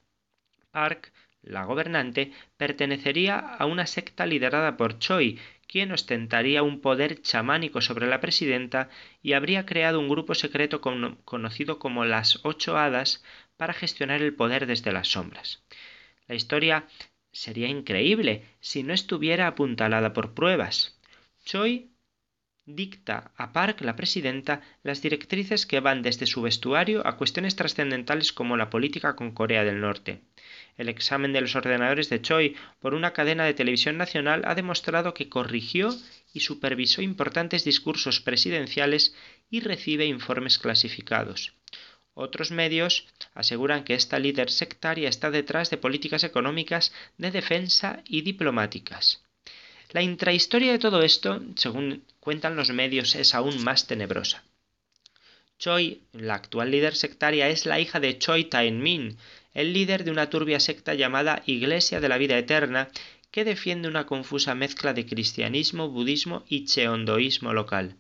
Park 0.71 1.13
la 1.45 1.63
gobernante 1.63 2.31
pertenecería 2.57 3.37
a 3.37 3.65
una 3.65 3.85
secta 3.85 4.25
liderada 4.25 4.77
por 4.77 4.97
Choi, 4.97 5.39
quien 5.67 5.91
ostentaría 5.91 6.63
un 6.63 6.81
poder 6.81 7.21
chamánico 7.21 7.81
sobre 7.81 8.07
la 8.07 8.19
presidenta 8.19 8.89
y 9.21 9.33
habría 9.33 9.65
creado 9.65 9.99
un 9.99 10.09
grupo 10.09 10.33
secreto 10.33 10.81
conocido 10.81 11.79
como 11.79 12.03
las 12.03 12.39
Ocho 12.43 12.77
Hadas 12.77 13.23
para 13.57 13.73
gestionar 13.73 14.21
el 14.21 14.33
poder 14.33 14.65
desde 14.65 14.91
las 14.91 15.09
sombras. 15.09 15.63
La 16.27 16.35
historia 16.35 16.87
sería 17.31 17.67
increíble 17.67 18.43
si 18.59 18.83
no 18.83 18.93
estuviera 18.93 19.47
apuntalada 19.47 20.13
por 20.13 20.33
pruebas. 20.33 20.99
Choi 21.45 21.91
dicta 22.65 23.31
a 23.37 23.53
Park, 23.53 23.81
la 23.81 23.95
presidenta, 23.95 24.61
las 24.81 25.01
directrices 25.01 25.67
que 25.67 25.79
van 25.79 26.01
desde 26.01 26.25
su 26.25 26.41
vestuario 26.41 27.05
a 27.05 27.17
cuestiones 27.17 27.55
trascendentales 27.55 28.33
como 28.33 28.57
la 28.57 28.71
política 28.71 29.15
con 29.15 29.31
Corea 29.31 29.63
del 29.63 29.81
Norte. 29.81 30.21
El 30.77 30.89
examen 30.89 31.31
de 31.31 31.41
los 31.41 31.55
ordenadores 31.55 32.09
de 32.09 32.21
Choi 32.21 32.55
por 32.79 32.93
una 32.93 33.13
cadena 33.13 33.45
de 33.45 33.53
televisión 33.53 33.97
nacional 33.97 34.41
ha 34.45 34.55
demostrado 34.55 35.13
que 35.13 35.29
corrigió 35.29 35.95
y 36.33 36.41
supervisó 36.41 37.01
importantes 37.01 37.63
discursos 37.63 38.19
presidenciales 38.19 39.15
y 39.49 39.61
recibe 39.61 40.05
informes 40.05 40.59
clasificados. 40.59 41.53
Otros 42.13 42.51
medios 42.51 43.07
aseguran 43.33 43.83
que 43.83 43.93
esta 43.93 44.19
líder 44.19 44.49
sectaria 44.49 45.09
está 45.09 45.31
detrás 45.31 45.69
de 45.69 45.77
políticas 45.77 46.23
económicas 46.23 46.93
de 47.17 47.31
defensa 47.31 48.03
y 48.07 48.21
diplomáticas. 48.21 49.21
La 49.91 50.01
intrahistoria 50.01 50.71
de 50.71 50.79
todo 50.79 51.03
esto, 51.03 51.41
según 51.55 52.03
cuentan 52.19 52.55
los 52.55 52.69
medios, 52.71 53.15
es 53.15 53.35
aún 53.35 53.63
más 53.63 53.87
tenebrosa. 53.87 54.43
Choi, 55.57 56.01
la 56.11 56.35
actual 56.35 56.71
líder 56.71 56.95
sectaria, 56.95 57.47
es 57.47 57.65
la 57.65 57.79
hija 57.79 57.99
de 57.99 58.17
Choi 58.17 58.45
Tae-min, 58.45 59.17
el 59.55 59.73
líder 59.73 60.03
de 60.03 60.11
una 60.11 60.29
turbia 60.29 60.59
secta 60.59 60.93
llamada 60.93 61.41
Iglesia 61.47 61.99
de 61.99 62.09
la 62.09 62.19
Vida 62.19 62.37
Eterna, 62.37 62.89
que 63.31 63.45
defiende 63.45 63.87
una 63.87 64.05
confusa 64.05 64.53
mezcla 64.53 64.93
de 64.93 65.05
cristianismo, 65.05 65.89
budismo 65.89 66.43
y 66.47 66.65
cheondoísmo 66.65 67.53
local. 67.53 67.95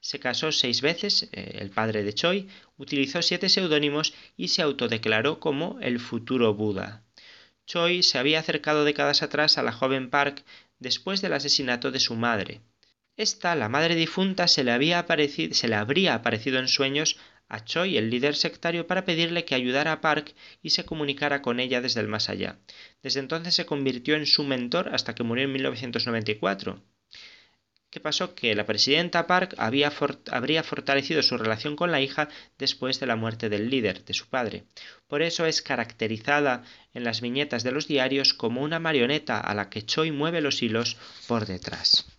Se 0.00 0.20
casó 0.20 0.52
seis 0.52 0.80
veces, 0.82 1.28
eh, 1.32 1.58
el 1.60 1.70
padre 1.70 2.04
de 2.04 2.14
Choi, 2.14 2.48
utilizó 2.76 3.20
siete 3.22 3.48
seudónimos 3.48 4.14
y 4.36 4.48
se 4.48 4.62
autodeclaró 4.62 5.40
como 5.40 5.78
el 5.80 5.98
futuro 5.98 6.54
Buda. 6.54 7.02
Choi 7.66 8.04
se 8.04 8.18
había 8.18 8.38
acercado 8.38 8.84
décadas 8.84 9.22
atrás 9.22 9.58
a 9.58 9.64
la 9.64 9.72
joven 9.72 10.08
Park 10.08 10.44
después 10.78 11.20
del 11.20 11.32
asesinato 11.32 11.90
de 11.90 11.98
su 11.98 12.14
madre. 12.14 12.60
Esta, 13.16 13.56
la 13.56 13.68
madre 13.68 13.94
difunta, 13.94 14.46
se 14.46 14.62
le, 14.62 14.70
había 14.70 15.00
aparecido, 15.00 15.54
se 15.54 15.68
le 15.68 15.74
habría 15.74 16.14
aparecido 16.14 16.58
en 16.58 16.68
sueños 16.68 17.16
a 17.48 17.64
Choi, 17.64 17.96
el 17.96 18.10
líder 18.10 18.34
sectario, 18.34 18.86
para 18.86 19.04
pedirle 19.04 19.44
que 19.44 19.54
ayudara 19.54 19.92
a 19.92 20.00
Park 20.00 20.34
y 20.62 20.70
se 20.70 20.84
comunicara 20.84 21.42
con 21.42 21.60
ella 21.60 21.80
desde 21.80 22.00
el 22.00 22.08
más 22.08 22.28
allá. 22.28 22.58
Desde 23.02 23.20
entonces 23.20 23.54
se 23.54 23.66
convirtió 23.66 24.16
en 24.16 24.26
su 24.26 24.44
mentor 24.44 24.94
hasta 24.94 25.14
que 25.14 25.22
murió 25.22 25.44
en 25.44 25.52
1994. 25.52 26.82
¿Qué 27.90 28.00
pasó? 28.00 28.34
Que 28.34 28.54
la 28.54 28.66
presidenta 28.66 29.26
Park 29.26 29.54
habría 29.56 29.90
fortalecido 29.90 31.22
su 31.22 31.38
relación 31.38 31.76
con 31.76 31.92
la 31.92 32.00
hija 32.00 32.28
después 32.58 33.00
de 33.00 33.06
la 33.06 33.16
muerte 33.16 33.48
del 33.48 33.70
líder, 33.70 34.04
de 34.04 34.12
su 34.12 34.26
padre. 34.28 34.64
Por 35.06 35.22
eso 35.22 35.46
es 35.46 35.62
caracterizada 35.62 36.62
en 36.92 37.04
las 37.04 37.20
viñetas 37.20 37.62
de 37.62 37.72
los 37.72 37.86
diarios 37.88 38.34
como 38.34 38.60
una 38.60 38.80
marioneta 38.80 39.40
a 39.40 39.54
la 39.54 39.70
que 39.70 39.86
Choi 39.86 40.10
mueve 40.10 40.40
los 40.40 40.62
hilos 40.62 40.98
por 41.26 41.46
detrás. 41.46 42.15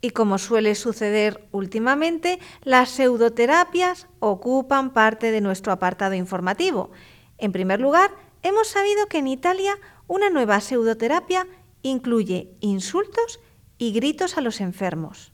Y 0.00 0.10
como 0.10 0.38
suele 0.38 0.74
suceder 0.74 1.48
últimamente, 1.50 2.38
las 2.62 2.90
pseudoterapias 2.90 4.06
ocupan 4.20 4.92
parte 4.92 5.32
de 5.32 5.40
nuestro 5.40 5.72
apartado 5.72 6.14
informativo. 6.14 6.92
En 7.36 7.52
primer 7.52 7.80
lugar, 7.80 8.10
hemos 8.42 8.68
sabido 8.68 9.06
que 9.06 9.18
en 9.18 9.28
Italia 9.28 9.74
una 10.06 10.30
nueva 10.30 10.60
pseudoterapia 10.60 11.46
incluye 11.82 12.50
insultos 12.60 13.40
y 13.76 13.92
gritos 13.92 14.36
a 14.36 14.40
los 14.40 14.60
enfermos. 14.60 15.32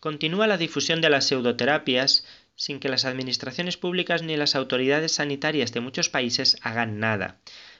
Continúa 0.00 0.46
la 0.46 0.56
difusión 0.56 1.00
de 1.00 1.10
las 1.10 1.26
pseudoterapias 1.26 2.24
sin 2.54 2.80
que 2.80 2.88
las 2.88 3.04
administraciones 3.04 3.76
públicas 3.76 4.22
ni 4.22 4.36
las 4.36 4.54
autoridades 4.54 5.12
sanitarias 5.12 5.72
de 5.72 5.80
muchos 5.80 6.08
países 6.08 6.56
hagan 6.62 6.98
nada. 6.98 7.38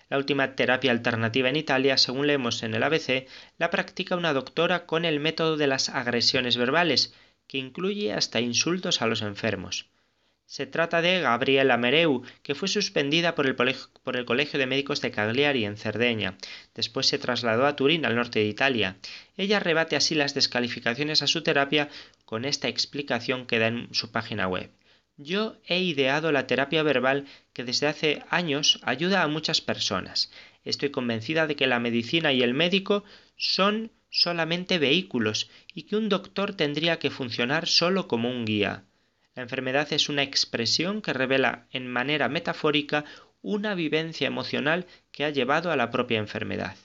La 0.09 0.18
última 0.18 0.54
terapia 0.54 0.92
alternativa 0.92 1.48
en 1.48 1.57
Italia, 1.57 1.96
según 1.96 2.26
leemos 2.26 2.62
en 2.62 2.74
el 2.74 2.82
ABC, 2.82 3.26
la 3.59 3.70
practica 3.70 4.16
una 4.16 4.32
doctora 4.32 4.86
con 4.86 5.04
el 5.04 5.20
método 5.20 5.57
de 5.57 5.66
las 5.66 5.88
agresiones 5.88 6.57
verbales, 6.57 7.12
que 7.48 7.59
incluye 7.59 8.12
hasta 8.12 8.40
insultos 8.40 9.02
a 9.02 9.07
los 9.07 9.22
enfermos. 9.22 9.88
Se 10.46 10.64
trata 10.64 11.02
de 11.02 11.20
Gabriela 11.20 11.76
Mereu, 11.76 12.22
que 12.44 12.54
fue 12.54 12.68
suspendida 12.68 13.34
por 13.34 13.46
el, 13.46 14.24
Colegio 14.24 14.61
de 14.61 14.66
Médicos 14.66 15.00
de 15.00 15.11
Cagliari 15.11 15.64
en 15.64 15.76
Cerdeña. 15.76 16.38
Después 16.72 17.09
se 17.09 17.18
trasladó 17.18 17.66
a 17.66 17.74
Turín, 17.74 18.07
al 18.07 18.14
norte 18.14 18.38
de 18.38 18.44
Italia. 18.44 18.96
Ella 19.36 19.59
rebate 19.59 19.96
así 19.96 20.14
las 20.14 20.34
descalificaciones 20.34 21.22
a 21.22 21.26
su 21.26 21.42
terapia 21.42 21.88
con 22.24 22.44
esta 22.44 22.68
explicación 22.68 23.46
que 23.46 23.59
da 23.59 23.66
en 23.66 23.88
su 23.92 24.12
página 24.12 24.46
web. 24.46 24.70
Yo 25.16 25.56
he 25.66 25.80
ideado 25.80 26.30
la 26.30 26.46
terapia 26.46 26.82
verbal 26.82 27.26
que 27.52 27.64
desde 27.64 27.86
hace 27.86 28.22
años 28.28 28.78
ayuda 28.82 29.22
a 29.22 29.28
muchas 29.28 29.60
personas. 29.60 30.30
Estoy 30.64 30.90
convencida 30.90 31.46
de 31.46 31.56
que 31.56 31.66
la 31.66 31.80
medicina 31.80 32.32
y 32.32 32.42
el 32.42 32.52
médico 32.52 33.04
son 33.36 33.92
solamente 34.10 34.78
vehículos 34.78 35.50
y 35.74 35.84
que 35.84 35.96
un 35.96 36.08
doctor 36.08 36.54
tendría 36.54 36.98
que 36.98 37.10
funcionar 37.10 37.66
solo 37.66 38.08
como 38.08 38.30
un 38.30 38.44
guía. 38.44 38.84
La 39.34 39.42
enfermedad 39.42 39.92
es 39.92 40.08
una 40.08 40.22
expresión 40.22 41.02
que 41.02 41.12
revela 41.12 41.66
en 41.70 41.86
manera 41.86 42.28
metafórica 42.28 43.04
una 43.42 43.74
vivencia 43.74 44.26
emocional 44.26 44.86
que 45.12 45.24
ha 45.24 45.30
llevado 45.30 45.70
a 45.70 45.76
la 45.76 45.90
propia 45.90 46.18
enfermedad. 46.18 46.76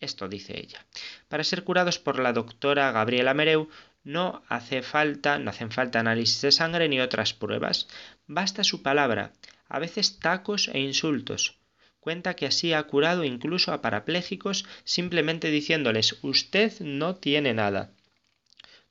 Esto 0.00 0.28
dice 0.28 0.58
ella. 0.58 0.86
Para 1.28 1.44
ser 1.44 1.62
curados 1.62 1.98
por 1.98 2.18
la 2.18 2.32
doctora 2.32 2.90
Gabriela 2.90 3.34
Mereu 3.34 3.68
no 4.04 4.42
hace 4.48 4.82
falta, 4.82 5.38
no 5.38 5.50
hacen 5.50 5.70
falta 5.70 6.00
análisis 6.00 6.40
de 6.40 6.52
sangre 6.52 6.88
ni 6.88 7.00
otras 7.00 7.34
pruebas. 7.34 7.88
Basta 8.26 8.64
su 8.64 8.82
palabra, 8.82 9.32
a 9.68 9.78
veces 9.78 10.18
tacos 10.18 10.68
e 10.68 10.80
insultos. 10.80 11.58
Cuenta 12.00 12.34
que 12.34 12.46
así 12.46 12.72
ha 12.72 12.82
curado 12.84 13.24
incluso 13.24 13.72
a 13.72 13.82
parapléjicos 13.82 14.64
simplemente 14.84 15.50
diciéndoles 15.50 16.18
usted 16.22 16.72
no 16.80 17.16
tiene 17.16 17.52
nada. 17.52 17.92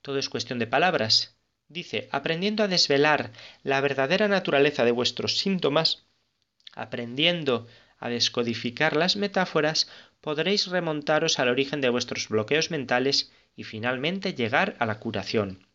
Todo 0.00 0.18
es 0.18 0.28
cuestión 0.28 0.58
de 0.58 0.66
palabras. 0.66 1.36
Dice, 1.68 2.08
aprendiendo 2.12 2.62
a 2.62 2.68
desvelar 2.68 3.32
la 3.62 3.80
verdadera 3.80 4.28
naturaleza 4.28 4.84
de 4.84 4.92
vuestros 4.92 5.38
síntomas, 5.38 6.06
aprendiendo 6.72 7.66
a 7.98 8.08
descodificar 8.08 8.96
las 8.96 9.16
metáforas, 9.16 9.90
podréis 10.20 10.68
remontaros 10.68 11.38
al 11.38 11.48
origen 11.48 11.80
de 11.80 11.90
vuestros 11.90 12.28
bloqueos 12.28 12.70
mentales 12.70 13.30
y 13.56 13.64
finalmente 13.64 14.34
llegar 14.34 14.76
a 14.78 14.86
la 14.86 14.98
curación. 14.98 15.66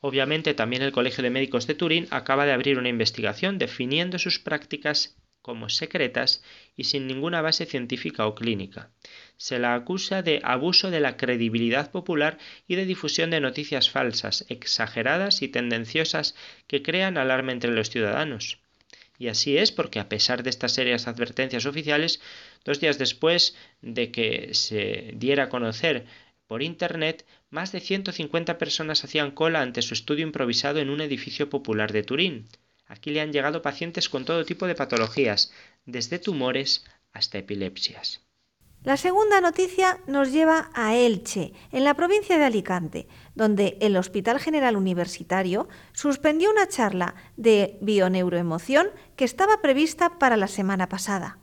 Obviamente 0.00 0.54
también 0.54 0.82
el 0.82 0.92
Colegio 0.92 1.22
de 1.22 1.30
Médicos 1.30 1.66
de 1.66 1.74
Turín 1.74 2.06
acaba 2.10 2.46
de 2.46 2.52
abrir 2.52 2.78
una 2.78 2.88
investigación 2.88 3.58
definiendo 3.58 4.18
sus 4.18 4.38
prácticas 4.38 5.16
como 5.42 5.68
secretas 5.68 6.42
y 6.76 6.84
sin 6.84 7.06
ninguna 7.06 7.42
base 7.42 7.66
científica 7.66 8.26
o 8.26 8.34
clínica. 8.34 8.90
Se 9.36 9.58
la 9.58 9.74
acusa 9.74 10.22
de 10.22 10.40
abuso 10.44 10.90
de 10.90 11.00
la 11.00 11.16
credibilidad 11.16 11.90
popular 11.90 12.38
y 12.68 12.76
de 12.76 12.86
difusión 12.86 13.30
de 13.30 13.40
noticias 13.40 13.90
falsas, 13.90 14.44
exageradas 14.48 15.42
y 15.42 15.48
tendenciosas 15.48 16.34
que 16.66 16.82
crean 16.82 17.16
alarma 17.16 17.52
entre 17.52 17.72
los 17.72 17.90
ciudadanos. 17.90 18.58
Y 19.18 19.28
así 19.28 19.58
es 19.58 19.70
porque 19.70 19.98
a 19.98 20.08
pesar 20.08 20.42
de 20.42 20.50
estas 20.50 20.72
serias 20.72 21.06
advertencias 21.06 21.66
oficiales, 21.66 22.20
dos 22.64 22.80
días 22.80 22.96
después 22.96 23.54
de 23.82 24.10
que 24.10 24.54
se 24.54 25.12
diera 25.14 25.44
a 25.44 25.48
conocer 25.50 26.06
por 26.50 26.64
Internet, 26.64 27.24
más 27.48 27.70
de 27.70 27.78
150 27.78 28.58
personas 28.58 29.04
hacían 29.04 29.30
cola 29.30 29.60
ante 29.60 29.82
su 29.82 29.94
estudio 29.94 30.26
improvisado 30.26 30.80
en 30.80 30.90
un 30.90 31.00
edificio 31.00 31.48
popular 31.48 31.92
de 31.92 32.02
Turín. 32.02 32.48
Aquí 32.88 33.12
le 33.12 33.20
han 33.20 33.32
llegado 33.32 33.62
pacientes 33.62 34.08
con 34.08 34.24
todo 34.24 34.44
tipo 34.44 34.66
de 34.66 34.74
patologías, 34.74 35.52
desde 35.86 36.18
tumores 36.18 36.84
hasta 37.12 37.38
epilepsias. 37.38 38.22
La 38.82 38.96
segunda 38.96 39.40
noticia 39.40 40.00
nos 40.08 40.32
lleva 40.32 40.72
a 40.74 40.96
Elche, 40.96 41.52
en 41.70 41.84
la 41.84 41.94
provincia 41.94 42.36
de 42.36 42.46
Alicante, 42.46 43.06
donde 43.36 43.78
el 43.80 43.96
Hospital 43.96 44.40
General 44.40 44.74
Universitario 44.74 45.68
suspendió 45.92 46.50
una 46.50 46.66
charla 46.66 47.14
de 47.36 47.78
bioneuroemoción 47.80 48.88
que 49.14 49.24
estaba 49.24 49.62
prevista 49.62 50.18
para 50.18 50.36
la 50.36 50.48
semana 50.48 50.88
pasada 50.88 51.39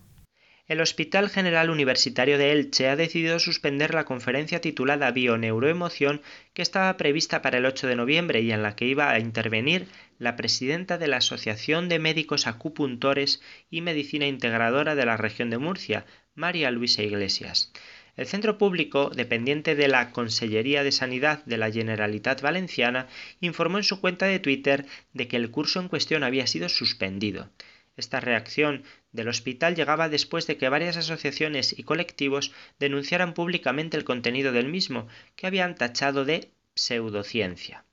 el 0.68 0.82
Hospital 0.82 1.30
General 1.30 1.70
Universitario 1.70 2.38
de 2.38 2.52
Elche 2.52 2.90
ha 2.90 2.98
decidido 2.98 3.40
suspender 3.40 3.94
la 3.94 4.04
conferencia 4.04 4.60
titulada 4.60 5.12
Bioneuroemoción 5.12 6.22
que 6.54 6.62
estaba 6.62 6.98
prevista 6.98 7.42
para 7.42 7.60
el 7.60 7.66
8 7.66 7.88
de 7.88 7.96
noviembre 7.96 8.42
y 8.42 8.52
en 8.52 8.64
la 8.64 8.76
que 8.76 8.86
iba 8.86 9.10
a 9.10 9.20
intervenir 9.20 9.88
la 10.20 10.36
presidenta 10.36 10.98
de 10.98 11.08
la 11.08 11.18
Asociación 11.18 11.88
de 11.88 12.00
Médicos 12.00 12.48
Acupuntores 12.48 13.42
y 13.70 13.80
Medicina 13.80 14.28
Integradora 14.28 14.96
de 14.96 15.06
la 15.06 15.16
región 15.16 15.50
de 15.50 15.58
Murcia, 15.58 16.06
María 16.36 16.70
Luisa 16.70 17.02
Iglesias. 17.02 17.72
El 18.18 18.26
centro 18.26 18.58
público, 18.58 19.10
dependiente 19.10 19.76
de 19.76 19.88
la 19.88 20.12
Consellería 20.12 20.84
de 20.84 20.92
Sanidad 20.92 21.46
de 21.46 21.58
la 21.58 21.72
Generalitat 21.72 22.42
Valenciana, 22.42 23.08
informó 23.40 23.78
en 23.78 23.86
su 23.86 24.02
cuenta 24.02 24.26
de 24.26 24.40
Twitter 24.40 24.86
de 25.14 25.30
que 25.30 25.38
el 25.38 25.50
curso 25.50 25.80
en 25.80 25.88
cuestión 25.88 26.24
había 26.24 26.46
sido 26.46 26.68
suspendido. 26.68 27.50
Esta 27.98 28.20
reacción 28.20 28.84
del 29.12 29.28
hospital 29.28 29.76
llegaba 29.76 30.08
después 30.08 30.48
de 30.48 30.56
que 30.58 30.70
varias 30.70 30.98
asociaciones 30.98 31.78
y 31.78 31.84
colectivos 31.84 32.54
denunciaran 32.80 33.34
públicamente 33.34 33.98
el 33.98 34.04
contenido 34.04 34.52
del 34.52 34.68
mismo, 34.68 35.08
que 35.36 35.48
habían 35.48 35.76
tachado 35.76 36.24
de 36.24 36.52
pseudociencia. 36.76 37.84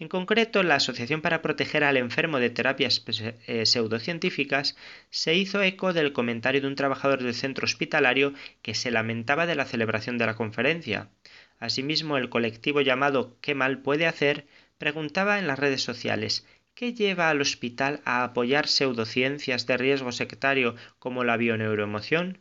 En 0.00 0.06
concreto, 0.08 0.62
la 0.62 0.76
Asociación 0.76 1.22
para 1.22 1.42
Proteger 1.42 1.82
al 1.82 1.96
Enfermo 1.96 2.38
de 2.38 2.50
Terapias 2.50 3.02
eh, 3.48 3.66
Pseudocientíficas 3.66 4.76
se 5.10 5.34
hizo 5.34 5.60
eco 5.60 5.92
del 5.92 6.12
comentario 6.12 6.60
de 6.60 6.68
un 6.68 6.76
trabajador 6.76 7.20
del 7.20 7.34
centro 7.34 7.64
hospitalario 7.64 8.32
que 8.62 8.74
se 8.74 8.92
lamentaba 8.92 9.46
de 9.46 9.56
la 9.56 9.64
celebración 9.64 10.16
de 10.16 10.26
la 10.26 10.36
conferencia. 10.36 11.10
Asimismo, 11.58 12.16
el 12.16 12.28
colectivo 12.28 12.80
llamado 12.80 13.36
¿Qué 13.40 13.56
mal 13.56 13.82
puede 13.82 14.06
hacer? 14.06 14.46
preguntaba 14.78 15.40
en 15.40 15.48
las 15.48 15.58
redes 15.58 15.82
sociales 15.82 16.46
¿Qué 16.78 16.94
lleva 16.94 17.28
al 17.28 17.40
hospital 17.40 18.00
a 18.04 18.22
apoyar 18.22 18.68
pseudociencias 18.68 19.66
de 19.66 19.76
riesgo 19.76 20.12
sectario 20.12 20.76
como 21.00 21.24
la 21.24 21.36
bioneuroemoción? 21.36 22.38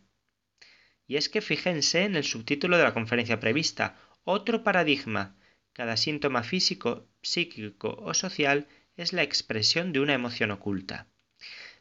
Y 1.08 1.16
es 1.16 1.28
que 1.28 1.42
fíjense 1.42 2.04
en 2.04 2.16
el 2.16 2.24
subtítulo 2.24 2.78
de 2.78 2.84
la 2.84 2.94
conferencia 2.94 3.40
prevista, 3.40 3.96
otro 4.26 4.64
paradigma. 4.64 5.36
Cada 5.74 5.98
síntoma 5.98 6.44
físico, 6.44 7.10
psíquico 7.24 7.98
o 8.00 8.14
social 8.14 8.68
es 8.96 9.12
la 9.12 9.24
expresión 9.24 9.92
de 9.92 10.02
una 10.02 10.14
emoción 10.14 10.52
oculta. 10.52 11.08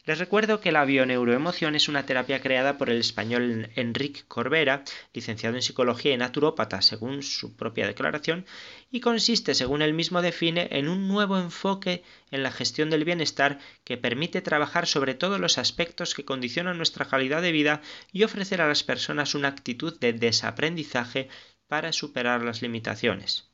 Les 0.06 0.20
recuerdo 0.20 0.60
que 0.60 0.70
la 0.70 0.84
bioneuroemoción 0.84 1.74
es 1.74 1.88
una 1.88 2.06
terapia 2.06 2.40
creada 2.40 2.78
por 2.78 2.90
el 2.90 3.00
español 3.00 3.70
Enrique 3.74 4.22
Corbera, 4.28 4.84
licenciado 5.12 5.56
en 5.56 5.62
psicología 5.62 6.14
y 6.14 6.16
naturópata 6.16 6.80
según 6.80 7.24
su 7.24 7.56
propia 7.56 7.88
declaración, 7.88 8.46
y 8.92 9.00
consiste, 9.00 9.52
según 9.52 9.82
él 9.82 9.94
mismo 9.94 10.22
define, 10.22 10.68
en 10.70 10.88
un 10.88 11.08
nuevo 11.08 11.36
enfoque 11.36 12.04
en 12.30 12.44
la 12.44 12.52
gestión 12.52 12.88
del 12.88 13.04
bienestar 13.04 13.58
que 13.82 13.96
permite 13.96 14.42
trabajar 14.42 14.86
sobre 14.86 15.14
todos 15.14 15.40
los 15.40 15.58
aspectos 15.58 16.14
que 16.14 16.24
condicionan 16.24 16.76
nuestra 16.76 17.06
calidad 17.06 17.42
de 17.42 17.50
vida 17.50 17.82
y 18.12 18.22
ofrecer 18.22 18.60
a 18.60 18.68
las 18.68 18.84
personas 18.84 19.34
una 19.34 19.48
actitud 19.48 19.98
de 19.98 20.12
desaprendizaje 20.12 21.28
para 21.66 21.90
superar 21.90 22.44
las 22.44 22.62
limitaciones. 22.62 23.50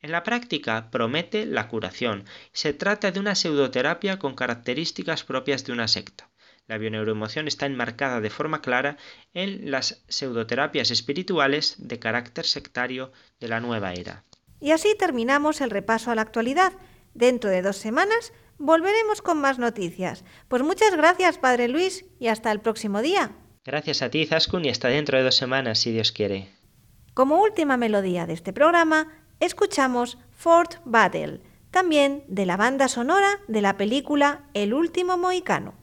En 0.00 0.12
la 0.12 0.22
práctica 0.22 0.90
promete 0.90 1.44
la 1.44 1.68
curación. 1.68 2.24
Se 2.52 2.72
trata 2.72 3.10
de 3.10 3.18
una 3.18 3.34
pseudoterapia 3.34 4.18
con 4.18 4.34
características 4.34 5.24
propias 5.24 5.64
de 5.64 5.72
una 5.72 5.88
secta. 5.88 6.30
La 6.68 6.78
bioneuroemoción 6.78 7.48
está 7.48 7.66
enmarcada 7.66 8.20
de 8.20 8.30
forma 8.30 8.60
clara 8.60 8.96
en 9.34 9.70
las 9.70 10.04
pseudoterapias 10.08 10.90
espirituales 10.90 11.76
de 11.78 11.98
carácter 11.98 12.44
sectario 12.44 13.10
de 13.40 13.48
la 13.48 13.60
nueva 13.60 13.92
era. 13.94 14.24
Y 14.60 14.70
así 14.70 14.94
terminamos 14.98 15.60
el 15.60 15.70
repaso 15.70 16.10
a 16.10 16.14
la 16.14 16.22
actualidad. 16.22 16.72
Dentro 17.14 17.50
de 17.50 17.62
dos 17.62 17.76
semanas 17.76 18.32
volveremos 18.58 19.22
con 19.22 19.40
más 19.40 19.58
noticias. 19.58 20.24
Pues 20.48 20.62
muchas 20.62 20.94
gracias, 20.96 21.38
Padre 21.38 21.68
Luis, 21.68 22.04
y 22.20 22.28
hasta 22.28 22.52
el 22.52 22.60
próximo 22.60 23.02
día. 23.02 23.32
Gracias 23.64 24.02
a 24.02 24.10
ti, 24.10 24.26
Zaskun, 24.26 24.64
y 24.64 24.68
hasta 24.68 24.88
dentro 24.88 25.18
de 25.18 25.24
dos 25.24 25.36
semanas, 25.36 25.78
si 25.78 25.90
Dios 25.90 26.12
quiere. 26.12 26.48
Como 27.14 27.42
última 27.42 27.76
melodía 27.76 28.26
de 28.26 28.34
este 28.34 28.52
programa, 28.52 29.26
escuchamos 29.40 30.18
Fort 30.36 30.76
Battle, 30.84 31.40
también 31.70 32.24
de 32.28 32.46
la 32.46 32.56
banda 32.56 32.88
sonora 32.88 33.40
de 33.46 33.62
la 33.62 33.76
película 33.76 34.42
El 34.54 34.74
último 34.74 35.16
mohicano. 35.16 35.74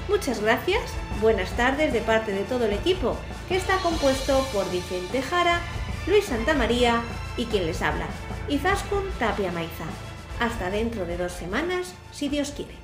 Muchas 0.08 0.40
gracias, 0.40 0.82
buenas 1.22 1.50
tardes 1.56 1.92
de 1.92 2.00
parte 2.00 2.32
de 2.32 2.44
todo 2.44 2.66
el 2.66 2.74
equipo, 2.74 3.16
que 3.48 3.56
está 3.56 3.78
compuesto 3.78 4.46
por 4.52 4.70
Vicente 4.70 5.22
Jara, 5.22 5.60
Luis 6.06 6.26
Santamaría 6.26 7.00
y 7.38 7.46
quien 7.46 7.64
les 7.64 7.80
habla, 7.80 8.06
Izaskun 8.48 9.04
Tapia 9.18 9.50
Maiza. 9.50 9.86
Hasta 10.40 10.70
dentro 10.70 11.06
de 11.06 11.16
dos 11.16 11.32
semanas, 11.32 11.94
si 12.12 12.28
Dios 12.28 12.50
quiere. 12.50 12.83